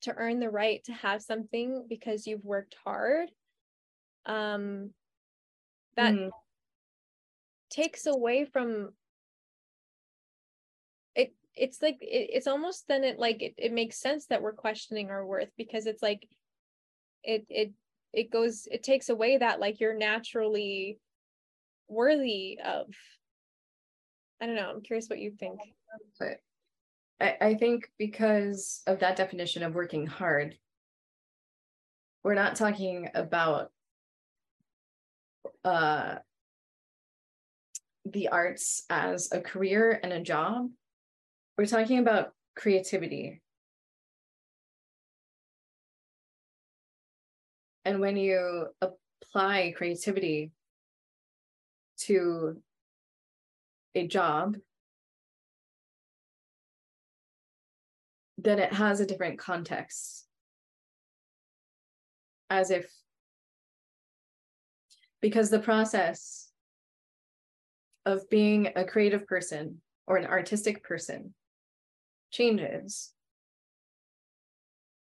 to 0.02 0.14
earn 0.14 0.40
the 0.40 0.48
right 0.48 0.82
to 0.84 0.92
have 0.92 1.20
something 1.20 1.84
because 1.88 2.26
you've 2.26 2.44
worked 2.44 2.74
hard 2.82 3.30
um 4.26 4.90
that 5.96 6.14
Mhm. 6.14 6.30
takes 7.70 8.06
away 8.06 8.44
from 8.44 8.94
it 11.14 11.34
it's 11.54 11.80
like 11.82 11.98
it, 12.00 12.30
it's 12.32 12.46
almost 12.46 12.86
then 12.88 13.04
it 13.04 13.18
like 13.18 13.42
it, 13.42 13.54
it 13.56 13.72
makes 13.72 13.96
sense 13.96 14.26
that 14.26 14.42
we're 14.42 14.52
questioning 14.52 15.10
our 15.10 15.24
worth 15.24 15.50
because 15.56 15.86
it's 15.86 16.02
like 16.02 16.28
it 17.22 17.46
it 17.48 17.72
it 18.12 18.30
goes 18.30 18.66
it 18.70 18.82
takes 18.82 19.08
away 19.08 19.38
that 19.38 19.60
like 19.60 19.80
you're 19.80 19.96
naturally 19.96 20.98
worthy 21.88 22.58
of 22.64 22.86
i 24.40 24.46
don't 24.46 24.56
know 24.56 24.70
i'm 24.70 24.82
curious 24.82 25.08
what 25.08 25.18
you 25.18 25.32
think 25.38 25.60
but 26.18 26.40
I, 27.20 27.36
I 27.40 27.54
think 27.54 27.90
because 27.98 28.82
of 28.86 29.00
that 29.00 29.16
definition 29.16 29.62
of 29.62 29.74
working 29.74 30.06
hard 30.06 30.56
we're 32.22 32.34
not 32.34 32.56
talking 32.56 33.08
about 33.14 33.70
uh 35.64 36.16
the 38.06 38.28
arts 38.28 38.84
as 38.88 39.30
a 39.32 39.40
career 39.40 40.00
and 40.02 40.12
a 40.12 40.20
job 40.20 40.70
we're 41.60 41.66
talking 41.66 41.98
about 41.98 42.32
creativity. 42.56 43.42
And 47.84 48.00
when 48.00 48.16
you 48.16 48.68
apply 48.80 49.74
creativity 49.76 50.52
to 51.98 52.62
a 53.94 54.06
job 54.06 54.56
then 58.38 58.58
it 58.58 58.72
has 58.72 59.00
a 59.00 59.06
different 59.06 59.38
context. 59.38 60.24
As 62.48 62.70
if 62.70 62.90
because 65.20 65.50
the 65.50 65.58
process 65.58 66.50
of 68.06 68.28
being 68.30 68.70
a 68.76 68.84
creative 68.84 69.26
person 69.26 69.80
or 70.06 70.16
an 70.16 70.26
artistic 70.26 70.82
person 70.82 71.34
changes 72.30 73.12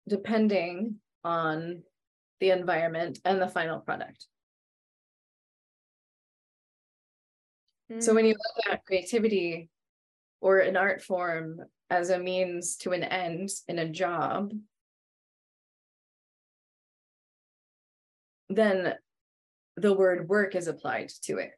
depending 0.08 0.96
on 1.22 1.82
the 2.40 2.50
environment 2.50 3.20
and 3.24 3.40
the 3.40 3.48
final 3.48 3.78
product. 3.78 4.26
Mm. 7.90 8.02
So 8.02 8.14
when 8.14 8.26
you 8.26 8.34
look 8.34 8.72
at 8.72 8.84
creativity 8.84 9.68
or 10.40 10.58
an 10.58 10.76
art 10.76 11.02
form 11.02 11.60
as 11.88 12.10
a 12.10 12.18
means 12.18 12.76
to 12.78 12.90
an 12.92 13.04
end 13.04 13.50
in 13.68 13.78
a 13.78 13.88
job, 13.88 14.52
then 18.48 18.94
the 19.82 19.92
word 19.92 20.28
work 20.28 20.54
is 20.54 20.68
applied 20.68 21.10
to 21.24 21.38
it. 21.38 21.50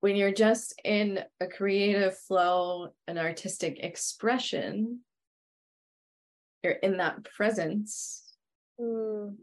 When 0.00 0.14
you're 0.14 0.32
just 0.32 0.78
in 0.84 1.20
a 1.40 1.46
creative 1.46 2.16
flow, 2.16 2.90
an 3.08 3.16
artistic 3.16 3.78
expression, 3.82 5.00
you're 6.62 6.74
in 6.74 6.98
that 6.98 7.24
presence, 7.24 8.22
mm. 8.78 9.34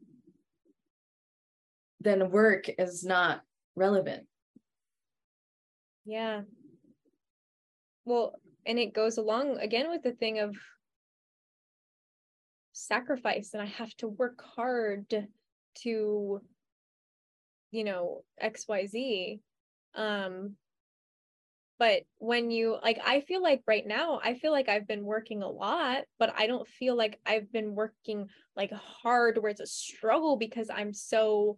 then 1.99 2.30
work 2.30 2.69
is 2.78 3.03
not 3.03 3.41
relevant. 3.76 4.28
Yeah. 6.05 6.41
Well, 8.05 8.39
and 8.65 8.78
it 8.78 8.93
goes 8.93 9.17
along 9.17 9.57
again 9.57 9.89
with 9.89 10.03
the 10.03 10.11
thing 10.11 10.39
of 10.39 10.55
sacrifice 12.74 13.53
and 13.53 13.61
I 13.61 13.65
have 13.65 13.93
to 13.97 14.07
work 14.07 14.43
hard 14.55 15.28
to 15.76 16.41
you 17.71 17.84
know 17.84 18.24
xyz 18.41 19.39
um 19.95 20.55
but 21.80 22.03
when 22.17 22.51
you 22.51 22.78
like 22.82 22.99
i 23.05 23.21
feel 23.21 23.41
like 23.41 23.61
right 23.67 23.86
now 23.86 24.19
i 24.24 24.36
feel 24.36 24.51
like 24.51 24.69
i've 24.69 24.88
been 24.88 25.03
working 25.03 25.41
a 25.41 25.49
lot 25.49 26.03
but 26.19 26.34
i 26.38 26.47
don't 26.47 26.67
feel 26.67 26.95
like 26.95 27.19
i've 27.26 27.51
been 27.51 27.76
working 27.76 28.28
like 28.55 28.71
hard 28.71 29.38
where 29.38 29.51
it's 29.51 29.59
a 29.59 29.65
struggle 29.65 30.38
because 30.38 30.69
i'm 30.69 30.93
so 30.93 31.57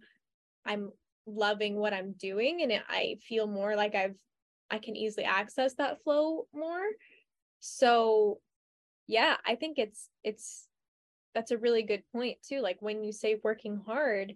i'm 0.66 0.90
loving 1.28 1.76
what 1.76 1.94
i'm 1.94 2.14
doing 2.14 2.62
and 2.62 2.72
it, 2.72 2.82
i 2.90 3.18
feel 3.28 3.46
more 3.46 3.76
like 3.76 3.94
i've 3.94 4.16
i 4.72 4.78
can 4.78 4.96
easily 4.96 5.26
access 5.26 5.76
that 5.76 6.02
flow 6.04 6.48
more. 6.54 6.86
So 7.60 8.40
yeah 9.08 9.36
i 9.46 9.56
think 9.56 9.78
it's 9.78 10.10
it's 10.24 10.68
that's 11.36 11.52
a 11.52 11.58
really 11.58 11.84
good 11.84 12.02
point 12.12 12.38
too 12.42 12.62
like 12.62 12.78
when 12.80 13.04
you 13.04 13.12
say 13.12 13.40
working 13.44 13.82
hard 13.86 14.34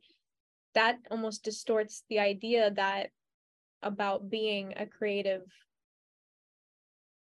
that 0.75 0.97
almost 1.09 1.43
distorts 1.43 2.03
the 2.09 2.19
idea 2.19 2.71
that 2.71 3.09
about 3.81 4.29
being 4.29 4.73
a 4.77 4.85
creative 4.85 5.43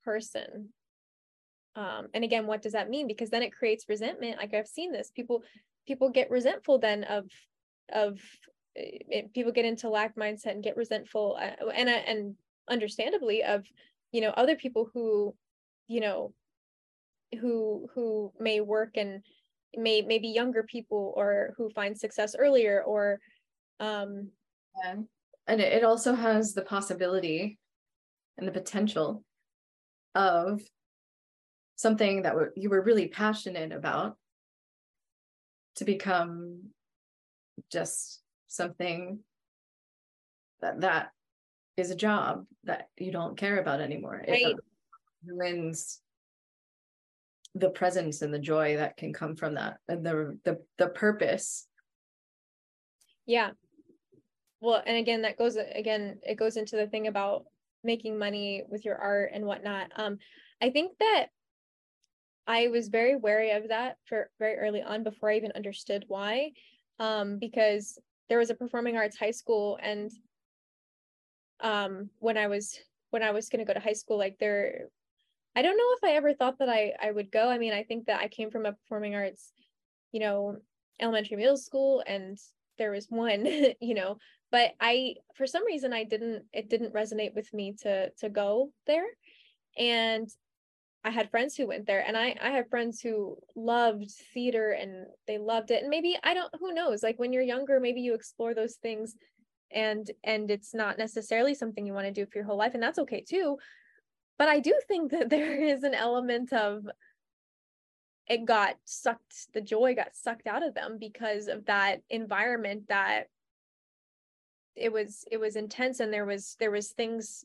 person. 0.05 0.71
Um 1.75 2.09
and 2.15 2.25
again 2.25 2.47
what 2.47 2.63
does 2.63 2.73
that 2.73 2.91
mean? 2.91 3.07
Because 3.07 3.31
then 3.31 3.43
it 3.43 3.55
creates 3.55 3.89
resentment 3.89 4.39
like 4.39 4.55
i've 4.55 4.67
seen 4.67 4.93
this 4.93 5.11
people 5.15 5.43
people 5.87 6.11
get 6.11 6.31
resentful 6.31 6.79
then 6.79 7.05
of 7.05 7.27
of 7.93 8.19
it, 8.75 9.07
eh, 9.13 9.23
people 9.35 9.53
get 9.53 9.65
into 9.65 9.89
lack 9.89 10.17
mindset 10.17 10.53
and 10.53 10.65
get 10.65 10.77
resentful 10.77 11.39
uh, 11.41 11.71
and 11.71 11.89
uh, 11.89 11.93
and 11.93 12.35
understandably 12.69 13.43
of 13.43 13.65
you 14.13 14.21
know 14.21 14.31
other 14.31 14.57
people 14.57 14.89
who 14.93 15.35
you 15.87 16.01
know 16.01 16.33
who 17.41 17.89
who 17.95 18.33
may 18.41 18.61
work 18.61 18.97
and 18.97 19.23
may 19.77 20.03
maybe 20.03 20.29
younger 20.29 20.63
people 20.63 21.13
or 21.17 21.55
who 21.57 21.71
find 21.71 21.97
success 21.97 22.35
earlier 22.39 22.83
or 22.85 23.19
um 23.81 24.29
yeah. 24.85 24.95
and 25.47 25.61
it 25.61 25.85
also 25.85 26.15
has 26.15 26.55
the 26.55 26.63
possibility 26.63 27.59
and 28.39 28.47
the 28.47 28.53
potential 28.53 29.25
of 30.15 30.61
something 31.77 32.23
that 32.23 32.35
you 32.57 32.71
were 32.71 32.83
really 32.83 33.09
passionate 33.09 33.73
about 33.73 34.17
to 35.77 35.85
become 35.85 36.63
just 37.71 38.23
something 38.49 39.19
that 40.61 40.81
that 40.81 41.11
is 41.77 41.91
a 41.91 41.97
job 41.97 42.47
that 42.65 42.89
you 42.97 43.13
don't 43.13 43.37
care 43.37 43.59
about 43.59 43.81
anymore 43.81 44.25
right. 44.27 44.47
it 44.47 44.57
ruins 45.25 46.01
the 47.59 47.71
presence 47.71 48.23
and 48.23 48.33
the 48.33 48.39
joy 48.39 48.77
that 48.77 48.97
can 48.97 49.13
come 49.13 49.35
from 49.35 49.55
that 49.55 49.79
and 49.89 50.05
the 50.05 50.39
the 50.45 50.59
the 50.79 50.89
purpose. 50.89 51.67
Yeah. 53.25 53.51
Well 54.61 54.83
and 54.85 54.97
again 54.97 55.23
that 55.23 55.39
goes 55.39 55.57
again 55.57 56.19
it 56.23 56.37
goes 56.37 56.57
into 56.57 56.77
the 56.77 56.87
thing 56.87 57.07
about 57.07 57.45
making 57.83 58.19
money 58.19 58.63
with 58.69 58.85
your 58.85 58.97
art 58.97 59.31
and 59.33 59.45
whatnot. 59.45 59.91
Um 59.97 60.19
i 60.61 60.71
think 60.71 60.97
that 60.99 61.27
i 62.47 62.69
was 62.69 62.89
very 62.89 63.15
wary 63.15 63.51
of 63.51 63.69
that 63.69 63.99
for 64.07 64.31
very 64.39 64.57
early 64.57 64.83
on 64.83 65.03
before 65.03 65.31
i 65.31 65.37
even 65.37 65.53
understood 65.53 66.05
why. 66.09 66.53
Um 66.99 67.39
because 67.39 67.99
there 68.29 68.39
was 68.39 68.51
a 68.51 68.55
performing 68.55 68.97
arts 68.97 69.19
high 69.19 69.31
school 69.31 69.79
and 69.83 70.11
um 71.61 72.11
when 72.19 72.37
i 72.37 72.49
was 72.49 72.79
when 73.11 73.23
i 73.23 73.31
was 73.31 73.49
going 73.49 73.65
to 73.65 73.65
go 73.65 73.73
to 73.73 73.85
high 73.85 73.93
school 73.93 74.19
like 74.19 74.37
there 74.39 74.89
I 75.57 75.63
don't 75.63 75.79
know 75.79 75.95
if 75.97 76.05
I 76.05 76.17
ever 76.17 76.35
thought 76.35 76.59
that 76.59 76.69
I 76.69 76.93
I 77.03 77.11
would 77.11 77.33
go. 77.33 77.49
I 77.49 77.57
mean, 77.57 77.73
I 77.73 77.83
think 77.83 78.07
that 78.07 78.21
I 78.21 78.29
came 78.29 78.51
from 78.51 78.67
a 78.67 78.75
performing 78.75 79.15
arts, 79.15 79.53
you 80.13 80.21
know, 80.21 80.59
elementary 81.01 81.37
middle 81.39 81.57
school 81.57 82.05
and 82.07 82.39
there 82.79 82.91
was 82.91 83.07
one, 83.09 83.47
you 83.81 83.95
know, 83.95 84.19
but 84.53 84.73
I 84.81 85.15
for 85.35 85.47
some 85.47 85.65
reason 85.65 85.95
I 85.95 86.05
didn't 86.05 86.45
it 86.53 86.69
didn't 86.69 86.93
resonate 86.95 87.35
with 87.35 87.53
me 87.55 87.75
to 87.83 88.11
to 88.21 88.29
go 88.29 88.71
there. 88.87 89.07
And 89.79 90.29
I 91.05 91.11
had 91.11 91.31
friends 91.31 91.57
who 91.57 91.67
went 91.69 91.87
there 91.87 92.05
and 92.07 92.19
I 92.19 92.37
I 92.41 92.51
have 92.51 92.69
friends 92.69 93.01
who 93.01 93.39
loved 93.55 94.11
theater 94.35 94.73
and 94.73 95.07
they 95.27 95.39
loved 95.39 95.71
it. 95.71 95.81
And 95.81 95.89
maybe 95.91 96.19
I 96.23 96.35
don't 96.35 96.53
who 96.61 96.75
knows, 96.75 97.03
like 97.03 97.19
when 97.19 97.33
you're 97.33 97.43
younger 97.43 97.81
maybe 97.81 98.03
you 98.03 98.13
explore 98.13 98.55
those 98.55 98.75
things 98.77 99.17
and 99.73 100.11
and 100.23 100.51
it's 100.51 100.75
not 100.75 100.99
necessarily 100.99 101.55
something 101.55 101.87
you 101.87 101.95
want 101.95 102.07
to 102.07 102.13
do 102.13 102.27
for 102.27 102.39
your 102.39 102.45
whole 102.47 102.59
life 102.59 102.75
and 102.75 102.83
that's 102.83 102.99
okay 103.01 103.25
too 103.27 103.57
but 104.39 104.49
I 104.49 104.61
do 104.61 104.75
think 104.87 105.13
that 105.13 105.29
there 105.31 105.63
is 105.63 105.83
an 105.83 105.95
element 105.95 106.53
of 106.53 106.87
it 108.29 108.45
got 108.45 108.77
sucked, 108.85 109.53
the 109.55 109.61
joy 109.61 109.95
got 109.95 110.17
sucked 110.17 110.47
out 110.47 110.67
of 110.67 110.75
them 110.75 110.99
because 110.99 111.47
of 111.47 111.67
that 111.67 112.01
environment 112.11 112.89
that 112.89 113.29
it 114.75 114.93
was 114.93 115.25
it 115.31 115.39
was 115.39 115.57
intense 115.57 116.01
and 116.01 116.13
there 116.13 116.27
was 116.27 116.57
there 116.59 116.71
was 116.71 116.91
things 116.91 117.45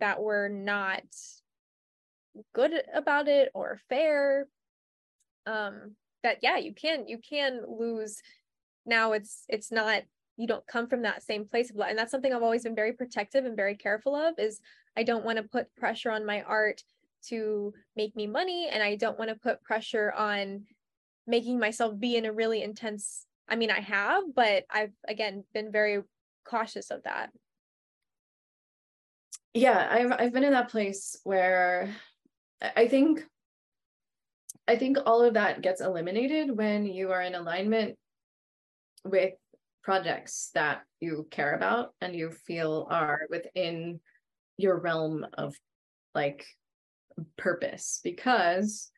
that 0.00 0.20
were 0.20 0.48
not 0.48 1.04
good 2.54 2.72
about 2.92 3.28
it 3.28 3.50
or 3.54 3.78
fair. 3.88 4.48
Um 5.46 5.96
that 6.22 6.38
yeah 6.42 6.56
you 6.56 6.74
can 6.74 7.06
you 7.06 7.18
can 7.18 7.60
lose. 7.68 8.20
Now 8.86 9.12
it's 9.12 9.44
it's 9.48 9.70
not 9.70 10.02
you 10.38 10.46
don't 10.46 10.66
come 10.66 10.88
from 10.88 11.02
that 11.02 11.22
same 11.22 11.44
place 11.44 11.70
of 11.70 11.76
love 11.76 11.90
and 11.90 11.98
that's 11.98 12.10
something 12.10 12.32
i've 12.32 12.42
always 12.42 12.62
been 12.62 12.74
very 12.74 12.94
protective 12.94 13.44
and 13.44 13.54
very 13.54 13.76
careful 13.76 14.16
of 14.16 14.34
is 14.38 14.60
I 14.96 15.02
don't 15.02 15.24
want 15.24 15.38
to 15.38 15.44
put 15.44 15.74
pressure 15.76 16.10
on 16.10 16.26
my 16.26 16.42
art 16.42 16.82
to 17.28 17.72
make 17.96 18.16
me 18.16 18.26
money 18.26 18.68
and 18.70 18.82
I 18.82 18.96
don't 18.96 19.18
want 19.18 19.30
to 19.30 19.36
put 19.36 19.62
pressure 19.62 20.12
on 20.12 20.64
making 21.26 21.58
myself 21.58 21.98
be 21.98 22.16
in 22.16 22.24
a 22.24 22.32
really 22.32 22.62
intense 22.62 23.26
I 23.48 23.56
mean 23.56 23.70
I 23.70 23.80
have 23.80 24.24
but 24.34 24.64
I've 24.70 24.92
again 25.06 25.44
been 25.54 25.70
very 25.70 26.02
cautious 26.44 26.90
of 26.90 27.04
that. 27.04 27.30
Yeah, 29.54 29.86
I've 29.90 30.12
I've 30.12 30.32
been 30.32 30.44
in 30.44 30.52
that 30.52 30.70
place 30.70 31.18
where 31.24 31.94
I 32.76 32.88
think 32.88 33.24
I 34.66 34.76
think 34.76 34.98
all 35.04 35.22
of 35.22 35.34
that 35.34 35.60
gets 35.60 35.80
eliminated 35.80 36.56
when 36.56 36.86
you 36.86 37.10
are 37.10 37.22
in 37.22 37.34
alignment 37.34 37.98
with 39.04 39.34
projects 39.82 40.50
that 40.54 40.82
you 41.00 41.26
care 41.30 41.54
about 41.54 41.92
and 42.00 42.14
you 42.14 42.30
feel 42.30 42.86
are 42.88 43.22
within 43.28 44.00
your 44.56 44.78
realm 44.78 45.26
of 45.34 45.54
like 46.14 46.46
purpose 47.36 48.00
because 48.02 48.90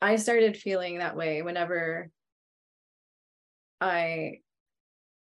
I 0.00 0.16
started 0.16 0.56
feeling 0.56 0.98
that 0.98 1.16
way 1.16 1.42
whenever 1.42 2.10
I 3.80 4.40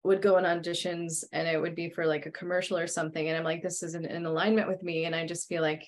would 0.03 0.21
go 0.21 0.37
on 0.37 0.43
auditions 0.43 1.23
and 1.31 1.47
it 1.47 1.59
would 1.59 1.75
be 1.75 1.89
for 1.89 2.05
like 2.05 2.25
a 2.25 2.31
commercial 2.31 2.77
or 2.77 2.87
something 2.87 3.27
and 3.27 3.37
I'm 3.37 3.43
like 3.43 3.63
this 3.63 3.83
isn't 3.83 4.05
in 4.05 4.25
alignment 4.25 4.67
with 4.67 4.83
me 4.83 5.05
and 5.05 5.15
I 5.15 5.25
just 5.25 5.47
feel 5.47 5.61
like 5.61 5.83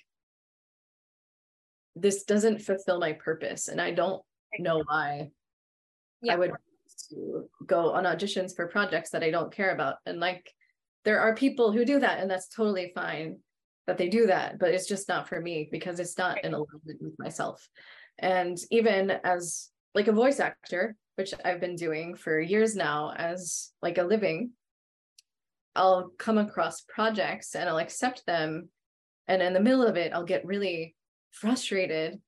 this 1.95 2.24
doesn't 2.24 2.61
fulfill 2.61 2.99
my 2.99 3.13
purpose 3.13 3.68
and 3.68 3.82
I 3.82 3.91
don't 3.91 4.22
know 4.59 4.84
why 4.86 5.30
yeah. 6.22 6.34
I 6.34 6.36
would 6.38 6.51
go 7.66 7.91
on 7.91 8.05
auditions 8.05 8.55
for 8.55 8.68
projects 8.68 9.09
that 9.11 9.24
I 9.24 9.32
don't 9.32 9.53
care 9.53 9.72
about 9.72 9.95
and 10.05 10.20
like 10.20 10.51
there 11.03 11.20
are 11.20 11.36
people 11.36 11.72
who 11.72 11.86
do 11.86 11.99
that 11.99 12.20
and 12.20 12.30
that's 12.30 12.47
totally 12.47 12.91
fine 12.95 13.38
that 13.88 13.97
they 13.97 14.09
do 14.09 14.27
that, 14.27 14.59
but 14.59 14.73
it's 14.73 14.88
just 14.88 15.07
not 15.07 15.27
for 15.27 15.39
me 15.39 15.69
because 15.71 15.99
it's 15.99 16.17
not 16.17 16.43
in 16.43 16.53
alignment 16.53 17.01
with 17.01 17.17
myself. 17.19 17.67
And 18.17 18.57
even 18.71 19.11
as 19.23 19.69
like 19.93 20.07
a 20.07 20.13
voice 20.13 20.39
actor, 20.39 20.95
which 21.15 21.33
I've 21.43 21.61
been 21.61 21.75
doing 21.75 22.15
for 22.15 22.39
years 22.39 22.75
now 22.75 23.13
as 23.15 23.71
like 23.81 23.97
a 23.97 24.03
living, 24.03 24.51
I'll 25.75 26.09
come 26.17 26.38
across 26.38 26.81
projects 26.81 27.55
and 27.55 27.69
I'll 27.69 27.79
accept 27.79 28.25
them. 28.25 28.69
And 29.27 29.41
in 29.41 29.53
the 29.53 29.59
middle 29.59 29.83
of 29.83 29.97
it, 29.97 30.13
I'll 30.13 30.23
get 30.23 30.45
really 30.45 30.95
frustrated 31.31 32.21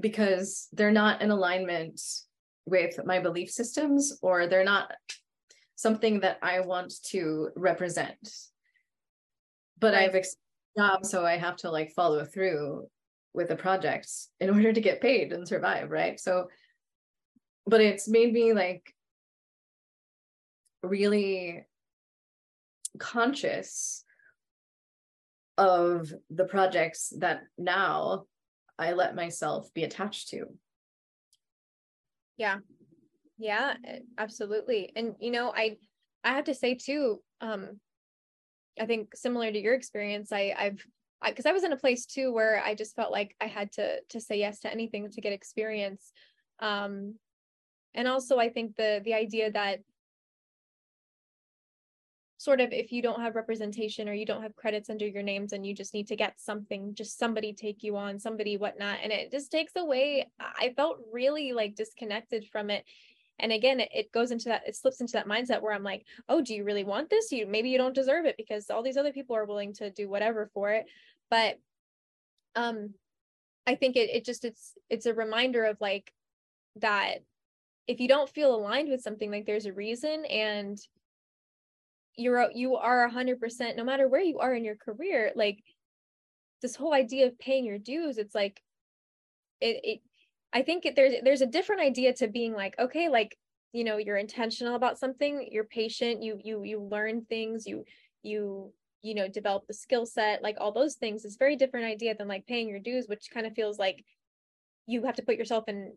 because 0.00 0.68
they're 0.72 0.92
not 0.92 1.22
in 1.22 1.30
alignment 1.30 2.00
with 2.64 2.98
my 3.04 3.20
belief 3.20 3.50
systems 3.50 4.18
or 4.22 4.46
they're 4.46 4.64
not 4.64 4.92
something 5.76 6.20
that 6.20 6.38
I 6.42 6.60
want 6.60 6.92
to 7.06 7.50
represent. 7.56 8.28
But 9.78 9.94
right. 9.94 10.08
I've 10.08 10.14
ex- 10.14 10.36
job, 10.76 11.04
so 11.04 11.24
I 11.24 11.36
have 11.36 11.56
to 11.56 11.70
like 11.70 11.92
follow 11.92 12.24
through 12.24 12.86
with 13.34 13.48
the 13.48 13.56
projects 13.56 14.30
in 14.40 14.50
order 14.54 14.72
to 14.72 14.80
get 14.80 15.00
paid 15.00 15.32
and 15.32 15.46
survive, 15.46 15.90
right? 15.90 16.18
So, 16.18 16.48
but 17.66 17.80
it's 17.80 18.08
made 18.08 18.32
me 18.32 18.52
like 18.52 18.92
really 20.82 21.64
conscious 22.98 24.04
of 25.58 26.12
the 26.30 26.44
projects 26.44 27.12
that 27.18 27.42
now 27.56 28.24
I 28.78 28.92
let 28.92 29.14
myself 29.16 29.72
be 29.74 29.84
attached 29.84 30.28
to. 30.28 30.46
Yeah. 32.36 32.58
Yeah, 33.38 33.74
absolutely. 34.18 34.92
And 34.96 35.14
you 35.20 35.30
know, 35.30 35.52
I 35.54 35.76
I 36.24 36.34
have 36.34 36.44
to 36.44 36.54
say 36.54 36.74
too, 36.74 37.22
um 37.40 37.80
I 38.80 38.86
think 38.86 39.16
similar 39.16 39.50
to 39.50 39.58
your 39.58 39.74
experience, 39.74 40.32
I 40.32 40.54
I've 40.58 40.84
because 41.26 41.46
I, 41.46 41.50
I 41.50 41.52
was 41.52 41.64
in 41.64 41.72
a 41.72 41.78
place 41.78 42.06
too 42.06 42.32
where 42.32 42.62
I 42.62 42.74
just 42.74 42.94
felt 42.94 43.10
like 43.10 43.34
I 43.40 43.46
had 43.46 43.72
to 43.72 44.00
to 44.10 44.20
say 44.20 44.38
yes 44.38 44.60
to 44.60 44.70
anything 44.70 45.10
to 45.10 45.20
get 45.20 45.32
experience. 45.32 46.12
Um 46.60 47.14
and 47.94 48.06
also 48.06 48.38
I 48.38 48.50
think 48.50 48.76
the 48.76 49.00
the 49.04 49.14
idea 49.14 49.50
that 49.52 49.80
sort 52.38 52.60
of 52.60 52.72
if 52.72 52.92
you 52.92 53.02
don't 53.02 53.20
have 53.22 53.34
representation 53.34 54.08
or 54.08 54.12
you 54.12 54.26
don't 54.26 54.42
have 54.42 54.54
credits 54.56 54.90
under 54.90 55.06
your 55.06 55.22
names 55.22 55.52
and 55.52 55.66
you 55.66 55.74
just 55.74 55.94
need 55.94 56.06
to 56.06 56.16
get 56.16 56.38
something 56.38 56.94
just 56.94 57.18
somebody 57.18 57.52
take 57.52 57.82
you 57.82 57.96
on 57.96 58.18
somebody 58.18 58.56
whatnot 58.56 58.98
and 59.02 59.10
it 59.10 59.30
just 59.30 59.50
takes 59.50 59.72
away 59.74 60.28
i 60.38 60.72
felt 60.76 60.98
really 61.12 61.52
like 61.52 61.74
disconnected 61.74 62.44
from 62.52 62.68
it 62.68 62.84
and 63.38 63.52
again 63.52 63.80
it, 63.80 63.88
it 63.94 64.12
goes 64.12 64.30
into 64.30 64.48
that 64.48 64.62
it 64.66 64.76
slips 64.76 65.00
into 65.00 65.12
that 65.12 65.28
mindset 65.28 65.60
where 65.60 65.72
i'm 65.72 65.82
like 65.82 66.04
oh 66.28 66.40
do 66.40 66.54
you 66.54 66.64
really 66.64 66.84
want 66.84 67.10
this? 67.10 67.32
You 67.32 67.46
maybe 67.46 67.70
you 67.70 67.78
don't 67.78 67.94
deserve 67.94 68.24
it 68.24 68.36
because 68.36 68.70
all 68.70 68.82
these 68.82 68.96
other 68.96 69.12
people 69.12 69.36
are 69.36 69.44
willing 69.44 69.72
to 69.74 69.90
do 69.90 70.08
whatever 70.08 70.50
for 70.54 70.72
it. 70.72 70.86
But 71.30 71.58
um 72.54 72.94
i 73.66 73.74
think 73.74 73.96
it, 73.96 74.10
it 74.10 74.24
just 74.24 74.44
it's 74.44 74.72
it's 74.88 75.06
a 75.06 75.14
reminder 75.14 75.64
of 75.64 75.80
like 75.80 76.12
that 76.76 77.18
if 77.86 78.00
you 78.00 78.08
don't 78.08 78.30
feel 78.30 78.54
aligned 78.54 78.88
with 78.88 79.02
something 79.02 79.30
like 79.30 79.46
there's 79.46 79.66
a 79.66 79.72
reason 79.72 80.24
and 80.26 80.78
you're 82.16 82.50
you 82.54 82.76
are 82.76 83.08
100% 83.08 83.76
no 83.76 83.84
matter 83.84 84.08
where 84.08 84.22
you 84.22 84.38
are 84.38 84.54
in 84.54 84.64
your 84.64 84.76
career 84.76 85.32
like 85.36 85.62
this 86.62 86.74
whole 86.74 86.94
idea 86.94 87.26
of 87.26 87.38
paying 87.38 87.64
your 87.64 87.78
dues 87.78 88.16
it's 88.18 88.34
like 88.34 88.62
it, 89.60 89.80
it 89.84 90.00
i 90.56 90.62
think 90.62 90.86
there's 90.96 91.14
there's 91.22 91.42
a 91.42 91.46
different 91.46 91.82
idea 91.82 92.12
to 92.12 92.26
being 92.28 92.54
like 92.54 92.74
okay 92.78 93.08
like 93.08 93.36
you 93.72 93.84
know 93.84 93.96
you're 93.98 94.16
intentional 94.16 94.74
about 94.74 94.98
something 94.98 95.48
you're 95.50 95.64
patient 95.64 96.22
you 96.22 96.38
you 96.42 96.62
you 96.64 96.80
learn 96.80 97.24
things 97.24 97.66
you 97.66 97.84
you 98.22 98.72
you 99.02 99.14
know 99.14 99.28
develop 99.28 99.66
the 99.66 99.74
skill 99.74 100.06
set 100.06 100.42
like 100.42 100.56
all 100.58 100.72
those 100.72 100.94
things 100.94 101.24
is 101.24 101.36
very 101.36 101.56
different 101.56 101.86
idea 101.86 102.14
than 102.14 102.28
like 102.28 102.46
paying 102.46 102.68
your 102.68 102.80
dues 102.80 103.06
which 103.08 103.30
kind 103.32 103.46
of 103.46 103.54
feels 103.54 103.78
like 103.78 104.04
you 104.86 105.04
have 105.04 105.16
to 105.16 105.22
put 105.22 105.36
yourself 105.36 105.64
in 105.68 105.92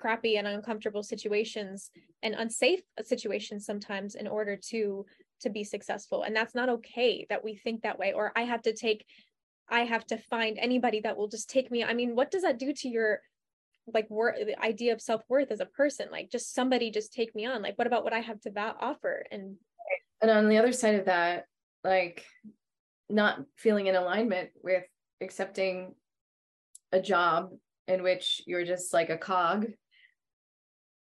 crappy 0.00 0.36
and 0.36 0.46
uncomfortable 0.46 1.02
situations 1.02 1.90
and 2.22 2.34
unsafe 2.34 2.80
uh, 2.98 3.02
situations 3.02 3.66
sometimes 3.66 4.14
in 4.14 4.26
order 4.26 4.56
to 4.56 5.04
to 5.40 5.50
be 5.50 5.64
successful. 5.64 6.22
And 6.22 6.36
that's 6.36 6.54
not 6.54 6.68
okay 6.68 7.26
that 7.30 7.42
we 7.42 7.54
think 7.54 7.82
that 7.82 7.98
way 7.98 8.12
or 8.12 8.32
i 8.36 8.42
have 8.42 8.62
to 8.62 8.74
take 8.74 9.04
i 9.68 9.80
have 9.80 10.06
to 10.06 10.16
find 10.16 10.58
anybody 10.58 11.00
that 11.00 11.16
will 11.16 11.28
just 11.28 11.50
take 11.50 11.70
me. 11.70 11.84
I 11.84 11.94
mean 11.94 12.16
what 12.16 12.30
does 12.30 12.42
that 12.42 12.58
do 12.58 12.72
to 12.72 12.88
your 12.88 13.20
like 13.92 14.08
work 14.10 14.36
the 14.36 14.60
idea 14.62 14.92
of 14.92 15.00
self-worth 15.00 15.50
as 15.50 15.60
a 15.60 15.66
person 15.66 16.08
like 16.10 16.30
just 16.30 16.54
somebody 16.54 16.90
just 16.90 17.12
take 17.12 17.34
me 17.34 17.46
on 17.46 17.62
like 17.62 17.76
what 17.78 17.86
about 17.86 18.04
what 18.04 18.12
i 18.12 18.20
have 18.20 18.40
to 18.40 18.50
va- 18.50 18.76
offer? 18.80 19.24
And 19.30 19.56
and 20.20 20.30
on 20.30 20.48
the 20.48 20.58
other 20.58 20.72
side 20.72 20.96
of 20.96 21.06
that 21.06 21.46
like 21.82 22.24
not 23.08 23.40
feeling 23.56 23.86
in 23.86 23.96
alignment 23.96 24.50
with 24.62 24.84
accepting 25.20 25.94
a 26.92 27.00
job 27.00 27.50
in 27.88 28.02
which 28.02 28.42
you're 28.46 28.64
just 28.64 28.92
like 28.92 29.10
a 29.10 29.18
cog 29.18 29.66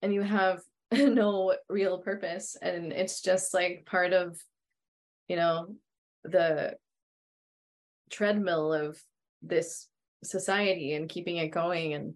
and 0.01 0.13
you 0.13 0.21
have 0.21 0.61
no 0.91 1.55
real 1.69 1.99
purpose 1.99 2.57
and 2.61 2.91
it's 2.91 3.21
just 3.21 3.53
like 3.53 3.86
part 3.86 4.13
of 4.13 4.38
you 5.27 5.36
know 5.36 5.75
the 6.23 6.75
treadmill 8.09 8.73
of 8.73 8.99
this 9.41 9.88
society 10.23 10.93
and 10.93 11.09
keeping 11.09 11.38
it 11.38 11.49
going 11.49 11.93
and 11.93 12.13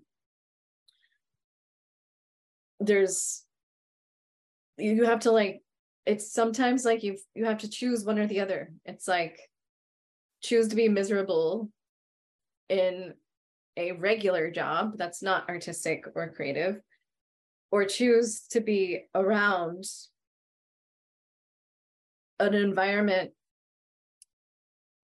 there's 2.85 3.43
you 4.77 5.05
have 5.05 5.21
to 5.21 5.31
like 5.31 5.61
it's 6.05 6.31
sometimes 6.31 6.83
like 6.83 7.03
you 7.03 7.17
you 7.33 7.45
have 7.45 7.59
to 7.59 7.69
choose 7.69 8.05
one 8.05 8.19
or 8.19 8.27
the 8.27 8.41
other. 8.41 8.73
It's 8.85 9.07
like 9.07 9.39
choose 10.41 10.67
to 10.69 10.75
be 10.75 10.89
miserable 10.89 11.69
in 12.69 13.13
a 13.77 13.93
regular 13.93 14.51
job 14.51 14.97
that's 14.97 15.23
not 15.23 15.47
artistic 15.49 16.05
or 16.15 16.29
creative 16.29 16.81
or 17.71 17.85
choose 17.85 18.41
to 18.51 18.59
be 18.59 19.05
around 19.15 19.85
an 22.39 22.53
environment 22.53 23.31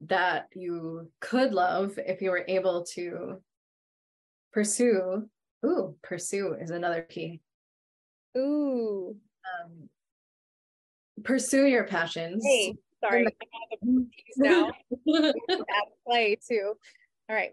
that 0.01 0.47
you 0.53 1.09
could 1.19 1.53
love 1.53 1.97
if 1.97 2.21
you 2.21 2.31
were 2.31 2.45
able 2.47 2.85
to 2.93 3.41
pursue 4.53 5.27
ooh 5.65 5.95
pursue 6.03 6.53
is 6.53 6.71
another 6.71 7.01
key 7.01 7.41
ooh. 8.37 9.15
Um, 9.45 9.89
pursue 11.23 11.65
your 11.65 11.85
passions. 11.85 12.43
Hey 12.45 12.75
sorry 13.01 13.25
I 13.25 13.31
have 13.71 13.79
now. 14.37 14.71
Play 16.05 16.37
too. 16.47 16.73
All 17.29 17.35
right 17.35 17.51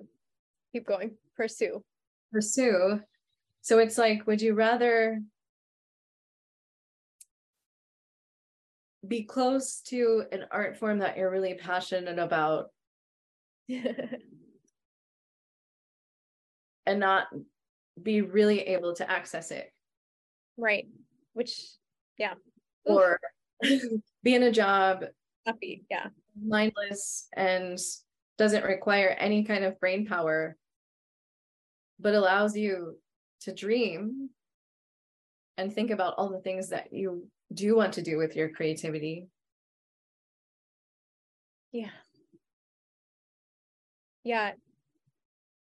keep 0.76 0.86
going. 0.86 1.12
Pursue. 1.36 1.82
Pursue. 2.32 3.00
So 3.62 3.78
it's 3.78 3.96
like, 3.96 4.26
would 4.26 4.42
you 4.42 4.52
rather 4.52 5.22
be 9.06 9.22
close 9.22 9.80
to 9.86 10.24
an 10.32 10.44
art 10.50 10.76
form 10.76 10.98
that 10.98 11.16
you're 11.16 11.30
really 11.30 11.54
passionate 11.54 12.18
about 12.18 12.66
and 13.68 14.18
not 16.86 17.28
be 18.02 18.20
really 18.20 18.60
able 18.60 18.94
to 18.96 19.10
access 19.10 19.50
it? 19.50 19.72
Right. 20.56 20.86
Which, 21.34 21.60
yeah. 22.18 22.34
Or 22.84 23.18
be 24.22 24.34
in 24.34 24.42
a 24.42 24.52
job 24.52 25.04
happy, 25.46 25.84
yeah. 25.90 26.08
Mindless 26.44 27.28
and 27.34 27.78
doesn't 28.36 28.64
require 28.64 29.08
any 29.18 29.44
kind 29.44 29.64
of 29.64 29.80
brain 29.80 30.06
power, 30.06 30.56
but 31.98 32.14
allows 32.14 32.56
you 32.56 32.98
to 33.42 33.54
dream 33.54 34.30
and 35.56 35.72
think 35.72 35.90
about 35.90 36.14
all 36.18 36.30
the 36.30 36.40
things 36.40 36.68
that 36.68 36.92
you 36.92 37.26
do 37.54 37.76
want 37.76 37.94
to 37.94 38.02
do 38.02 38.18
with 38.18 38.36
your 38.36 38.50
creativity. 38.50 39.28
Yeah. 41.72 41.90
Yeah. 44.24 44.52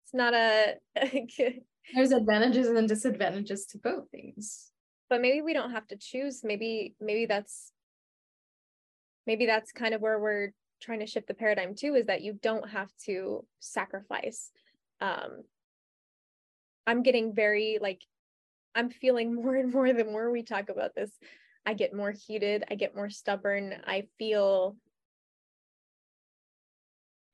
It's 0.05 0.14
not 0.14 0.35
a 0.35 0.74
there's 1.95 2.12
advantages 2.12 2.68
and 2.68 2.89
disadvantages 2.89 3.66
to 3.66 3.78
both 3.78 4.11
things. 4.11 4.70
But 5.15 5.21
maybe 5.21 5.43
we 5.43 5.53
don't 5.53 5.71
have 5.71 5.87
to 5.87 5.97
choose. 5.97 6.43
Maybe 6.43 6.97
maybe 7.01 7.27
that's 7.27 7.71
maybe 9.29 9.47
that's 9.47 9.71
kind 9.71 9.95
of 9.95 10.01
where 10.01 10.19
we're 10.19 10.53
trying 10.83 10.99
to 10.99 11.07
shift 11.07 11.29
the 11.29 11.35
paradigm 11.35 11.77
too 11.77 11.95
is 11.95 12.07
that 12.07 12.23
you 12.23 12.37
don't 12.43 12.69
have 12.71 12.91
to 13.07 13.47
sacrifice 13.61 14.51
um 15.01 15.45
I'm 16.85 17.05
getting 17.05 17.33
very 17.33 17.79
like 17.81 18.03
I'm 18.75 18.91
feeling 18.91 19.35
more 19.41 19.55
and 19.55 19.73
more 19.73 19.93
the 19.93 20.05
more 20.05 20.33
we 20.33 20.43
talk 20.43 20.69
about 20.69 20.97
this. 20.97 21.12
I 21.65 21.75
get 21.75 21.95
more 21.95 22.11
heated, 22.11 22.65
I 22.69 22.75
get 22.75 22.97
more 22.97 23.09
stubborn. 23.09 23.73
I 23.87 24.09
feel 24.19 24.75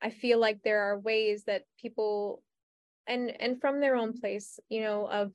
I 0.03 0.11
feel 0.11 0.37
like 0.37 0.61
there 0.61 0.83
are 0.83 0.99
ways 0.99 1.45
that 1.45 1.63
people 1.79 2.43
and 3.07 3.31
and 3.41 3.59
from 3.59 3.79
their 3.79 3.95
own 3.95 4.13
place, 4.13 4.59
you 4.69 4.81
know, 4.81 5.07
of 5.07 5.33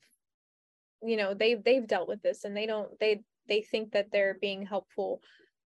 you 1.03 1.17
know, 1.17 1.33
they've 1.33 1.63
they've 1.63 1.87
dealt 1.87 2.07
with 2.07 2.21
this 2.21 2.43
and 2.43 2.55
they 2.55 2.65
don't 2.65 2.89
they 2.99 3.21
they 3.47 3.61
think 3.61 3.91
that 3.91 4.11
they're 4.11 4.37
being 4.41 4.65
helpful 4.65 5.21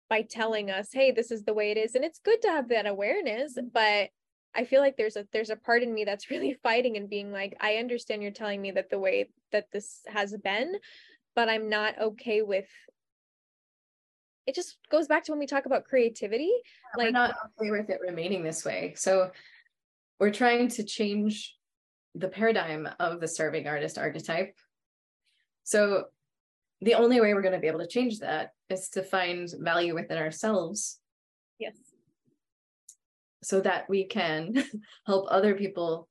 by 0.10 0.24
telling 0.24 0.72
us, 0.72 0.90
hey, 0.92 1.12
this 1.12 1.32
is 1.32 1.44
the 1.44 1.54
way 1.54 1.72
it 1.72 1.78
is. 1.78 1.96
And 1.96 2.04
it's 2.04 2.20
good 2.20 2.42
to 2.42 2.50
have 2.50 2.70
that 2.70 2.88
awareness, 2.88 3.56
mm-hmm. 3.58 3.68
but 3.74 4.10
I 4.56 4.66
feel 4.66 4.82
like 4.82 4.98
there's 4.98 5.16
a 5.16 5.28
there's 5.32 5.52
a 5.52 5.56
part 5.56 5.84
in 5.84 5.94
me 5.94 6.04
that's 6.04 6.30
really 6.32 6.58
fighting 6.64 6.98
and 6.98 7.10
being 7.10 7.32
like, 7.32 7.56
I 7.60 7.76
understand 7.76 8.22
you're 8.22 8.32
telling 8.32 8.62
me 8.62 8.72
that 8.72 8.90
the 8.90 9.00
way 9.00 9.30
that 9.52 9.68
this 9.72 10.02
has 10.08 10.36
been, 10.44 10.76
but 11.36 11.50
I'm 11.50 11.70
not 11.70 12.00
okay 12.00 12.42
with 12.42 12.68
it 14.50 14.56
just 14.56 14.78
goes 14.90 15.08
back 15.08 15.24
to 15.24 15.32
when 15.32 15.38
we 15.38 15.46
talk 15.46 15.68
about 15.68 15.86
creativity. 15.86 16.52
like 16.98 17.08
we're 17.08 17.12
not 17.12 17.36
okay 17.62 17.70
with 17.70 17.90
it 17.92 18.00
remaining 18.02 18.44
this 18.44 18.66
way. 18.66 18.96
So 18.98 19.30
we're 20.20 20.32
trying 20.32 20.70
to 20.70 20.84
change 20.84 21.56
the 22.16 22.30
paradigm 22.30 22.90
of 23.00 23.20
the 23.22 23.28
serving 23.28 23.68
artist 23.68 24.00
archetype. 24.00 24.56
So 25.70 26.06
the 26.82 26.96
only 26.96 27.22
way 27.22 27.34
we're 27.34 27.42
going 27.42 27.54
to 27.54 27.60
be 27.60 27.68
able 27.68 27.80
to 27.80 27.88
change 27.88 28.20
that 28.20 28.52
is 28.70 28.90
to 28.90 29.04
find 29.04 29.50
value 29.60 29.94
within 29.94 30.18
ourselves. 30.18 31.00
Yes. 31.60 31.76
So 33.44 33.62
that 33.62 33.90
we 33.90 34.06
can 34.06 34.64
help 35.06 35.28
other 35.30 35.56
people, 35.56 36.08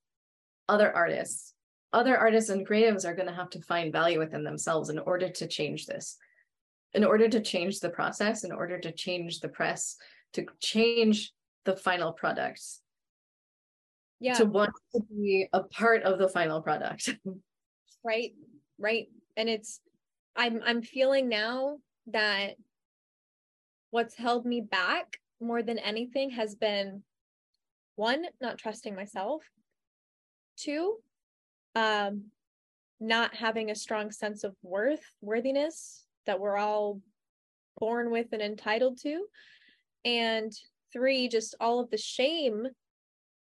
other 0.69 0.95
artists. 0.95 1.55
Other 1.93 2.17
artists 2.17 2.51
and 2.51 2.67
creatives 2.67 3.05
are 3.07 3.15
going 3.15 3.29
to 3.29 3.35
have 3.35 3.51
to 3.51 3.63
find 3.63 3.93
value 3.93 4.19
within 4.19 4.45
themselves 4.45 4.91
in 4.91 4.99
order 4.99 5.29
to 5.29 5.47
change 5.47 5.87
this 5.87 6.19
in 6.95 7.05
order 7.05 7.29
to 7.29 7.41
change 7.41 7.81
the 7.81 7.91
process, 7.91 8.45
in 8.45 8.53
order 8.53 8.79
to 8.79 8.93
change 8.93 9.41
the 9.41 9.49
press, 9.49 9.97
to 10.33 10.47
change 10.61 11.33
the 11.65 11.77
final 11.77 12.13
product. 12.13 12.63
Yeah. 14.21 14.35
To 14.35 14.47
want 14.47 14.71
to 14.95 15.03
be 15.11 15.49
a 15.53 15.63
part 15.63 16.03
of 16.03 16.19
the 16.19 16.29
final 16.29 16.61
product. 16.61 17.11
right. 18.05 18.33
Right. 18.79 19.09
And 19.39 19.49
it's 19.49 19.81
I'm 20.37 20.61
I'm 20.67 20.83
feeling 20.83 21.31
now 21.31 21.79
that 22.09 22.57
what's 23.91 24.15
held 24.17 24.45
me 24.45 24.61
back 24.61 25.19
more 25.41 25.63
than 25.63 25.79
anything 25.79 26.31
has 26.31 26.55
been 26.55 27.03
one, 27.97 28.25
not 28.41 28.59
trusting 28.59 28.95
myself. 28.95 29.43
Two, 30.57 30.97
um, 31.75 32.25
not 33.01 33.35
having 33.35 33.71
a 33.71 33.77
strong 33.77 34.11
sense 34.11 34.45
of 34.45 34.55
worth, 34.63 35.05
worthiness, 35.21 36.05
that 36.27 36.41
we're 36.41 36.57
all 36.57 37.01
born 37.79 38.11
with 38.11 38.27
and 38.33 38.43
entitled 38.43 38.99
to. 39.03 39.25
And 40.05 40.53
three, 40.93 41.29
just 41.29 41.55
all 41.61 41.81
of 41.81 41.91
the 41.91 41.99
shame 41.99 42.67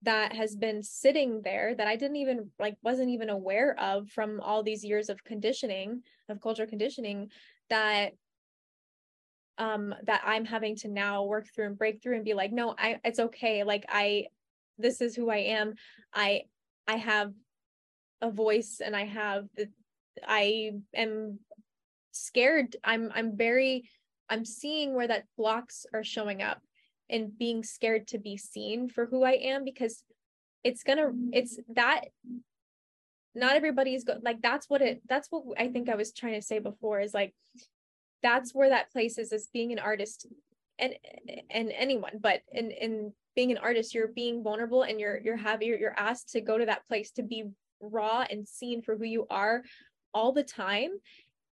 that 0.05 0.33
has 0.33 0.55
been 0.55 0.83
sitting 0.83 1.41
there 1.43 1.75
that 1.75 1.87
I 1.87 1.97
didn't 1.97 2.17
even 2.17 2.51
like 2.59 2.77
wasn't 2.83 3.11
even 3.11 3.31
aware 3.31 3.79
of 3.79 4.09
from 4.11 4.41
all 4.41 4.63
these 4.63 4.85
years 4.85 5.09
of 5.09 5.25
conditioning 5.25 6.03
of 6.29 6.41
cultural 6.41 6.69
conditioning 6.69 7.31
that 7.71 8.13
um 9.59 9.95
that 10.05 10.23
I'm 10.25 10.45
having 10.45 10.77
to 10.77 10.89
now 10.89 11.25
work 11.25 11.47
through 11.55 11.67
and 11.67 11.79
break 11.79 12.03
through 12.03 12.17
and 12.17 12.25
be 12.25 12.35
like 12.35 12.53
no 12.53 12.75
I 12.79 12.99
it's 13.05 13.19
okay. 13.19 13.65
Like 13.65 13.85
I 13.89 14.27
this 14.79 15.01
is 15.01 15.15
who 15.15 15.31
I 15.31 15.39
am. 15.39 15.75
I 16.13 16.43
I 16.87 16.97
have 16.97 17.33
a 18.21 18.31
voice 18.31 18.81
and 18.85 18.95
I 18.95 19.05
have 19.05 19.47
the 19.57 19.69
I 20.27 20.73
am 20.95 21.39
scared. 22.13 22.77
I'm 22.85 23.11
i'm 23.15 23.37
very 23.37 23.89
i'm 24.31 24.45
seeing 24.45 24.95
where 24.95 25.09
that 25.09 25.25
blocks 25.37 25.87
are 25.93 26.05
showing 26.05 26.43
up 26.43 26.63
and 27.11 27.37
being 27.39 27.63
scared 27.63 28.07
to 28.09 28.19
be 28.19 28.37
seen 28.37 28.89
for 28.89 29.07
who 29.07 29.23
i 29.23 29.33
am 29.33 29.65
because 29.65 30.03
it's 30.63 30.83
gonna 30.83 31.11
it's 31.33 31.59
mm. 31.59 31.75
that 31.75 32.03
not 33.35 33.57
everybody's 33.57 34.05
go 34.05 34.15
like 34.23 34.41
that's 34.43 34.69
what 34.69 34.81
it 34.81 35.03
that's 35.09 35.29
what 35.31 35.43
i 35.59 35.69
think 35.69 35.89
i 35.89 35.95
was 35.95 36.13
trying 36.13 36.35
to 36.35 36.43
say 36.43 36.59
before 36.59 37.01
is 37.01 37.15
like 37.15 37.35
that's 38.23 38.55
where 38.55 38.71
that 38.71 38.91
place 38.91 39.19
is 39.19 39.33
as 39.33 39.49
being 39.53 39.73
an 39.73 39.79
artist 39.79 40.27
and 40.79 40.95
and 41.51 41.73
anyone 41.77 42.19
but 42.21 42.41
in 42.53 42.71
in 42.71 43.13
being 43.37 43.51
an 43.51 43.59
artist 43.59 43.95
you're 43.95 44.09
being 44.09 44.43
vulnerable 44.43 44.83
and 44.83 45.01
you're 45.01 45.19
you're 45.19 45.37
having 45.37 45.69
you're, 45.69 45.79
you're 45.79 45.99
asked 45.99 46.31
to 46.31 46.41
go 46.41 46.57
to 46.57 46.67
that 46.67 46.87
place 46.87 47.11
to 47.11 47.23
be 47.23 47.45
raw 47.81 48.25
and 48.29 48.49
seen 48.49 48.83
for 48.83 48.97
who 48.97 49.05
you 49.05 49.27
are 49.31 49.63
all 50.13 50.33
the 50.33 50.45
time. 50.45 50.91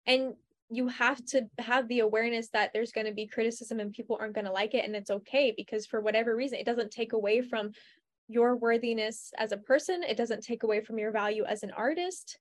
And 0.06 0.34
you 0.70 0.88
have 0.88 1.24
to 1.24 1.48
have 1.58 1.88
the 1.88 2.00
awareness 2.00 2.48
that 2.50 2.70
there's 2.72 2.92
going 2.92 3.06
to 3.06 3.12
be 3.12 3.26
criticism 3.26 3.80
and 3.80 3.92
people 3.92 4.18
aren't 4.20 4.34
going 4.34 4.44
to 4.44 4.52
like 4.52 4.74
it 4.74 4.84
and 4.84 4.94
it's 4.94 5.10
okay 5.10 5.52
because 5.56 5.86
for 5.86 6.00
whatever 6.00 6.36
reason 6.36 6.58
it 6.58 6.66
doesn't 6.66 6.90
take 6.90 7.14
away 7.14 7.40
from 7.40 7.70
your 8.28 8.56
worthiness 8.56 9.32
as 9.38 9.52
a 9.52 9.56
person 9.56 10.02
it 10.02 10.16
doesn't 10.16 10.44
take 10.44 10.62
away 10.62 10.82
from 10.82 10.98
your 10.98 11.10
value 11.10 11.44
as 11.44 11.62
an 11.62 11.70
artist. 11.70 12.38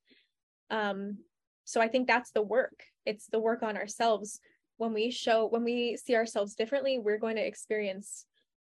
Um 0.70 1.20
so 1.64 1.82
i 1.82 1.88
think 1.88 2.08
that's 2.08 2.32
the 2.32 2.42
work. 2.42 2.84
It's 3.06 3.28
the 3.28 3.40
work 3.40 3.64
on 3.64 3.78
ourselves. 3.78 4.40
When 4.78 4.94
we 4.94 5.10
show 5.12 5.48
when 5.48 5.64
we 5.64 5.98
see 5.98 6.16
ourselves 6.16 6.56
differently 6.56 7.00
we're 7.00 7.20
going 7.20 7.38
to 7.38 7.48
experience 7.48 8.26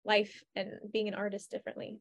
life 0.03 0.43
and 0.55 0.71
being 0.91 1.07
an 1.07 1.13
artist 1.13 1.51
differently 1.51 1.99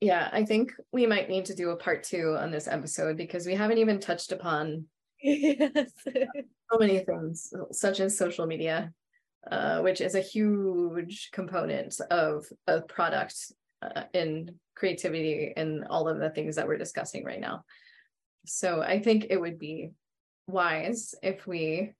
yeah, 0.00 0.28
I 0.32 0.44
think 0.44 0.72
we 0.92 1.06
might 1.06 1.28
need 1.28 1.46
to 1.46 1.54
do 1.54 1.70
a 1.70 1.76
part 1.76 2.04
two 2.04 2.36
on 2.38 2.50
this 2.50 2.68
episode 2.68 3.16
because 3.16 3.46
we 3.46 3.54
haven't 3.54 3.78
even 3.78 3.98
touched 3.98 4.32
upon 4.32 4.84
yes. 5.22 5.92
so 6.04 6.78
many 6.78 7.00
things, 7.00 7.52
such 7.72 7.98
as 7.98 8.16
social 8.16 8.46
media, 8.46 8.92
uh, 9.50 9.80
which 9.80 10.00
is 10.00 10.14
a 10.14 10.20
huge 10.20 11.30
component 11.32 12.00
of 12.10 12.46
a 12.68 12.80
product 12.82 13.34
uh, 13.82 14.04
in 14.14 14.54
creativity 14.76 15.52
and 15.56 15.84
all 15.88 16.08
of 16.08 16.20
the 16.20 16.30
things 16.30 16.56
that 16.56 16.68
we're 16.68 16.78
discussing 16.78 17.24
right 17.24 17.40
now. 17.40 17.64
So 18.46 18.80
I 18.80 19.00
think 19.00 19.26
it 19.30 19.40
would 19.40 19.58
be 19.58 19.90
wise 20.46 21.14
if 21.22 21.46
we 21.46 21.92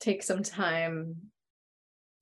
take 0.00 0.22
some 0.22 0.42
time 0.42 1.16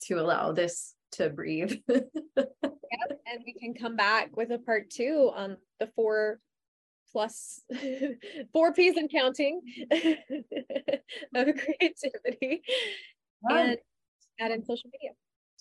to 0.03 0.15
allow 0.15 0.53
this 0.53 0.95
to 1.15 1.31
breathe. 1.31 1.73
yep, 1.89 2.11
and 2.37 3.43
we 3.45 3.55
can 3.55 3.75
come 3.75 3.97
back 3.97 4.37
with 4.37 4.51
a 4.51 4.59
part 4.59 4.91
two 4.91 5.31
on 5.35 5.57
the 5.81 5.89
four 5.95 6.41
plus 7.13 7.61
four 8.53 8.73
P's 8.73 8.97
and 8.97 9.11
counting 9.11 9.61
of 9.91 11.47
creativity 11.57 12.63
wow. 13.43 13.57
and 13.57 13.79
add 14.41 14.51
in 14.51 14.65
social 14.65 14.91
media. 14.93 15.15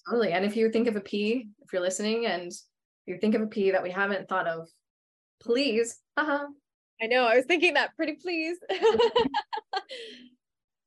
Totally. 0.09 0.31
And 0.31 0.43
if 0.43 0.55
you 0.55 0.69
think 0.69 0.87
of 0.87 0.95
a 0.95 1.01
P, 1.01 1.47
if 1.61 1.71
you're 1.71 1.81
listening 1.81 2.25
and 2.25 2.51
you 3.05 3.17
think 3.17 3.35
of 3.35 3.41
a 3.41 3.47
P 3.47 3.71
that 3.71 3.83
we 3.83 3.91
haven't 3.91 4.27
thought 4.27 4.47
of, 4.47 4.67
please. 5.41 5.99
Uh-huh. 6.17 6.47
I 7.01 7.07
know. 7.07 7.25
I 7.25 7.35
was 7.35 7.45
thinking 7.45 7.75
that 7.75 7.95
pretty 7.95 8.13
please. 8.13 8.57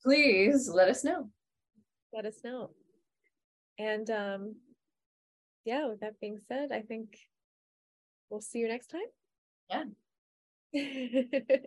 please 0.02 0.68
let 0.68 0.88
us 0.88 1.04
know. 1.04 1.30
Let 2.12 2.26
us 2.26 2.40
know. 2.44 2.70
And 3.78 4.08
um 4.10 4.56
yeah, 5.64 5.88
with 5.88 6.00
that 6.00 6.20
being 6.20 6.38
said, 6.48 6.70
I 6.72 6.82
think 6.82 7.18
we'll 8.30 8.40
see 8.40 8.60
you 8.60 8.68
next 8.68 8.88
time. 8.88 9.10
Yeah. 9.70 9.84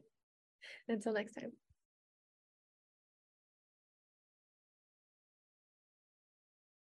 Until 0.87 1.13
next 1.13 1.33
time. 1.33 1.51